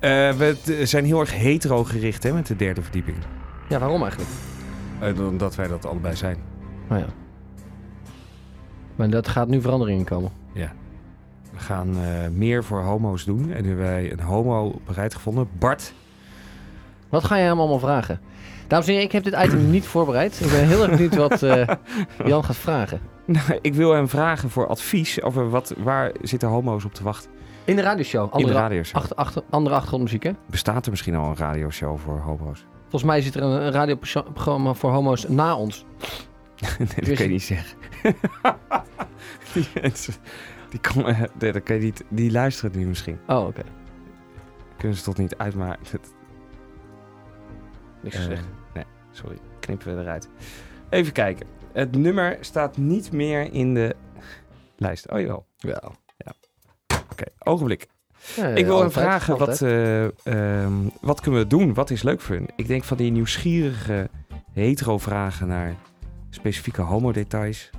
Eh, 0.00 0.32
we 0.32 0.80
zijn 0.86 1.04
heel 1.04 1.20
erg 1.20 1.34
hetero 1.34 1.84
gericht 1.84 2.22
hè, 2.22 2.32
met 2.32 2.46
de 2.46 2.56
derde 2.56 2.82
verdieping. 2.82 3.16
Ja, 3.68 3.78
waarom 3.78 4.02
eigenlijk? 4.02 4.30
Eh, 5.00 5.28
omdat 5.28 5.54
wij 5.54 5.68
dat 5.68 5.86
allebei 5.86 6.16
zijn. 6.16 6.36
Nou 6.88 7.00
ja. 7.00 7.06
Maar 8.96 9.10
dat 9.10 9.28
gaat 9.28 9.48
nu 9.48 9.60
verandering 9.60 9.98
in 9.98 10.04
komen. 10.04 10.32
We 11.58 11.64
gaan 11.64 11.96
eh, 11.96 12.28
meer 12.32 12.64
voor 12.64 12.80
homo's 12.80 13.24
doen. 13.24 13.52
En 13.52 13.62
nu 13.62 13.68
hebben 13.68 13.86
wij 13.86 14.12
een 14.12 14.20
homo 14.20 14.80
bereid 14.86 15.14
gevonden. 15.14 15.48
Bart. 15.58 15.92
Wat 17.08 17.24
ga 17.24 17.36
je 17.36 17.42
hem 17.42 17.58
allemaal 17.58 17.78
vragen? 17.78 18.20
Dames 18.66 18.86
en 18.86 18.92
heren, 18.92 19.06
ik 19.06 19.12
heb 19.12 19.24
dit 19.24 19.36
item 19.44 19.70
niet 19.70 19.86
voorbereid. 19.86 20.40
Ik 20.40 20.50
ben 20.50 20.66
heel 20.66 20.82
erg 20.82 20.90
benieuwd 20.90 21.14
wat 21.14 21.42
eh, 21.42 21.68
Jan 22.24 22.44
gaat 22.44 22.56
vragen. 22.56 23.00
Nou, 23.24 23.58
ik 23.60 23.74
wil 23.74 23.92
hem 23.92 24.08
vragen 24.08 24.50
voor 24.50 24.66
advies 24.66 25.22
over 25.22 25.50
wat, 25.50 25.74
waar 25.78 26.12
zitten 26.22 26.48
homo's 26.48 26.84
op 26.84 26.94
te 26.94 27.02
wachten. 27.02 27.30
In 27.64 27.76
de 27.76 27.82
radioshow. 27.82 28.38
In 28.38 28.46
de 28.46 28.52
radioshow. 28.52 28.96
achter, 28.96 29.16
achter, 29.16 29.42
andere 29.50 29.74
achtergrondmuziek, 29.74 30.22
hè? 30.22 30.30
Bestaat 30.46 30.84
er 30.84 30.90
misschien 30.90 31.14
al 31.14 31.28
een 31.28 31.36
radioshow 31.36 31.98
voor 31.98 32.18
homo's? 32.18 32.64
Volgens 32.80 33.02
mij 33.02 33.20
zit 33.20 33.34
er 33.34 33.42
een, 33.42 33.62
een 33.62 33.72
radioprogramma 33.72 34.74
voor 34.74 34.90
homo's 34.90 35.28
na 35.28 35.56
ons. 35.56 35.84
nee, 36.78 36.88
dat 36.94 37.16
kan 37.16 37.24
je 37.24 37.30
niet 37.30 37.42
zeggen. 37.42 37.76
die 40.70 40.80
die, 40.80 40.92
komen, 40.92 41.28
nee, 41.38 41.52
dat 41.52 41.62
kan 41.62 41.76
je 41.76 41.82
niet, 41.82 42.04
die 42.08 42.30
luisteren 42.30 42.78
nu 42.78 42.86
misschien. 42.86 43.18
Oh, 43.26 43.46
oké. 43.46 43.62
Kunnen 44.76 44.96
ze 44.96 45.02
toch 45.04 45.16
niet 45.16 45.36
uitmaken? 45.36 46.00
Niks 48.02 48.16
eh, 48.16 48.22
gezegd. 48.22 48.44
nee, 48.74 48.84
sorry. 49.10 49.38
Knippen 49.60 49.96
we 49.96 50.02
eruit. 50.02 50.28
Even 50.88 51.12
kijken. 51.12 51.46
Het 51.72 51.96
nummer 51.96 52.36
staat 52.40 52.76
niet 52.76 53.12
meer 53.12 53.52
in 53.52 53.74
de 53.74 53.96
lijst. 54.76 55.10
Oh 55.10 55.20
jawel. 55.20 55.46
Ja. 55.56 55.82
Oké, 57.10 57.24
ogenblik. 57.38 57.86
Ja, 58.36 58.46
Ik 58.46 58.64
wil 58.64 58.74
hem 58.74 58.84
altijd, 58.84 59.04
vragen, 59.04 59.38
wat, 59.38 59.62
eh, 59.62 60.04
ehm, 60.04 60.72
wat 61.00 61.20
kunnen 61.20 61.40
we 61.40 61.46
doen? 61.46 61.74
Wat 61.74 61.90
is 61.90 62.02
leuk 62.02 62.20
voor 62.20 62.34
hun? 62.34 62.48
Ik 62.56 62.66
denk 62.66 62.84
van 62.84 62.96
die 62.96 63.10
nieuwsgierige 63.10 64.10
hetero-vragen 64.52 65.48
naar 65.48 65.74
specifieke 66.30 66.82
homo-details. 66.82 67.70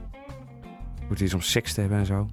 Hoe 1.00 1.10
het 1.10 1.22
is 1.22 1.34
om 1.34 1.42
seks 1.42 1.74
te 1.74 1.80
hebben 1.80 2.00
en 2.00 2.06
zo. 2.06 2.30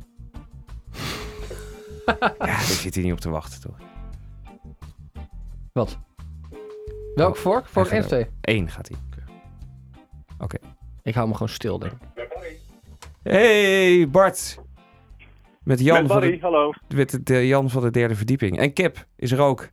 Ja, 2.07 2.35
daar 2.39 2.61
zit 2.61 2.95
hij 2.95 3.05
niet 3.05 3.13
op 3.13 3.21
te 3.21 3.31
wachten, 3.31 3.61
toch? 3.61 3.77
Wat? 5.73 5.99
Welk 7.15 7.37
vork? 7.37 7.67
Vork 7.67 7.89
1 7.91 8.01
of 8.01 8.07
2? 8.07 8.27
Eén 8.41 8.69
gaat 8.71 8.89
hij. 8.89 8.99
Ik 11.03 11.15
hou 11.15 11.27
me 11.29 11.33
gewoon 11.33 11.49
stil, 11.49 11.79
denk 11.79 11.93
ik. 11.93 11.99
Hey 13.23 14.09
Bart! 14.11 14.59
Met 15.63 15.81
Jan, 15.81 16.03
Met 16.03 16.11
van 16.11 16.21
Barry, 16.21 16.35
de, 16.35 16.41
hallo. 16.41 16.73
met 16.95 17.27
de, 17.27 17.47
Jan 17.47 17.71
van 17.71 17.83
de 17.83 17.91
derde 17.91 18.15
verdieping. 18.15 18.59
En 18.59 18.73
Kip 18.73 19.07
is 19.17 19.33
er 19.33 19.41
ook. 19.41 19.69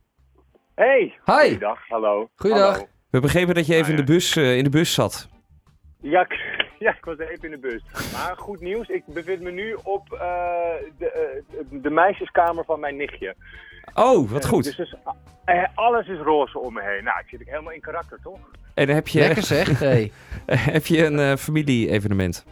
Hey. 0.74 1.18
Hi! 1.24 1.34
Goeiedag, 1.34 1.88
hallo. 1.88 2.28
Goeiedag. 2.36 2.72
Hallo. 2.74 2.88
We 3.10 3.20
begrepen 3.20 3.54
dat 3.54 3.66
je 3.66 3.72
even 3.74 3.84
Ah, 3.84 3.90
in, 3.90 3.96
de 3.96 4.12
bus, 4.12 4.36
eh, 4.36 4.56
in 4.56 4.64
de 4.64 4.70
bus 4.70 4.94
zat. 4.94 5.28
Ja, 6.00 6.20
ik- 6.20 6.53
ja, 6.84 6.96
ik 6.96 7.04
was 7.04 7.18
even 7.18 7.44
in 7.44 7.50
de 7.50 7.58
bus. 7.68 7.82
Maar 8.12 8.34
goed 8.36 8.60
nieuws, 8.60 8.88
ik 8.88 9.02
bevind 9.06 9.40
me 9.42 9.50
nu 9.50 9.76
op 9.82 10.12
eh, 10.12 10.18
de, 10.98 11.10
eh, 11.10 11.64
de 11.82 11.90
meisjeskamer 11.90 12.64
van 12.64 12.80
mijn 12.80 12.96
nichtje. 12.96 13.34
Oh, 13.94 14.30
wat 14.30 14.42
Eh, 14.42 14.48
goed. 14.48 14.76
Dus, 14.76 14.94
alles 15.74 16.06
is 16.06 16.18
roze 16.18 16.58
om 16.58 16.72
me 16.74 16.82
heen. 16.82 17.04
Nou, 17.04 17.18
ik 17.20 17.28
zit 17.28 17.40
ook 17.40 17.46
helemaal 17.48 17.72
in 17.72 17.80
karakter, 17.80 18.18
toch? 18.22 18.38
En 18.74 18.86
dan 18.86 18.94
heb 18.94 19.08
je, 19.08 19.18
Lekker 19.20 19.42
zeg. 19.42 19.78
Hey. 19.88 20.12
heb 20.46 20.86
je 20.86 21.04
een 21.04 21.18
eh, 21.18 21.36
familie-evenement. 21.36 22.46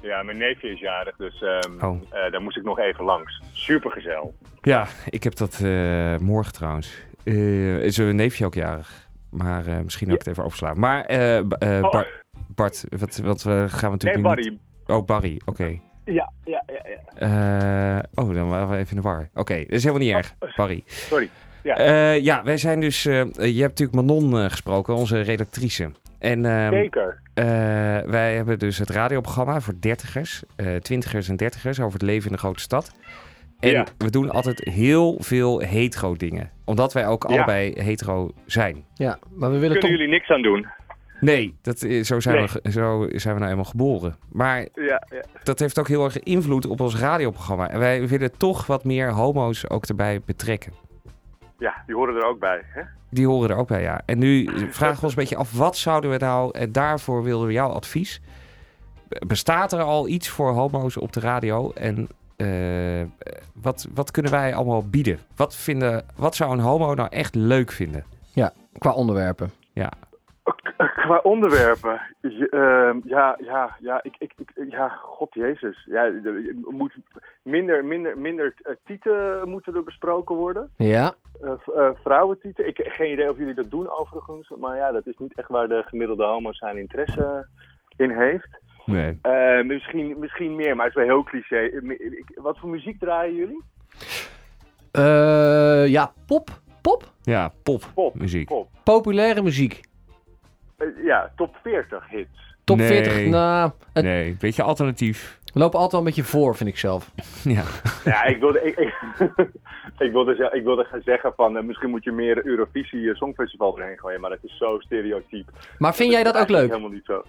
Ja, 0.00 0.22
mijn 0.22 0.36
neefje 0.38 0.70
is 0.70 0.80
jarig, 0.80 1.16
dus 1.16 1.42
ehm, 1.42 1.84
Oh. 1.84 2.00
eh, 2.10 2.32
daar 2.32 2.42
moest 2.42 2.56
ik 2.56 2.62
nog 2.64 2.78
even 2.78 3.04
langs. 3.04 3.42
Super 3.52 3.90
gezellig. 3.90 4.30
Ja, 4.60 4.86
ik 5.08 5.22
heb 5.24 5.36
dat 5.36 5.60
eh, 5.64 6.16
morgen 6.16 6.52
trouwens. 6.52 7.06
Eh, 7.24 7.82
is 7.82 7.96
een 7.96 8.16
neefje 8.16 8.44
ook 8.44 8.54
jarig. 8.54 9.06
Maar 9.30 9.66
eh, 9.66 9.78
misschien 9.78 10.12
ook 10.12 10.18
het 10.18 10.26
even 10.26 10.44
overslaan. 10.44 10.78
Maar 10.78 11.04
eh, 11.04 11.36
eh, 11.38 11.44
Oh. 11.84 11.90
Bar- 11.90 12.22
Bart, 12.58 12.84
wat, 12.98 13.16
wat 13.16 13.42
we 13.42 13.64
gaan 13.68 13.90
we 13.90 13.96
natuurlijk 13.96 14.14
Nee, 14.14 14.22
Barry. 14.34 14.48
niet- 14.48 14.58
Oh, 14.86 15.04
Barry, 15.06 15.40
oké. 15.44 15.64
Ja, 16.04 16.32
ja, 16.44 16.62
ja, 16.66 16.82
ja. 17.18 17.98
Eh, 18.04 18.24
oh, 18.24 18.34
dan 18.34 18.48
waren 18.48 18.68
we 18.68 18.76
even 18.76 18.90
in 18.96 19.02
de 19.02 19.08
war. 19.08 19.28
Oké, 19.34 19.54
dat 19.58 19.66
is 19.70 19.84
helemaal 19.84 20.06
niet 20.06 20.14
erg, 20.14 20.34
Barry. 20.56 20.82
Sorry. 20.86 21.28
Ja. 21.62 21.76
Eh, 21.76 22.20
ja, 22.20 22.42
wij 22.44 22.56
zijn 22.56 22.80
dus... 22.80 23.04
eh, 23.06 23.14
je 23.34 23.60
hebt 23.62 23.78
natuurlijk 23.80 23.92
Manon 23.92 24.38
eh, 24.38 24.44
gesproken, 24.50 24.94
onze 24.94 25.20
redactrice. 25.20 25.90
En 26.18 26.44
ehm, 26.46 26.72
Zeker. 26.72 27.20
eh, 27.34 27.44
wij 28.06 28.34
hebben 28.36 28.58
dus 28.58 28.78
het 28.78 28.90
radioprogramma 28.90 29.60
voor 29.60 29.74
dertigers, 29.80 30.42
eh 30.56 30.76
twintigers 30.76 31.28
en 31.28 31.36
dertigers 31.36 31.80
over 31.80 31.92
het 31.92 32.02
leven 32.02 32.26
in 32.26 32.32
de 32.32 32.38
grote 32.38 32.60
stad. 32.60 32.92
En 33.60 33.70
Ja. 33.70 33.86
we 33.98 34.10
doen 34.10 34.30
altijd 34.30 34.60
heel 34.64 35.16
veel 35.20 35.58
hetero 35.60 36.14
dingen. 36.16 36.50
Omdat 36.64 36.92
wij 36.92 37.06
ook 37.06 37.24
Ja. 37.28 37.34
allebei 37.36 37.72
hetero 37.82 38.30
zijn. 38.46 38.84
Ja, 38.94 39.18
maar 39.34 39.50
we 39.50 39.58
willen 39.58 39.60
Kunnen 39.78 39.80
toch... 39.80 39.90
jullie 39.90 40.08
niks 40.08 40.28
aan 40.30 40.42
doen? 40.42 40.66
Nee, 41.20 41.56
dat, 41.62 41.78
zo, 41.78 42.20
zijn 42.20 42.36
Nee. 42.36 42.48
We, 42.62 42.70
zo 42.70 43.06
zijn 43.10 43.34
we 43.34 43.40
nou 43.40 43.50
eenmaal 43.50 43.64
geboren. 43.64 44.16
Maar 44.32 44.58
Ja, 44.74 45.02
ja. 45.10 45.22
dat 45.42 45.58
heeft 45.58 45.78
ook 45.78 45.88
heel 45.88 46.04
erg 46.04 46.18
invloed 46.18 46.66
op 46.66 46.80
ons 46.80 46.96
radioprogramma. 46.96 47.70
En 47.70 47.78
wij 47.78 48.08
willen 48.08 48.36
toch 48.36 48.66
wat 48.66 48.84
meer 48.84 49.12
homo's 49.12 49.68
ook 49.68 49.86
erbij 49.86 50.20
betrekken. 50.24 50.72
ja, 51.58 51.74
die 51.86 51.94
horen 51.94 52.16
er 52.16 52.26
ook 52.26 52.38
bij. 52.38 52.62
Hè? 52.64 52.82
Die 53.10 53.26
horen 53.26 53.50
er 53.50 53.56
ook 53.56 53.68
bij, 53.68 53.82
ja. 53.82 54.00
En 54.04 54.18
nu 54.18 54.48
vragen 54.70 54.96
we 54.96 55.02
ons 55.02 55.12
een 55.12 55.18
beetje 55.18 55.36
af, 55.36 55.52
wat 55.52 55.76
zouden 55.76 56.10
we 56.10 56.16
nou... 56.16 56.58
En 56.58 56.72
daarvoor 56.72 57.22
wilden 57.22 57.46
we 57.46 57.52
jouw 57.52 57.68
advies. 57.68 58.20
Bestaat 59.26 59.72
er 59.72 59.82
al 59.82 60.08
iets 60.08 60.28
voor 60.28 60.52
homo's 60.52 60.96
op 60.96 61.12
de 61.12 61.20
radio? 61.20 61.72
En 61.72 62.08
eh, 62.36 63.02
wat, 63.54 63.88
wat 63.94 64.10
kunnen 64.10 64.32
wij 64.32 64.54
allemaal 64.54 64.88
bieden? 64.88 65.18
Wat, 65.36 65.56
vinden, 65.56 66.04
wat 66.16 66.36
zou 66.36 66.52
een 66.52 66.60
homo 66.60 66.94
nou 66.94 67.08
echt 67.10 67.34
leuk 67.34 67.72
vinden? 67.72 68.04
Ja, 68.32 68.52
qua 68.78 68.92
onderwerpen. 68.92 69.50
Ja, 69.72 69.92
Qua 70.76 71.18
onderwerpen, 71.22 72.00
ehm, 72.50 72.98
ja, 73.04 73.38
ja, 73.44 73.76
ja, 73.80 74.00
ik, 74.02 74.14
ik, 74.18 74.32
ik, 74.36 74.50
ja, 74.70 74.88
god 74.88 75.34
jezus. 75.34 75.84
Ja, 75.90 76.04
er 76.04 76.54
moet 76.68 76.94
minder, 77.42 77.84
minder, 77.84 78.18
minder 78.18 78.54
eh, 78.62 78.72
tieten 78.84 79.48
moeten 79.48 79.74
er 79.74 79.82
besproken 79.84 80.36
worden. 80.36 80.70
Ja. 80.76 81.14
Eh, 81.42 81.52
v- 81.58 81.68
eh, 81.68 81.90
vrouwentieten. 82.02 82.66
Ik 82.66 82.76
heb 82.76 82.86
geen 82.86 83.12
idee 83.12 83.30
of 83.30 83.38
jullie 83.38 83.54
dat 83.54 83.70
doen 83.70 83.90
overigens. 83.90 84.52
Maar 84.58 84.76
ja, 84.76 84.92
dat 84.92 85.06
is 85.06 85.16
niet 85.18 85.34
echt 85.38 85.48
waar 85.48 85.68
de 85.68 85.82
gemiddelde 85.86 86.24
homo 86.24 86.52
zijn 86.52 86.76
interesse 86.78 87.46
in 87.96 88.10
heeft. 88.10 88.60
nee. 88.86 89.18
Eh, 89.22 89.64
misschien, 89.64 90.18
misschien 90.18 90.56
meer, 90.56 90.76
maar 90.76 90.86
het 90.86 90.96
is 90.96 91.02
wel 91.04 91.14
heel 91.14 91.24
cliché. 91.24 91.70
Wat 92.34 92.58
voor 92.58 92.68
muziek 92.68 92.98
draaien 92.98 93.34
jullie? 93.34 93.62
Eh, 94.92 95.86
ja, 95.88 96.12
pop. 96.26 96.48
Pop? 96.82 97.02
Ja, 97.22 97.52
pop, 97.62 97.82
Pop. 97.94 98.14
muziek. 98.14 98.48
Pop. 98.48 98.68
Populaire 98.84 99.42
muziek. 99.42 99.80
Eh, 100.78 100.86
ja, 101.04 101.32
top 101.36 101.56
40 101.62 102.08
hits. 102.08 102.56
Top 102.64 102.76
Nee. 102.76 102.86
40. 102.86 103.26
Nou, 103.26 103.70
het 103.92 104.04
Nee, 104.04 104.36
beetje 104.40 104.62
alternatief. 104.62 105.38
loopt 105.54 105.74
altijd 105.74 105.90
wel 105.92 106.00
een 106.00 106.06
beetje 106.06 106.24
voor, 106.24 106.56
vind 106.56 106.68
ik 106.68 106.78
zelf. 106.78 107.10
Ja. 107.44 107.62
Ja, 108.04 108.24
ik 108.24 108.40
wilde, 108.40 108.62
ik, 108.62 108.76
ik, 108.76 108.94
ik 110.06 110.12
wilde, 110.12 110.50
ik 110.52 110.64
wilde 110.64 110.84
gaan 110.84 111.02
zeggen 111.04 111.32
van 111.36 111.56
eh, 111.56 111.62
misschien 111.62 111.90
moet 111.90 112.04
je 112.04 112.12
meer 112.12 112.46
Eurovisie 112.46 113.10
eh, 113.10 113.14
Songfestival 113.16 113.78
erheen 113.78 113.98
gooien, 113.98 114.20
maar 114.20 114.30
dat 114.30 114.38
is 114.42 114.56
zo 114.56 114.78
stereotyp. 114.80 115.48
Maar 115.78 115.94
vind 115.94 116.12
jij 116.12 116.22
dat 116.22 116.36
ook 116.36 116.48
leuk? 116.48 116.68
Helemaal 116.68 116.90
niet 116.90 117.04
zo. 117.04 117.22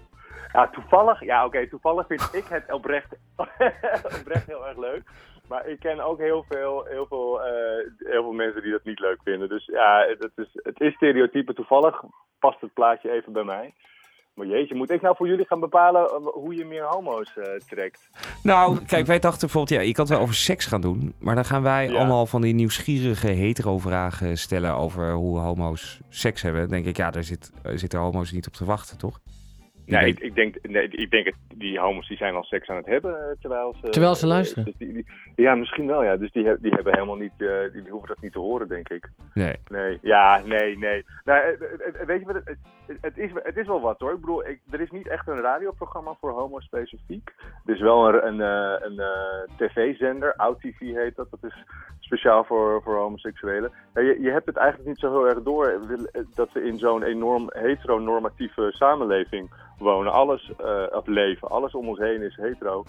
Ja, 0.53 0.67
toevallig, 0.69 1.23
ja 1.23 1.45
oké, 1.45 1.67
toevallig 1.69 2.07
vind 2.07 2.29
ik 2.31 2.45
het 2.49 2.71
oprecht, 2.71 3.15
oprecht 4.19 4.45
heel 4.47 4.67
erg 4.67 4.77
leuk. 4.77 5.01
Maar 5.49 5.67
ik 5.67 5.79
ken 5.79 5.99
ook 5.99 6.19
heel 6.19 6.45
veel, 6.49 6.85
heel, 6.89 7.05
veel, 7.07 7.41
eh, 7.43 7.87
heel 7.97 8.23
veel 8.23 8.31
mensen 8.31 8.61
die 8.61 8.71
dat 8.71 8.83
niet 8.83 8.99
leuk 8.99 9.19
vinden. 9.23 9.49
Dus 9.49 9.65
ja, 9.65 10.15
dat 10.19 10.31
is, 10.35 10.49
het 10.53 10.79
is 10.79 10.93
stereotype. 10.93 11.53
Toevallig 11.53 12.03
past 12.39 12.61
het 12.61 12.73
plaatje 12.73 13.11
even 13.11 13.33
bij 13.33 13.43
mij. 13.43 13.73
Maar 14.33 14.47
jeetje, 14.47 14.75
moet 14.75 14.89
ik 14.89 15.01
nou 15.01 15.15
voor 15.15 15.27
jullie 15.27 15.45
gaan 15.45 15.59
bepalen 15.59 16.01
eh, 16.05 16.15
hoe 16.33 16.55
je 16.55 16.65
meer 16.65 16.83
homo's 16.83 17.37
eh, 17.37 17.43
trekt? 17.67 18.09
Nou, 18.43 18.85
kijk, 18.85 19.05
wij 19.05 19.19
dachten 19.19 19.39
bijvoorbeeld, 19.39 19.79
ja, 19.81 19.87
je 19.87 19.93
kan 19.93 20.03
het 20.05 20.13
wel 20.13 20.21
over 20.23 20.35
seks 20.35 20.65
gaan 20.65 20.81
doen. 20.81 21.13
Maar 21.19 21.35
dan 21.35 21.45
gaan 21.45 21.63
wij 21.63 21.87
Ja. 21.89 21.95
allemaal 21.97 22.25
van 22.25 22.41
die 22.41 22.53
nieuwsgierige 22.53 23.27
hetero-vragen 23.27 24.37
stellen 24.37 24.75
over 24.75 25.11
hoe 25.11 25.39
homo's 25.39 25.99
seks 26.09 26.41
hebben. 26.41 26.61
Dan 26.61 26.69
denk 26.69 26.85
ik, 26.85 26.97
ja, 26.97 27.11
daar 27.11 27.23
zit, 27.23 27.51
zitten 27.63 27.99
homo's 27.99 28.31
niet 28.31 28.47
op 28.47 28.53
te 28.53 28.65
wachten, 28.65 28.97
toch? 28.97 29.19
Nee, 29.89 30.07
ik, 30.07 30.19
ik 30.19 30.35
denk, 30.35 30.55
nee, 30.61 30.87
ik 30.87 31.11
denk 31.11 31.25
het, 31.25 31.35
die 31.55 31.79
homo's 31.79 32.07
die 32.07 32.17
zijn 32.17 32.35
al 32.35 32.43
seks 32.43 32.67
aan 32.67 32.75
het 32.77 32.85
hebben 32.85 33.19
eh, 33.29 33.35
terwijl 33.39 33.75
ze... 33.81 33.89
Terwijl 33.89 34.15
ze 34.15 34.23
eh, 34.25 34.29
luisteren. 34.31 34.63
dus 34.65 34.75
die, 34.77 34.93
die- 34.93 35.05
ja, 35.35 35.55
misschien 35.55 35.87
wel, 35.87 36.03
ja. 36.03 36.17
Dus 36.17 36.31
die, 36.31 36.59
die 36.59 36.71
hebben 36.73 36.93
helemaal 36.93 37.15
niet, 37.15 37.31
eh, 37.37 37.47
die, 37.71 37.81
die 37.81 37.91
hoeven 37.91 38.07
dat 38.07 38.21
niet 38.21 38.31
te 38.31 38.39
horen, 38.39 38.67
denk 38.67 38.89
ik. 38.89 39.09
Nee. 39.33 39.55
Nee, 39.67 39.99
ja, 40.01 40.41
nee, 40.45 40.77
nee. 40.77 41.05
Nou, 41.23 41.57
weet 42.05 42.19
je 42.19 42.25
wat, 42.25 42.35
het, 42.35 42.57
het, 43.01 43.17
is, 43.17 43.31
het 43.33 43.57
is 43.57 43.67
wel 43.67 43.81
wat 43.81 43.99
hoor. 43.99 44.13
Ik 44.13 44.19
bedoel, 44.19 44.47
ik, 44.47 44.59
er 44.71 44.81
is 44.81 44.91
niet 44.91 45.07
echt 45.07 45.27
een 45.27 45.41
radioprogramma 45.41 46.15
voor 46.19 46.31
homo 46.31 46.59
specifiek. 46.59 47.33
Er 47.65 47.73
is 47.73 47.81
wel 47.81 48.07
een, 48.13 48.27
een, 48.27 48.41
eh, 48.41 48.85
een 48.87 48.99
eh, 48.99 49.55
tv-zender, 49.57 50.33
OutTV 50.35 50.79
heet 50.79 51.15
dat. 51.15 51.27
Dat 51.31 51.43
is 51.43 51.63
speciaal 51.99 52.43
voor, 52.43 52.81
voor 52.83 52.95
homoseksuelen. 52.97 53.71
Ja, 53.93 54.01
je, 54.01 54.21
je 54.21 54.29
hebt 54.31 54.45
het 54.45 54.57
eigenlijk 54.57 54.89
niet 54.89 54.99
zo 54.99 55.11
heel 55.11 55.27
erg 55.29 55.43
door 55.43 55.79
dat 56.35 56.51
we 56.51 56.63
in 56.63 56.77
zo'n 56.77 57.03
enorm 57.03 57.49
heteronormatieve 57.49 58.67
samenleving 58.71 59.49
wonen. 59.79 60.11
Alles, 60.11 60.51
eh 60.57 60.83
of 60.91 61.07
leven, 61.07 61.49
alles 61.49 61.73
om 61.73 61.87
ons 61.87 61.99
heen 61.99 62.21
is 62.21 62.35
hetero. 62.35 62.85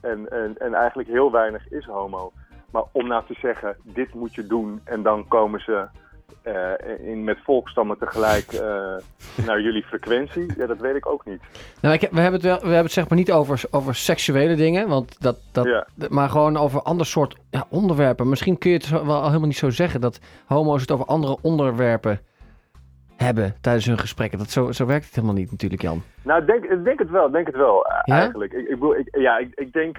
En, 0.00 0.30
en, 0.30 0.54
en 0.58 0.74
eigenlijk 0.74 1.08
heel 1.08 1.30
weinig 1.30 1.70
is 1.70 1.84
homo. 1.84 2.32
Maar 2.70 2.84
om 2.92 3.06
nou 3.06 3.24
te 3.26 3.34
zeggen, 3.40 3.76
dit 3.82 4.14
moet 4.14 4.34
je 4.34 4.46
doen 4.46 4.80
en 4.84 5.02
dan 5.02 5.28
komen 5.28 5.60
ze 5.60 5.86
eh, 6.46 7.08
in, 7.08 7.24
met 7.24 7.38
volkstammen 7.44 7.98
tegelijk 7.98 8.52
eh, 8.52 8.96
naar 9.46 9.60
jullie 9.60 9.82
frequentie, 9.82 10.52
ja, 10.56 10.66
dat 10.66 10.78
weet 10.78 10.96
ik 10.96 11.06
ook 11.06 11.24
niet. 11.24 11.40
Nou, 11.80 11.94
ik, 11.94 12.00
we, 12.00 12.20
hebben 12.20 12.40
het 12.40 12.42
wel, 12.42 12.56
we 12.56 12.64
hebben 12.64 12.82
het 12.82 12.92
zeg 12.92 13.08
maar 13.08 13.18
niet 13.18 13.32
over, 13.32 13.62
over 13.70 13.94
seksuele 13.94 14.54
dingen, 14.54 14.88
want 14.88 15.22
dat, 15.22 15.38
dat, 15.52 15.64
Ja. 15.64 15.86
maar 16.08 16.28
gewoon 16.28 16.56
over 16.56 16.82
ander 16.82 17.06
soort 17.06 17.36
ja, 17.50 17.66
onderwerpen. 17.70 18.28
Misschien 18.28 18.58
kun 18.58 18.70
je 18.70 18.76
het 18.76 18.88
wel 18.88 19.24
helemaal 19.26 19.46
niet 19.46 19.56
zo 19.56 19.70
zeggen 19.70 20.00
dat 20.00 20.20
homo's 20.46 20.80
het 20.80 20.90
over 20.90 21.04
andere 21.06 21.36
onderwerpen 21.42 22.20
hebben 23.16 23.54
tijdens 23.60 23.86
hun 23.86 23.98
gesprekken. 23.98 24.38
Dat, 24.38 24.50
zo, 24.50 24.72
zo 24.72 24.86
werkt 24.86 25.04
het 25.04 25.14
helemaal 25.14 25.36
niet 25.36 25.50
natuurlijk, 25.50 25.82
Jan. 25.82 26.02
Nou, 26.22 26.44
denk, 26.44 26.84
denk 26.84 26.98
het 26.98 27.10
wel, 27.10 27.30
denk 27.30 27.46
het 27.46 27.56
wel 27.56 27.86
eh, 27.86 27.98
Ja? 28.04 28.18
eigenlijk. 28.18 28.52
Ik, 28.52 28.68
ik, 28.68 29.16
ja, 29.18 29.38
ik, 29.38 29.54
ik 29.54 29.72
denk, 29.72 29.96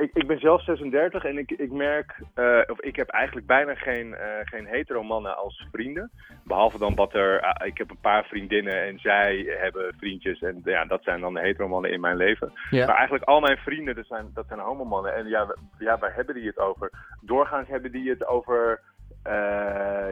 ik, 0.00 0.10
ik 0.12 0.26
ben 0.26 0.38
zelf 0.38 0.64
36 0.64 1.24
en 1.24 1.38
ik, 1.38 1.50
ik 1.50 1.72
merk, 1.72 2.20
eh, 2.34 2.60
of 2.66 2.80
ik 2.80 2.96
heb 2.96 3.08
eigenlijk 3.08 3.46
bijna 3.46 3.74
geen, 3.74 4.14
eh, 4.14 4.28
geen 4.44 4.66
hetero 4.66 5.02
mannen 5.02 5.36
als 5.36 5.66
vrienden. 5.72 6.10
Behalve 6.44 6.78
dan 6.78 6.94
dat 6.94 7.14
er, 7.14 7.56
ik 7.64 7.78
heb 7.78 7.90
een 7.90 8.00
paar 8.00 8.24
vriendinnen 8.24 8.82
en 8.82 8.98
zij 8.98 9.56
hebben 9.58 9.94
vriendjes 9.98 10.40
en 10.40 10.60
ja, 10.64 10.84
dat 10.84 11.02
zijn 11.02 11.20
dan 11.20 11.34
de 11.34 11.40
hetero 11.40 11.68
mannen 11.68 11.92
in 11.92 12.00
mijn 12.00 12.16
leven. 12.16 12.52
Ja. 12.70 12.86
Maar 12.86 12.96
eigenlijk 12.96 13.28
al 13.28 13.40
mijn 13.40 13.56
vrienden, 13.58 13.94
dat 13.94 14.06
zijn, 14.06 14.30
dat 14.34 14.46
zijn 14.48 14.60
homomannen. 14.60 15.14
En 15.14 15.26
ja, 15.26 15.54
ja, 15.78 15.98
waar 15.98 16.14
hebben 16.14 16.34
die 16.34 16.46
het 16.46 16.58
over? 16.58 16.90
Doorgaans 17.20 17.68
hebben 17.68 17.92
die 17.92 18.10
het 18.10 18.26
over, 18.26 18.80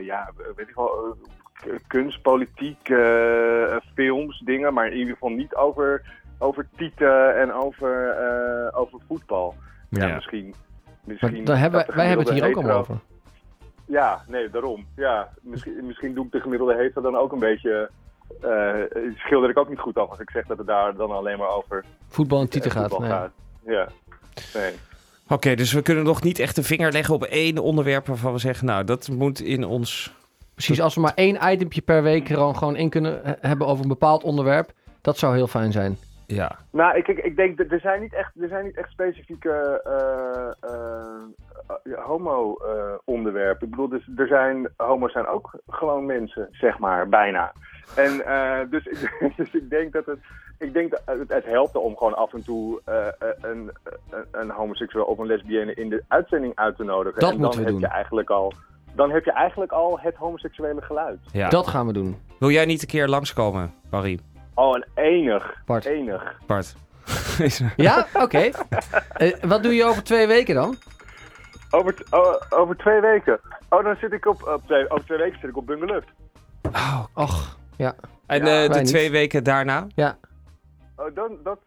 ja, 0.01 0.31
weet 0.57 0.69
ik 0.69 0.75
wel, 0.75 1.17
kunst, 1.87 2.23
politiek, 2.23 2.89
eh, 2.89 3.77
films, 3.95 4.39
dingen. 4.45 4.75
Maar 4.75 4.87
in 4.87 4.97
ieder 4.99 5.13
geval 5.13 5.29
niet 5.29 5.55
over, 5.55 6.03
over 6.39 6.67
tieten 6.77 7.41
en 7.41 7.53
over, 7.53 8.09
eh, 8.11 8.79
over 8.81 8.99
voetbal. 9.09 9.55
Ja, 9.89 10.07
Ja. 10.07 10.15
misschien... 10.15 10.55
Misschien 11.05 11.45
daar 11.45 11.59
hebben, 11.59 11.87
wij 11.95 12.07
hebben 12.07 12.27
het 12.27 12.35
hier 12.35 12.45
ook 12.47 12.55
allemaal 12.57 12.79
over. 12.79 12.99
Ja, 13.87 14.23
nee, 14.29 14.51
daarom. 14.51 14.87
Ja, 14.97 15.29
misschien, 15.43 15.87
misschien 15.87 16.15
doe 16.15 16.25
ik 16.25 16.33
de 16.33 16.41
gemiddelde 16.41 16.75
hetero 16.75 17.01
dan 17.03 17.17
ook 17.17 17.33
een 17.33 17.39
beetje... 17.39 17.91
eh 18.41 19.13
schilder 19.17 19.51
ik 19.51 19.59
ook 19.59 19.69
niet 19.69 19.79
goed 19.79 19.99
af 19.99 20.11
als 20.11 20.19
ik 20.19 20.31
zeg 20.31 20.47
dat 20.47 20.59
het 20.59 20.67
daar 20.67 20.95
dan 20.97 21.11
alleen 21.11 21.39
maar 21.39 21.49
over 21.49 21.85
Voetbal 22.09 22.41
en 22.41 22.49
titel 22.49 22.71
eh, 22.71 22.77
gaat. 22.77 22.99
nee. 22.99 23.75
Ja, 23.77 23.89
nee. 24.55 24.73
Oké, 25.29 25.55
dus 25.55 25.73
we 25.73 25.83
kunnen 25.83 26.05
nog 26.05 26.23
niet 26.23 26.39
echt 26.39 26.55
de 26.57 26.63
vinger 26.63 26.93
leggen 26.93 27.15
op 27.15 27.23
één 27.25 27.59
onderwerp 27.59 28.07
waarvan 28.07 28.33
we 28.33 28.39
zeggen, 28.39 28.67
nou, 28.67 28.85
dat 28.85 29.09
moet 29.09 29.41
in 29.41 29.65
ons... 29.65 30.13
Precies, 30.55 30.81
als 30.81 30.95
we 30.95 31.01
maar 31.01 31.13
één 31.15 31.53
itempje 31.53 31.83
per 31.83 32.03
week 32.03 32.27
gewoon, 32.27 32.57
gewoon 32.57 32.77
in 32.77 32.91
kunnen 32.91 33.21
he- 33.23 33.35
hebben 33.41 33.67
over 33.67 33.83
een 33.83 33.89
bepaald 33.89 34.23
onderwerp, 34.25 34.71
dat 35.01 35.17
zou 35.19 35.35
heel 35.35 35.47
fijn 35.47 35.73
zijn. 35.73 35.97
Ja, 36.27 36.59
Nou, 36.71 36.97
ik, 36.97 37.09
ik, 37.09 37.19
ik 37.19 37.37
denk 37.37 37.57
dat 37.59 37.71
er 37.71 37.81
zijn 37.81 38.01
niet 38.01 38.15
echt, 38.15 38.31
er 38.41 38.49
zijn 38.49 38.65
niet 38.65 38.77
echt 38.77 38.91
specifieke 38.91 39.81
eh, 39.85 40.71
eh, 40.71 41.13
eh, 41.85 42.05
homo-onderwerpen. 42.05 43.65
ik 43.67 43.71
bedoel, 43.71 43.89
dus, 43.89 44.09
er 44.17 44.27
zijn, 44.27 44.69
homo's 44.77 45.13
zijn 45.13 45.27
ook 45.27 45.51
gewoon 45.69 46.07
mensen, 46.07 46.49
zeg 46.51 46.79
maar, 46.79 47.09
bijna. 47.09 47.53
En 47.97 48.25
eh, 48.27 48.71
dus, 48.71 48.87
ik- 48.87 49.33
dus 49.37 49.53
ik 49.55 49.71
denk 49.71 49.93
dat 49.93 50.07
het, 50.07 50.19
ik 50.59 50.73
denk 50.73 50.91
dat 50.91 51.01
het, 51.05 51.33
het 51.33 51.45
helpt 51.45 51.77
om 51.77 51.97
gewoon 51.97 52.15
af 52.17 52.33
en 52.35 52.45
toe 52.45 52.81
eh, 52.85 53.07
eh, 53.07 53.13
een, 53.41 53.71
een, 54.11 54.25
een 54.31 54.51
homoseksueel 54.51 55.05
of 55.05 55.19
een 55.19 55.27
lesbienne 55.27 55.75
in 55.75 55.89
de 55.89 56.03
uitzending 56.09 56.53
uit 56.55 56.77
te 56.77 56.85
nodigen. 56.85 57.21
Dat 57.21 57.31
en 57.33 57.39
moeten 57.39 57.51
dan 57.57 57.59
we 57.67 57.71
heb 57.73 57.81
doen. 57.81 57.91
je 57.91 57.95
eigenlijk 57.97 58.31
al, 58.31 58.53
dan 58.95 59.11
heb 59.11 59.25
je 59.25 59.33
eigenlijk 59.33 59.73
al 59.73 59.99
het 60.01 60.15
homoseksuele 60.17 60.83
geluid. 60.83 61.19
ja. 61.33 61.49
Dat 61.49 61.67
gaan 61.67 61.87
we 61.87 61.93
doen. 61.93 62.17
Wil 62.39 62.51
jij 62.51 62.65
niet 62.65 62.83
een 62.83 62.89
keer 62.89 63.09
langskomen, 63.09 63.75
Barry? 63.91 64.19
Oh, 64.55 64.75
een 64.75 64.85
enig, 64.95 65.55
Bart. 65.67 65.85
enig. 65.85 66.35
Bart. 66.47 66.75
Ja, 67.77 68.07
oké. 68.15 68.51
Eh, 69.13 69.33
wat 69.43 69.63
doe 69.63 69.75
je 69.75 69.85
over 69.85 70.03
twee 70.05 70.27
weken 70.27 70.55
dan? 70.55 70.77
Over, 71.71 71.95
oh, 72.11 72.35
over 72.51 72.77
twee 72.77 73.01
weken. 73.01 73.41
Oh, 73.69 73.85
dan 73.85 73.97
zit 74.01 74.13
ik 74.13 74.27
op, 74.27 74.43
op 74.55 74.63
twee, 74.67 74.91
over 74.91 75.05
twee 75.05 75.19
weken 75.19 75.39
zit 75.41 75.51
ik 75.51 75.57
op 75.57 75.67
Bungeluft. 75.67 76.09
Oh, 76.63 77.05
Och, 77.15 77.59
ja. 77.77 77.95
en 78.27 78.45
Ja, 78.47 78.63
eh, 78.65 78.73
de 78.73 78.79
niet. 78.79 78.87
twee 78.89 79.11
weken 79.11 79.45
daarna? 79.45 79.87
Ja, 79.95 80.17
Oh, 80.97 81.15
dan, 81.15 81.37
dat, 81.43 81.59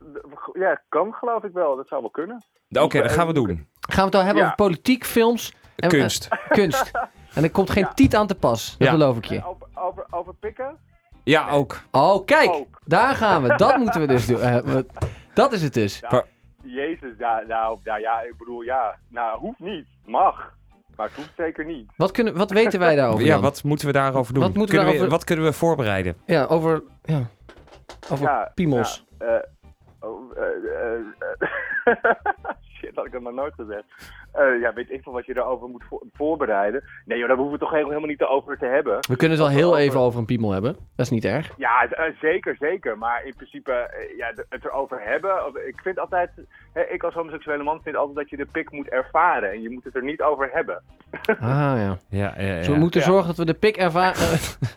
ja, 0.53 0.81
kan 0.89 1.13
geloof 1.13 1.43
ik 1.43 1.53
wel. 1.53 1.75
Dat 1.75 1.87
zou 1.87 2.01
wel 2.01 2.09
kunnen. 2.09 2.43
Oké, 2.69 3.01
dat 3.01 3.11
gaan 3.11 3.27
we 3.27 3.33
doen. 3.33 3.67
gaan 3.79 3.95
we 3.97 4.01
het 4.05 4.15
al 4.15 4.21
hebben 4.23 4.41
Ja. 4.41 4.43
over 4.45 4.55
politiek, 4.55 5.05
films 5.05 5.53
en 5.75 5.89
Kunst. 5.89 6.27
kunst. 6.49 6.91
En 7.37 7.43
er 7.43 7.51
komt 7.51 7.69
geen 7.69 7.83
Ja. 7.83 7.93
tiet 7.93 8.15
aan 8.15 8.27
te 8.27 8.35
pas, 8.35 8.75
dat 8.77 8.87
Ja. 8.87 8.93
beloof 8.93 9.17
ik 9.17 9.25
je. 9.25 9.41
Over, 9.45 9.67
over, 9.75 10.05
over 10.09 10.33
pikken? 10.33 10.77
Ja, 11.23 11.49
ook. 11.49 11.79
Oh, 11.91 12.25
kijk, 12.25 12.49
Ook. 12.49 12.79
daar 12.85 13.15
gaan 13.15 13.41
we. 13.43 13.55
Dat 13.55 13.77
moeten 13.77 14.01
we 14.01 14.07
dus 14.07 14.25
doen. 14.25 14.39
Eh, 14.39 14.57
we- 14.57 14.85
dat 15.33 15.51
is 15.51 15.61
het 15.61 15.73
dus. 15.73 15.99
Ja, 16.09 16.23
Jezus, 16.63 17.13
ja, 17.17 17.43
nou, 17.47 17.79
nou 17.83 17.99
ja, 17.99 18.21
ik 18.21 18.33
bedoel, 18.37 18.61
ja. 18.61 18.95
Nou, 19.09 19.39
hoeft 19.39 19.59
niet. 19.59 19.85
Mag. 20.05 20.55
Maar 20.95 21.07
het 21.07 21.15
hoeft 21.15 21.31
zeker 21.37 21.65
niet. 21.65 21.91
Wat, 21.97 22.11
kunnen, 22.11 22.37
wat 22.37 22.51
weten 22.51 22.79
wij 22.79 22.95
daarover 22.95 23.25
Ja, 23.25 23.39
wat 23.39 23.63
moeten 23.63 23.87
we 23.87 23.93
daarover 23.93 24.33
doen? 24.33 24.43
Wat 24.43 24.53
moeten 24.53 24.61
we 24.75 24.81
kunnen 24.81 24.85
daarover- 24.93 25.09
Wat 25.17 25.23
kunnen 25.23 25.45
we 25.45 25.53
voorbereiden? 25.53 26.15
Ja, 26.25 26.45
over, 26.45 26.83
ja, 27.03 27.21
over 28.09 28.25
Ja, 28.25 28.51
piemels. 28.55 29.05
ja, 29.19 29.25
eh, 29.25 29.43
oh, 30.09 30.37
eh, 30.37 30.43
had 32.97 33.05
ik 33.05 33.13
het 33.13 33.21
nog 33.21 33.33
nooit 33.33 33.53
gezegd. 33.53 33.83
Eh, 34.31 34.59
ja, 34.61 34.73
weet 34.73 34.91
ik 34.91 35.03
veel 35.03 35.13
wat 35.13 35.25
je 35.25 35.33
daarover 35.33 35.67
moet 35.67 35.83
vo- 35.89 36.01
voorbereiden. 36.13 36.83
Nee 37.05 37.17
joh, 37.17 37.27
daar 37.27 37.37
hoeven 37.37 37.53
we 37.59 37.65
toch 37.65 37.71
helemaal 37.73 37.99
niet 38.07 38.23
over 38.23 38.57
te 38.57 38.65
hebben. 38.65 38.97
We 39.07 39.15
kunnen 39.15 39.37
het 39.37 39.47
wel 39.47 39.55
heel 39.57 39.77
even 39.77 39.99
over 39.99 40.19
een 40.19 40.25
piemel 40.25 40.51
hebben. 40.51 40.73
Dat 40.95 41.05
is 41.05 41.09
niet 41.11 41.25
erg. 41.25 41.51
Ja, 41.57 41.87
eh, 41.89 42.13
zeker, 42.21 42.55
zeker. 42.59 42.97
Maar 42.97 43.25
in 43.25 43.33
principe, 43.35 43.71
eh, 43.71 44.17
ja, 44.17 44.31
het 44.49 44.65
erover 44.65 45.01
hebben. 45.03 45.45
of- 45.47 45.55
Ik 45.57 45.79
vind 45.83 45.99
altijd, 45.99 46.29
hè, 46.73 46.81
ik 46.81 47.03
als 47.03 47.13
homoseksuele 47.13 47.63
man 47.63 47.81
vind 47.83 47.95
altijd 47.95 48.15
dat 48.17 48.29
je 48.29 48.37
de 48.37 48.47
pik 48.51 48.71
moet 48.71 48.87
ervaren. 48.89 49.51
En 49.51 49.61
je 49.61 49.69
moet 49.69 49.83
het 49.83 49.95
er 49.95 50.03
niet 50.03 50.21
over 50.21 50.49
hebben. 50.53 50.81
Ah 51.27 51.37
ja. 51.77 51.97
Ja, 52.09 52.33
ja, 52.37 52.55
Dus 52.57 52.67
we 52.67 52.73
ja. 52.73 52.79
moeten 52.79 52.99
Ja. 52.99 53.05
zorgen 53.05 53.27
dat 53.27 53.37
we 53.37 53.45
de 53.45 53.53
pik 53.53 53.77
erva 53.77 54.11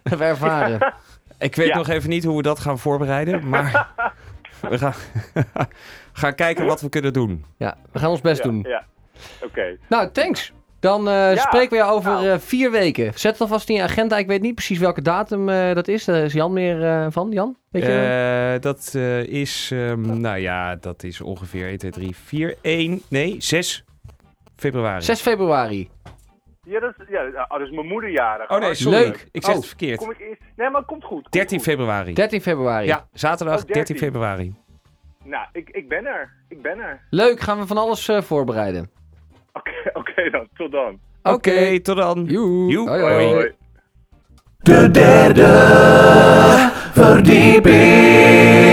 we 0.03 0.25
ervaren. 0.33 0.95
Ik 1.39 1.57
weet 1.57 1.67
Ja. 1.69 1.77
nog 1.77 1.89
even 1.89 2.09
niet 2.11 2.25
hoe 2.25 2.37
we 2.37 2.43
dat 2.43 2.59
gaan 2.59 2.79
voorbereiden, 2.79 3.49
maar 3.49 3.89
we 4.71 4.79
gaan, 4.79 4.93
gaan 6.21 6.35
kijken 6.35 6.67
wat 6.67 6.81
we 6.81 6.89
kunnen 6.89 7.13
doen. 7.13 7.45
Ja, 7.57 7.77
we 7.93 7.99
gaan 7.99 8.11
ons 8.11 8.21
best 8.21 8.43
ja, 8.45 8.51
doen. 8.51 8.65
Ja, 8.69 8.85
oké. 9.45 9.77
Nou, 9.89 10.11
thanks. 10.11 10.53
Dan 10.81 11.09
eh, 11.09 11.15
Ja, 11.35 11.37
spreken 11.37 11.71
we 11.71 11.77
jou 11.77 11.93
over 11.93 12.11
nou. 12.11 12.29
eh, 12.29 12.39
vier 12.39 12.71
weken. 12.71 13.13
Zet 13.15 13.33
het 13.33 13.41
alvast 13.41 13.69
in 13.69 13.75
je 13.75 13.83
agenda. 13.83 14.19
Ik 14.19 14.27
weet 14.27 14.43
niet 14.43 14.55
precies 14.55 14.79
welke 14.79 15.03
datum 15.03 15.49
eh, 15.49 15.75
dat 15.75 15.89
is. 15.89 16.05
Daar 16.05 16.25
is 16.25 16.33
Jan 16.33 16.53
meer 16.53 16.85
eh, 16.85 17.07
van. 17.11 17.31
Jan? 17.31 17.57
Weet 17.71 17.83
je? 17.83 18.53
Eh, 18.55 18.61
dat 18.61 18.93
eh, 18.95 19.23
is, 19.23 19.71
ehm, 19.73 20.21
nou 20.21 20.39
ja, 20.39 20.77
dat 20.77 21.03
is 21.03 21.21
ongeveer 21.21 21.67
1, 21.69 21.79
2, 21.79 21.91
3, 21.91 22.17
4, 22.17 22.57
1, 22.63 23.03
nee, 23.09 23.35
6 23.39 23.85
februari. 24.57 25.03
6 25.03 25.21
februari. 25.21 25.91
Ja, 26.63 26.81
dat 26.81 26.95
is, 26.99 27.05
ja, 27.09 27.25
oh, 27.49 27.59
dat 27.59 27.61
is 27.61 27.71
mijn 27.71 27.87
moederjarig. 27.87 28.51
Oh 28.51 28.57
nee, 28.57 28.65
Hartstikke 28.65 28.95
sorry. 28.97 29.11
Leuk. 29.11 29.29
Ik 29.33 29.43
zeg 29.45 29.51
Oh. 29.55 29.59
het 29.61 29.69
verkeerd. 29.69 29.99
Kom 29.99 30.11
ik 30.11 30.19
eerst? 30.21 30.41
Nee, 30.57 30.71
maar 30.71 30.79
het 30.81 30.87
komt 30.89 31.05
goed. 31.05 31.21
komt 31.23 31.33
13 31.33 31.59
goed. 31.59 31.67
februari. 31.67 32.13
13 32.15 32.41
februari. 32.41 32.87
Ja, 32.87 33.07
zaterdag 33.13 33.55
Oh, 33.61 33.67
13 33.67 33.75
13. 33.75 33.97
februari. 33.99 34.55
Nou, 35.25 35.47
ik, 35.53 35.71
ik 35.71 35.89
ben 35.89 36.07
er. 36.07 36.33
Ik 36.49 36.63
ben 36.63 36.79
er. 36.79 37.01
Leuk, 37.11 37.41
gaan 37.41 37.59
we 37.59 37.67
van 37.67 37.79
alles 37.79 38.09
eh, 38.09 38.23
voorbereiden. 38.23 38.91
Oké, 39.53 39.71
oké 40.01 40.31
dan. 40.31 40.49
Tot 40.57 40.73
dan. 40.73 40.99
Oké, 41.23 41.81
tot 41.81 41.97
dan. 41.97 42.25
Joe. 42.25 42.71
Joe. 42.71 42.89
Hoi, 42.89 43.03
Hoi. 43.03 43.27
hoi. 43.27 43.53
De 44.59 44.91
derde 44.91 45.47
verdieping. 46.93 48.70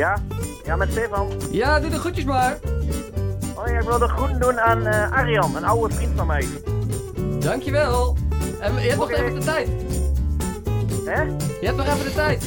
Ja? 0.00 0.18
Ja, 0.64 0.76
met 0.76 0.90
Stefan. 0.90 1.28
Ja, 1.50 1.80
doe 1.80 1.90
de 1.90 1.98
groetjes 1.98 2.24
maar. 2.24 2.58
Oh 3.54 3.66
ja, 3.66 3.78
ik 3.78 3.86
wil 3.86 3.98
de 3.98 4.08
groeten 4.08 4.40
doen 4.40 4.60
aan 4.60 4.86
eh, 4.86 5.12
Arjan, 5.12 5.56
een 5.56 5.64
oude 5.64 5.94
vriend 5.94 6.12
van 6.16 6.26
mij. 6.26 6.46
Dankjewel. 7.38 8.16
En 8.60 8.74
je 8.74 8.80
hebt 8.80 8.96
nog 8.96 9.10
even 9.10 9.34
de 9.34 9.44
tijd. 9.44 9.68
Hè? 11.04 11.22
Je 11.60 11.66
hebt 11.66 11.76
nog 11.76 11.86
even 11.86 12.04
de 12.04 12.12
tijd. 12.14 12.44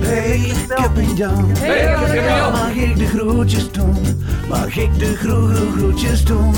Hey, 0.00 0.38
ik 0.38 0.66
heb 0.68 0.96
een 0.96 1.14
Jan. 1.14 1.50
Hey, 1.58 1.80
ik 1.80 1.98
heb 1.98 2.08
een 2.08 2.24
Jan. 2.24 2.52
Mag 2.52 2.74
ik 2.74 2.96
de 2.96 3.06
groetjes 3.06 3.72
doen? 3.72 4.24
Mag 4.48 4.76
ik 4.76 4.98
de 4.98 5.16
groe 5.16 5.54
groetjes 5.76 6.24
doen? 6.24 6.54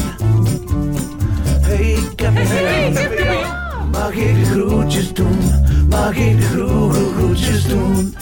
Hey, 1.60 1.90
ik 1.90 2.20
heb 2.20 2.36
een 2.36 2.46
Jan. 2.46 3.90
Mag 3.90 4.12
ik 4.12 4.34
de 4.34 4.44
groetjes 4.44 5.14
doen? 5.14 5.38
Mag 5.88 6.16
ik 6.16 6.36
de 6.40 6.46
groe, 6.46 6.92
groetjes 6.92 7.66
doen? 7.66 8.14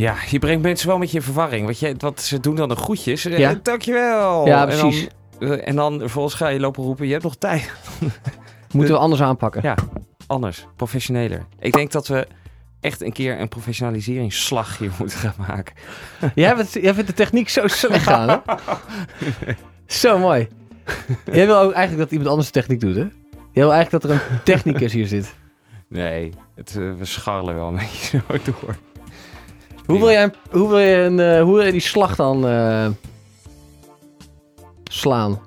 Ja, 0.00 0.14
je 0.30 0.38
brengt 0.38 0.62
mensen 0.62 0.88
wel 0.88 0.98
met 0.98 1.10
je 1.10 1.16
in 1.16 1.22
verwarring. 1.22 1.64
Want, 1.64 1.78
je, 1.78 1.94
want 1.98 2.20
ze 2.20 2.40
doen 2.40 2.54
dan 2.54 2.68
de 2.68 2.76
groetjes. 2.76 3.24
Eh, 3.24 3.38
Ja. 3.38 3.58
Dankjewel. 3.62 4.46
Ja, 4.46 4.68
En 4.68 4.78
precies. 4.78 5.08
dan, 5.38 5.52
eh, 5.52 5.68
en 5.68 5.76
dan 5.76 5.98
vervolgens 5.98 6.34
ga 6.34 6.48
je 6.48 6.60
lopen 6.60 6.84
roepen, 6.84 7.06
je 7.06 7.12
hebt 7.12 7.24
nog 7.24 7.36
tijd. 7.36 7.72
Moeten 8.72 8.94
we 8.94 9.00
anders 9.00 9.22
aanpakken. 9.22 9.60
Ja, 9.62 9.74
anders. 10.26 10.66
Professioneler. 10.76 11.46
Ik 11.58 11.72
denk 11.72 11.92
dat 11.92 12.06
we 12.06 12.26
echt 12.80 13.00
een 13.02 13.12
keer 13.12 13.40
een 13.40 13.48
professionaliseringsslag 13.48 14.78
hier 14.78 14.90
moeten 14.98 15.18
gaan 15.18 15.34
maken. 15.48 15.74
Jij, 16.34 16.56
vindt, 16.56 16.72
jij 16.72 16.94
vindt 16.94 17.08
de 17.08 17.14
techniek 17.16 17.48
zo 17.48 17.66
slecht 17.66 18.02
gaan, 18.02 18.28
hè? 18.28 18.36
Zo 19.86 20.18
mooi. 20.18 20.48
Jij 21.32 21.46
wil 21.46 21.58
ook 21.58 21.72
eigenlijk 21.72 21.98
dat 21.98 22.10
iemand 22.10 22.28
anders 22.30 22.46
de 22.52 22.60
techniek 22.60 22.80
doet, 22.80 22.94
hè? 22.94 23.00
Jij 23.52 23.64
wil 23.64 23.72
eigenlijk 23.72 24.02
dat 24.02 24.10
er 24.12 24.20
een 24.30 24.42
technicus 24.44 24.92
hier 24.92 25.06
zit. 25.06 25.34
Nee, 25.88 26.32
het, 26.54 26.68
eh, 26.76 26.92
we 26.98 27.04
scharrelen 27.04 27.54
wel 27.54 27.68
een 27.68 27.74
beetje 27.74 28.20
zo 28.28 28.38
door. 28.44 28.76
Hoe 29.90 29.98
wil 29.98 30.10
jij, 30.10 30.30
hoe 30.50 30.68
wil 30.68 30.78
je, 30.78 30.96
een, 30.96 31.20
eh, 31.20 31.42
hoe 31.42 31.54
wil 31.54 31.64
je 31.64 31.72
die 31.72 31.80
slag 31.80 32.16
dan 32.16 32.46
eh, 32.46 32.88
slaan? 34.84 35.40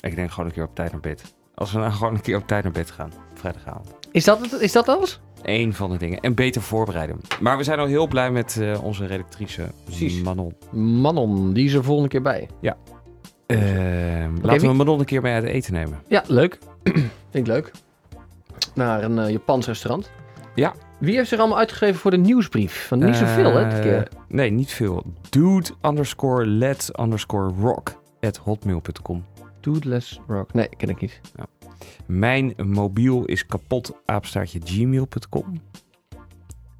Ik 0.00 0.14
denk 0.16 0.30
gewoon 0.30 0.46
een 0.46 0.52
keer 0.54 0.64
op 0.64 0.74
tijd 0.74 0.92
naar 0.92 1.00
bed. 1.00 1.34
Als 1.54 1.72
we 1.72 1.78
nou 1.78 1.92
gewoon 1.98 2.14
een 2.14 2.20
keer 2.20 2.36
op 2.36 2.46
tijd 2.46 2.62
naar 2.62 2.72
bed 2.72 2.90
gaan. 2.90 3.12
Vrijdagavond. 3.34 3.88
Is 4.10 4.24
dat, 4.24 4.40
het, 4.50 4.52
is 4.60 4.72
dat 4.72 4.88
alles? 4.88 5.20
Eén 5.42 5.74
van 5.74 5.90
de 5.90 5.96
dingen. 5.98 6.20
En 6.20 6.34
beter 6.34 6.62
voorbereiden. 6.62 7.20
Maar 7.40 7.56
we 7.56 7.62
zijn 7.62 7.78
al 7.78 7.86
heel 7.86 8.06
blij 8.06 8.30
met 8.30 8.56
eh, 8.60 8.84
onze 8.84 9.06
redactrice 9.06 9.62
Precies. 9.84 10.22
Manon. 10.22 10.54
Manon, 10.72 11.52
die 11.52 11.64
is 11.64 11.72
er 11.72 11.84
volgende 11.84 12.08
keer 12.08 12.22
bij. 12.22 12.48
Ja. 12.60 12.76
Ehm, 13.46 14.34
laten 14.42 14.60
wie- 14.60 14.68
we 14.68 14.74
Manon 14.74 14.98
een 14.98 15.04
keer 15.04 15.22
mee 15.22 15.34
uit 15.34 15.44
eten 15.44 15.72
nemen. 15.72 16.02
Ja, 16.08 16.22
leuk. 16.26 16.58
Vind 16.82 17.08
ik 17.32 17.46
leuk. 17.46 17.70
Naar 18.74 19.02
een 19.04 19.32
Japans 19.32 19.66
restaurant. 19.66 20.10
Ja. 20.54 20.74
Wie 20.98 21.16
heeft 21.16 21.28
zich 21.28 21.38
allemaal 21.38 21.58
uitgeschreven 21.58 22.00
voor 22.00 22.10
de 22.10 22.16
nieuwsbrief? 22.16 22.90
Niet 22.90 23.16
zoveel, 23.16 23.56
hè, 23.56 23.64
dit 23.64 23.72
Eh, 23.78 23.80
keer. 23.82 24.08
Nee, 24.28 24.50
niet 24.50 24.70
veel. 24.72 25.04
Dude 25.30 25.68
underscore 25.82 26.46
let 26.46 26.90
underscore 27.00 27.52
rock 27.60 28.02
at 28.20 28.36
hotmail.com. 28.36 29.24
Rock. 30.26 30.52
Nee, 30.52 30.68
ken 30.76 30.88
ik 30.88 31.00
niet. 31.00 31.20
Mijn 32.06 32.54
mobiel 32.64 33.24
is 33.24 33.46
kapot 33.46 33.92
apenstaartje 34.04 34.60
gmail.com. 34.64 35.60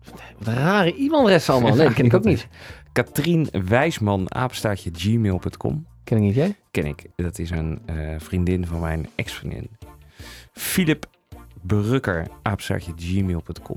Wat 0.05 0.21
een 0.47 0.55
rare 0.55 0.95
e-mailadres 0.97 1.51
allemaal. 1.51 1.75
Nee, 1.75 1.85
dat 1.87 1.95
ken 1.95 2.05
ik 2.05 2.15
ook 2.15 2.25
niet. 2.25 2.49
Katrien 2.93 3.49
Wijsman 3.69 4.35
apenstaartje 4.35 4.91
gmail.com. 4.93 5.87
Ken 6.05 6.17
ik 6.17 6.23
niet, 6.23 6.35
jij? 6.35 6.57
Ken 6.71 6.87
ik. 6.87 7.05
Dat 7.17 7.39
is 7.39 7.51
een 7.51 7.81
eh, 7.87 7.97
vriendin 8.19 8.67
van 8.67 8.81
mijn 8.81 9.09
ex-vriendin. 9.15 9.71
Philip 10.53 11.07
Apenstaartje 12.43 12.93
gmail.com. 12.97 13.77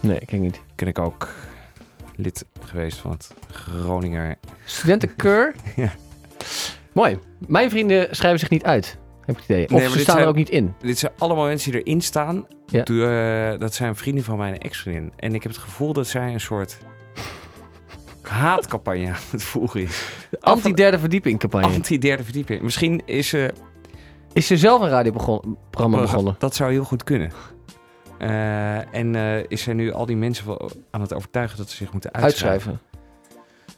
Nee, 0.00 0.18
ken 0.18 0.36
ik 0.36 0.40
niet. 0.40 0.60
Ken 0.74 0.88
ik 0.88 0.98
ook 0.98 1.28
lid 2.16 2.44
geweest 2.60 2.98
van 2.98 3.10
het 3.10 3.34
Groninger. 3.50 4.36
Studentenkeur? 4.64 5.54
Ja. 5.76 5.92
Mooi. 6.92 7.18
Mijn 7.46 7.70
vrienden 7.70 8.16
schrijven 8.16 8.40
zich 8.40 8.50
niet 8.50 8.64
uit. 8.64 8.98
Heb 9.20 9.36
ik 9.36 9.42
het 9.42 9.44
idee. 9.50 9.64
Of 9.64 9.70
Nee, 9.70 9.80
ze 9.90 9.98
staan 9.98 10.04
zijn- 10.04 10.18
er 10.18 10.26
ook 10.26 10.34
niet 10.36 10.48
in. 10.50 10.74
Dit 10.80 10.98
zijn 10.98 11.12
allemaal 11.18 11.46
mensen 11.46 11.72
die 11.72 11.82
erin 11.82 12.00
staan. 12.00 12.46
Ja. 12.66 12.84
Eh, 12.84 13.58
dat 13.60 13.74
zijn 13.74 13.96
vrienden 13.96 14.24
van 14.24 14.38
mijn 14.38 14.58
ex-vriendin. 14.58 15.12
En 15.16 15.34
ik 15.34 15.42
heb 15.42 15.52
het 15.52 15.60
gevoel 15.60 15.92
dat 15.92 16.06
zij 16.06 16.32
een 16.32 16.40
soort 16.40 16.78
haatcampagne 18.22 19.06
aan 19.08 19.16
het 19.30 19.42
voeren 19.42 19.82
is. 19.82 20.02
Anti-derde 20.40 20.98
verdieping 20.98 21.38
campagne. 21.38 21.66
Anti-derde 21.74 22.24
verdieping. 22.24 22.62
Misschien 22.62 23.02
is 23.04 23.28
ze... 23.28 23.52
Is 24.32 24.46
ze 24.46 24.56
zelf 24.56 24.82
een 24.82 24.88
radioprogramma 24.88 26.00
begonnen? 26.00 26.36
Dat 26.38 26.54
zou 26.54 26.70
heel 26.70 26.84
goed 26.84 27.04
kunnen. 27.04 27.32
Eh, 28.18 28.94
en 28.94 29.14
eh, 29.14 29.44
is 29.48 29.62
zij 29.62 29.74
nu 29.74 29.92
al 29.92 30.06
die 30.06 30.16
mensen 30.16 30.46
wel 30.46 30.70
aan 30.90 31.00
het 31.00 31.14
overtuigen 31.14 31.56
dat 31.58 31.70
ze 31.70 31.76
zich 31.76 31.92
moeten 31.92 32.12
uitschrijven? 32.12 32.70
Uitschrijven. 32.70 32.86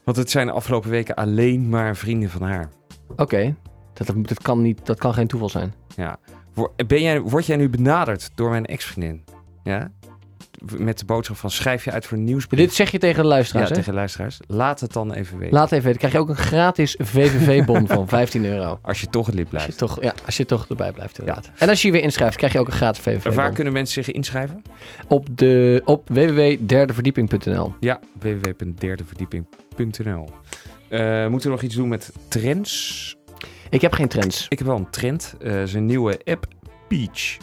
Want 0.05 0.17
het 0.17 0.31
zijn 0.31 0.47
de 0.47 0.53
afgelopen 0.53 0.91
weken 0.91 1.15
alleen 1.15 1.69
maar 1.69 1.97
vrienden 1.97 2.31
van 2.31 2.43
haar. 2.43 2.69
Oké. 3.17 3.55
Dat, 3.93 4.07
dat, 4.07 4.29
dat 4.29 4.43
kan 4.43 4.63
niet, 4.63 4.87
dat 4.87 4.99
kan 4.99 5.15
geen 5.15 5.27
toeval 5.27 5.49
zijn. 5.49 5.75
Ja. 5.97 6.17
Ben 6.87 7.03
jij, 7.03 7.21
word 7.21 7.47
jij 7.47 7.57
nu 7.57 7.69
benaderd 7.69 8.31
door 8.35 8.51
mijn 8.51 8.67
ex-vriendin? 8.67 9.25
Ja? 9.63 9.91
Met 10.79 10.99
de 10.99 11.05
boodschap 11.05 11.37
van 11.37 11.51
schrijf 11.51 11.85
je 11.85 11.91
uit 11.91 12.07
voor 12.07 12.19
een 12.19 12.25
nieuwsbrief. 12.25 12.61
Dit 12.61 12.75
zeg 12.75 12.91
je 12.91 12.99
tegen 12.99 13.23
de 13.23 13.29
luisteraars, 13.29 13.69
Ja, 13.69 13.75
hè? 13.75 13.81
tegen 13.81 13.95
luisteraars. 13.95 14.39
Laat 14.47 14.81
het 14.81 14.93
dan 14.93 15.13
even 15.13 15.39
weten. 15.39 15.55
Laat 15.55 15.73
even 15.73 15.85
weten. 15.85 15.99
krijg 15.99 16.13
je 16.13 16.19
ook 16.19 16.29
een 16.29 16.37
gratis 16.37 16.95
VVV-bon 16.99 17.87
van 17.87 18.09
15 18.19 18.45
euro. 18.45 18.79
Als 18.83 19.01
je 19.01 19.07
toch 19.07 19.27
het 19.27 19.35
lid 19.35 19.45
Als 19.45 19.53
je 19.53 19.59
blijft. 19.67 19.79
toch, 19.79 20.03
ja, 20.03 20.15
als 20.27 20.37
je 20.37 20.45
toch 20.47 20.69
erbij 20.69 20.93
blijft, 20.93 21.19
inderdaad. 21.19 21.51
En 21.59 21.69
als 21.69 21.81
je 21.83 21.87
je 21.87 21.93
weer 21.93 22.03
inschrijft, 22.03 22.37
krijg 22.37 22.53
je 22.53 22.59
ook 22.59 22.67
een 22.67 22.73
gratis 22.73 23.03
VVV-bon. 23.03 23.35
Waar 23.35 23.53
kunnen 23.53 23.73
mensen 23.73 24.05
zich 24.05 24.15
inschrijven? 24.15 24.63
Op, 25.09 25.27
de, 25.39 25.83
op 25.85 26.09
www.derdeverdieping.nl 26.09 27.75
Ja, 27.81 28.01
www.derdeverdieping.nl 28.19 30.29
Eh 30.89 31.27
Moeten 31.27 31.49
we 31.49 31.55
nog 31.55 31.63
iets 31.65 31.75
doen 31.75 31.89
met 31.89 32.13
trends? 32.29 33.17
Ik 33.71 33.81
heb 33.81 33.93
geen 33.93 34.09
trends. 34.09 34.47
Ik 34.49 34.59
heb 34.59 34.67
wel 34.67 34.77
een 34.77 34.91
trend. 34.91 35.35
Eh 35.43 35.63
zijn 35.65 35.87
nieuwe 35.87 36.21
app 36.25 36.47
Peach. 36.89 37.37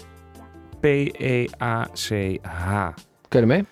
E 0.81 1.09
P-E-A-C-H. 1.09 2.89
Kun 3.27 3.39
je 3.39 3.45
ermee? 3.45 3.65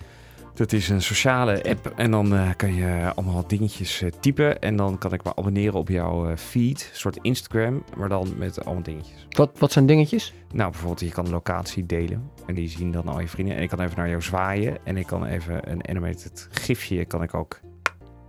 Dat 0.55 0.71
is 0.71 0.89
een 0.89 1.01
sociale 1.01 1.63
app 1.63 1.93
en 1.95 2.11
dan 2.11 2.35
eh, 2.35 2.49
kan 2.55 2.73
je 2.73 3.11
allemaal 3.15 3.47
dingetjes 3.47 4.01
eh, 4.01 4.11
typen. 4.19 4.61
En 4.61 4.75
dan 4.75 4.97
kan 4.97 5.13
ik 5.13 5.23
me 5.23 5.35
abonneren 5.35 5.73
op 5.73 5.89
jouw 5.89 6.29
eh, 6.29 6.37
feed, 6.37 6.89
een 6.91 6.99
soort 6.99 7.17
Instagram, 7.21 7.83
maar 7.97 8.09
dan 8.09 8.33
met 8.37 8.65
allemaal 8.65 8.83
dingetjes. 8.83 9.27
Wat, 9.29 9.59
wat 9.59 9.71
zijn 9.71 9.85
dingetjes? 9.85 10.33
Nou, 10.53 10.71
bijvoorbeeld 10.71 10.99
je 10.99 11.11
kan 11.11 11.25
een 11.25 11.31
locatie 11.31 11.85
delen 11.85 12.31
en 12.47 12.55
die 12.55 12.69
zien 12.69 12.91
dan 12.91 13.07
al 13.07 13.19
je 13.19 13.27
vrienden. 13.27 13.55
En 13.55 13.61
ik 13.61 13.69
kan 13.69 13.79
even 13.79 13.97
naar 13.97 14.09
jou 14.09 14.21
zwaaien 14.21 14.77
en 14.83 14.97
ik 14.97 15.07
kan 15.07 15.25
even 15.25 15.71
een 15.71 15.87
animated 15.87 16.47
gifje 16.51 17.05
kan 17.05 17.23
ik 17.23 17.33
ook 17.33 17.59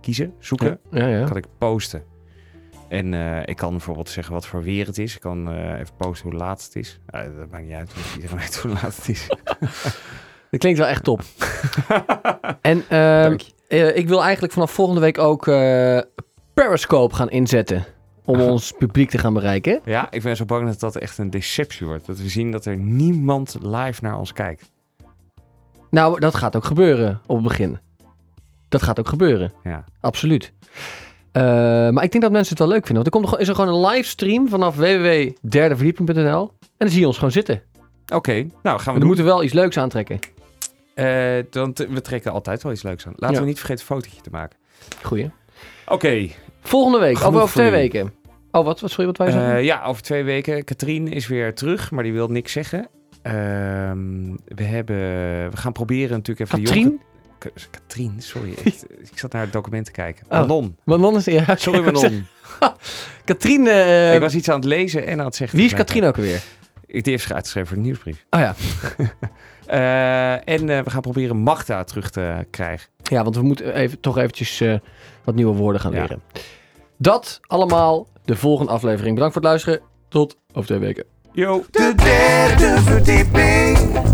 kiezen, 0.01 0.33
zoeken. 0.39 0.79
Ja, 0.91 1.07
ja. 1.07 1.25
Kan 1.25 1.37
ik 1.37 1.45
posten. 1.57 2.03
En 2.89 3.13
ik 3.45 3.55
kan 3.55 3.71
bijvoorbeeld 3.71 4.09
zeggen 4.09 4.33
wat 4.33 4.45
voor 4.45 4.63
weer 4.63 4.85
het 4.85 4.97
is. 4.97 5.15
Ik 5.15 5.21
kan 5.21 5.51
even 5.53 5.95
posten 5.97 6.29
hoe 6.29 6.39
laat 6.39 6.63
het 6.63 6.75
is. 6.75 6.99
Dat 7.11 7.51
maakt 7.51 7.63
niet 7.63 7.73
uit, 7.73 7.93
want 7.93 8.15
iedereen 8.15 8.37
weet 8.43 8.57
hoe 8.57 8.71
laat 8.71 8.95
het 8.95 9.09
is. 9.09 9.27
Dat 10.49 10.59
klinkt 10.59 10.79
wel 10.79 10.87
echt 10.87 11.03
top. 11.03 11.21
en 12.61 12.83
ehm, 12.89 13.37
eh, 13.67 13.95
ik 13.97 14.07
wil 14.07 14.23
eigenlijk 14.23 14.53
vanaf 14.53 14.71
volgende 14.71 15.01
week 15.01 15.17
ook 15.17 15.47
eh, 15.47 15.99
Periscope 16.53 17.15
gaan 17.15 17.29
inzetten. 17.29 17.85
Om 18.25 18.41
ons 18.51 18.71
publiek 18.77 19.09
te 19.09 19.17
gaan 19.17 19.33
bereiken. 19.33 19.79
Ja, 19.85 20.11
ik 20.11 20.21
ben 20.23 20.35
zo 20.35 20.45
bang 20.45 20.65
dat 20.67 20.79
dat 20.79 20.95
echt 20.95 21.17
een 21.17 21.29
deceptie 21.29 21.87
wordt. 21.87 22.05
Dat 22.05 22.17
we 22.17 22.29
zien 22.29 22.51
dat 22.51 22.65
er 22.65 22.77
niemand 22.77 23.55
live 23.61 24.03
naar 24.03 24.17
ons 24.17 24.33
kijkt. 24.33 24.71
Nou, 25.89 26.19
dat 26.19 26.35
gaat 26.35 26.55
ook 26.55 26.65
gebeuren 26.65 27.21
op 27.25 27.35
het 27.35 27.47
begin. 27.47 27.79
Dat 28.69 28.81
gaat 28.81 28.99
ook 28.99 29.07
gebeuren. 29.07 29.51
Ja. 29.63 29.83
Absoluut. 30.01 30.53
Eh, 31.31 31.43
maar 31.89 32.03
ik 32.03 32.11
denk 32.11 32.23
dat 32.23 32.31
mensen 32.31 32.49
het 32.49 32.59
wel 32.59 32.67
leuk 32.67 32.85
vinden. 32.85 33.03
Want 33.03 33.05
er 33.05 33.11
komt 33.11 33.23
er, 33.23 33.29
gewoon- 33.29 33.43
is 33.43 33.49
er 33.49 33.55
gewoon 33.55 33.73
een 33.85 33.91
livestream 33.95 34.49
vanaf 34.49 34.75
www.derdeverdieping.nl. 34.75 36.51
En 36.59 36.67
dan 36.77 36.89
zie 36.89 36.99
je 36.99 37.05
ons 37.07 37.15
gewoon 37.15 37.31
zitten. 37.31 37.61
Oké, 38.13 38.33
nou 38.63 38.79
gaan 38.79 38.85
we 38.85 38.91
We 38.91 38.97
doen. 38.99 39.07
moeten 39.07 39.25
wel 39.25 39.43
iets 39.43 39.53
leuks 39.53 39.77
aantrekken. 39.77 40.19
Eh, 40.97 41.43
dan 41.49 41.73
we 41.89 42.01
trekken 42.01 42.31
altijd 42.31 42.63
wel 42.63 42.71
iets 42.71 42.83
leuks 42.83 43.07
aan. 43.07 43.13
Laten 43.15 43.35
Ja. 43.35 43.41
we 43.41 43.47
niet 43.47 43.57
vergeten 43.59 43.81
een 43.81 43.95
fotootje 43.95 44.21
te 44.21 44.29
maken. 44.29 44.57
Goeie. 45.03 45.29
Oké. 45.87 46.27
Volgende 46.61 46.99
week. 46.99 47.17
Genoeg 47.17 47.41
Over, 47.41 47.55
twee 47.55 47.71
weken. 47.71 48.13
Oh, 48.51 48.65
wat, 48.65 48.79
wat 48.79 48.89
sorry, 48.89 49.05
wat 49.05 49.17
wij 49.17 49.31
zeggen? 49.31 49.55
Eh, 49.55 49.63
ja, 49.63 49.83
over 49.83 50.01
twee 50.01 50.23
weken. 50.23 50.63
Katrien 50.63 51.07
is 51.07 51.27
weer 51.27 51.53
terug, 51.55 51.91
maar 51.91 52.03
die 52.03 52.13
wil 52.13 52.27
niks 52.27 52.51
zeggen. 52.51 52.87
Ehm, 53.21 54.35
we, 54.45 54.63
hebben, 54.63 54.95
we 55.51 55.57
gaan 55.57 55.71
proberen 55.71 56.11
natuurlijk 56.17 56.39
even... 56.51 56.59
de 56.59 56.65
Katrien? 56.65 56.83
jonge- 56.85 56.99
K- 57.39 57.67
Katrien, 57.71 58.15
sorry. 58.21 58.49
ik, 58.51 58.73
ik 59.11 59.17
zat 59.19 59.31
naar 59.31 59.41
het 59.41 59.53
document 59.53 59.85
te 59.85 59.91
kijken. 59.91 60.25
Oh. 60.29 60.39
Manon. 60.39 60.77
Manon 60.83 61.15
is... 61.15 61.25
Ja, 61.25 61.55
Sorry, 61.55 61.83
Manon. 61.83 62.27
Katrien... 63.25 63.67
eh, 63.67 64.13
ik 64.13 64.19
was 64.19 64.35
iets 64.35 64.49
aan 64.49 64.55
het 64.55 64.65
lezen 64.65 65.05
en 65.07 65.19
aan 65.19 65.25
het 65.25 65.35
zeggen. 65.35 65.57
wie 65.57 65.67
is 65.67 65.73
Katrien 65.73 66.03
ook 66.03 66.15
alweer? 66.17 66.41
Die 66.87 67.01
heeft 67.03 67.23
zich 67.23 67.31
uitgeschreven 67.31 67.67
voor 67.69 67.77
de 67.77 67.83
nieuwsbrief. 67.83 68.25
Oh 68.29 68.39
ja. 68.39 68.55
Eh, 69.67 70.31
en 70.33 70.69
eh, 70.69 70.79
we 70.83 70.89
gaan 70.89 71.01
proberen 71.01 71.37
Magda 71.37 71.83
terug 71.83 72.09
te 72.09 72.45
krijgen. 72.51 72.89
Ja, 73.03 73.23
want 73.23 73.35
we 73.35 73.41
moeten 73.41 73.73
even, 73.75 73.99
toch 73.99 74.17
eventjes 74.17 74.61
eh, 74.61 74.73
wat 75.23 75.35
nieuwe 75.35 75.55
woorden 75.55 75.81
gaan 75.81 75.91
Ja. 75.91 76.01
leren. 76.01 76.21
Dat 76.97 77.39
allemaal 77.47 78.07
de 78.25 78.35
volgende 78.35 78.71
aflevering. 78.71 79.13
Bedankt 79.13 79.33
voor 79.33 79.41
het 79.41 79.51
luisteren. 79.51 79.79
Tot 80.07 80.37
over 80.53 80.65
twee 80.69 80.79
weken. 80.79 81.03
Yo. 81.31 81.63
De 81.71 81.93
derde 81.95 82.81
verdieping. 82.81 84.06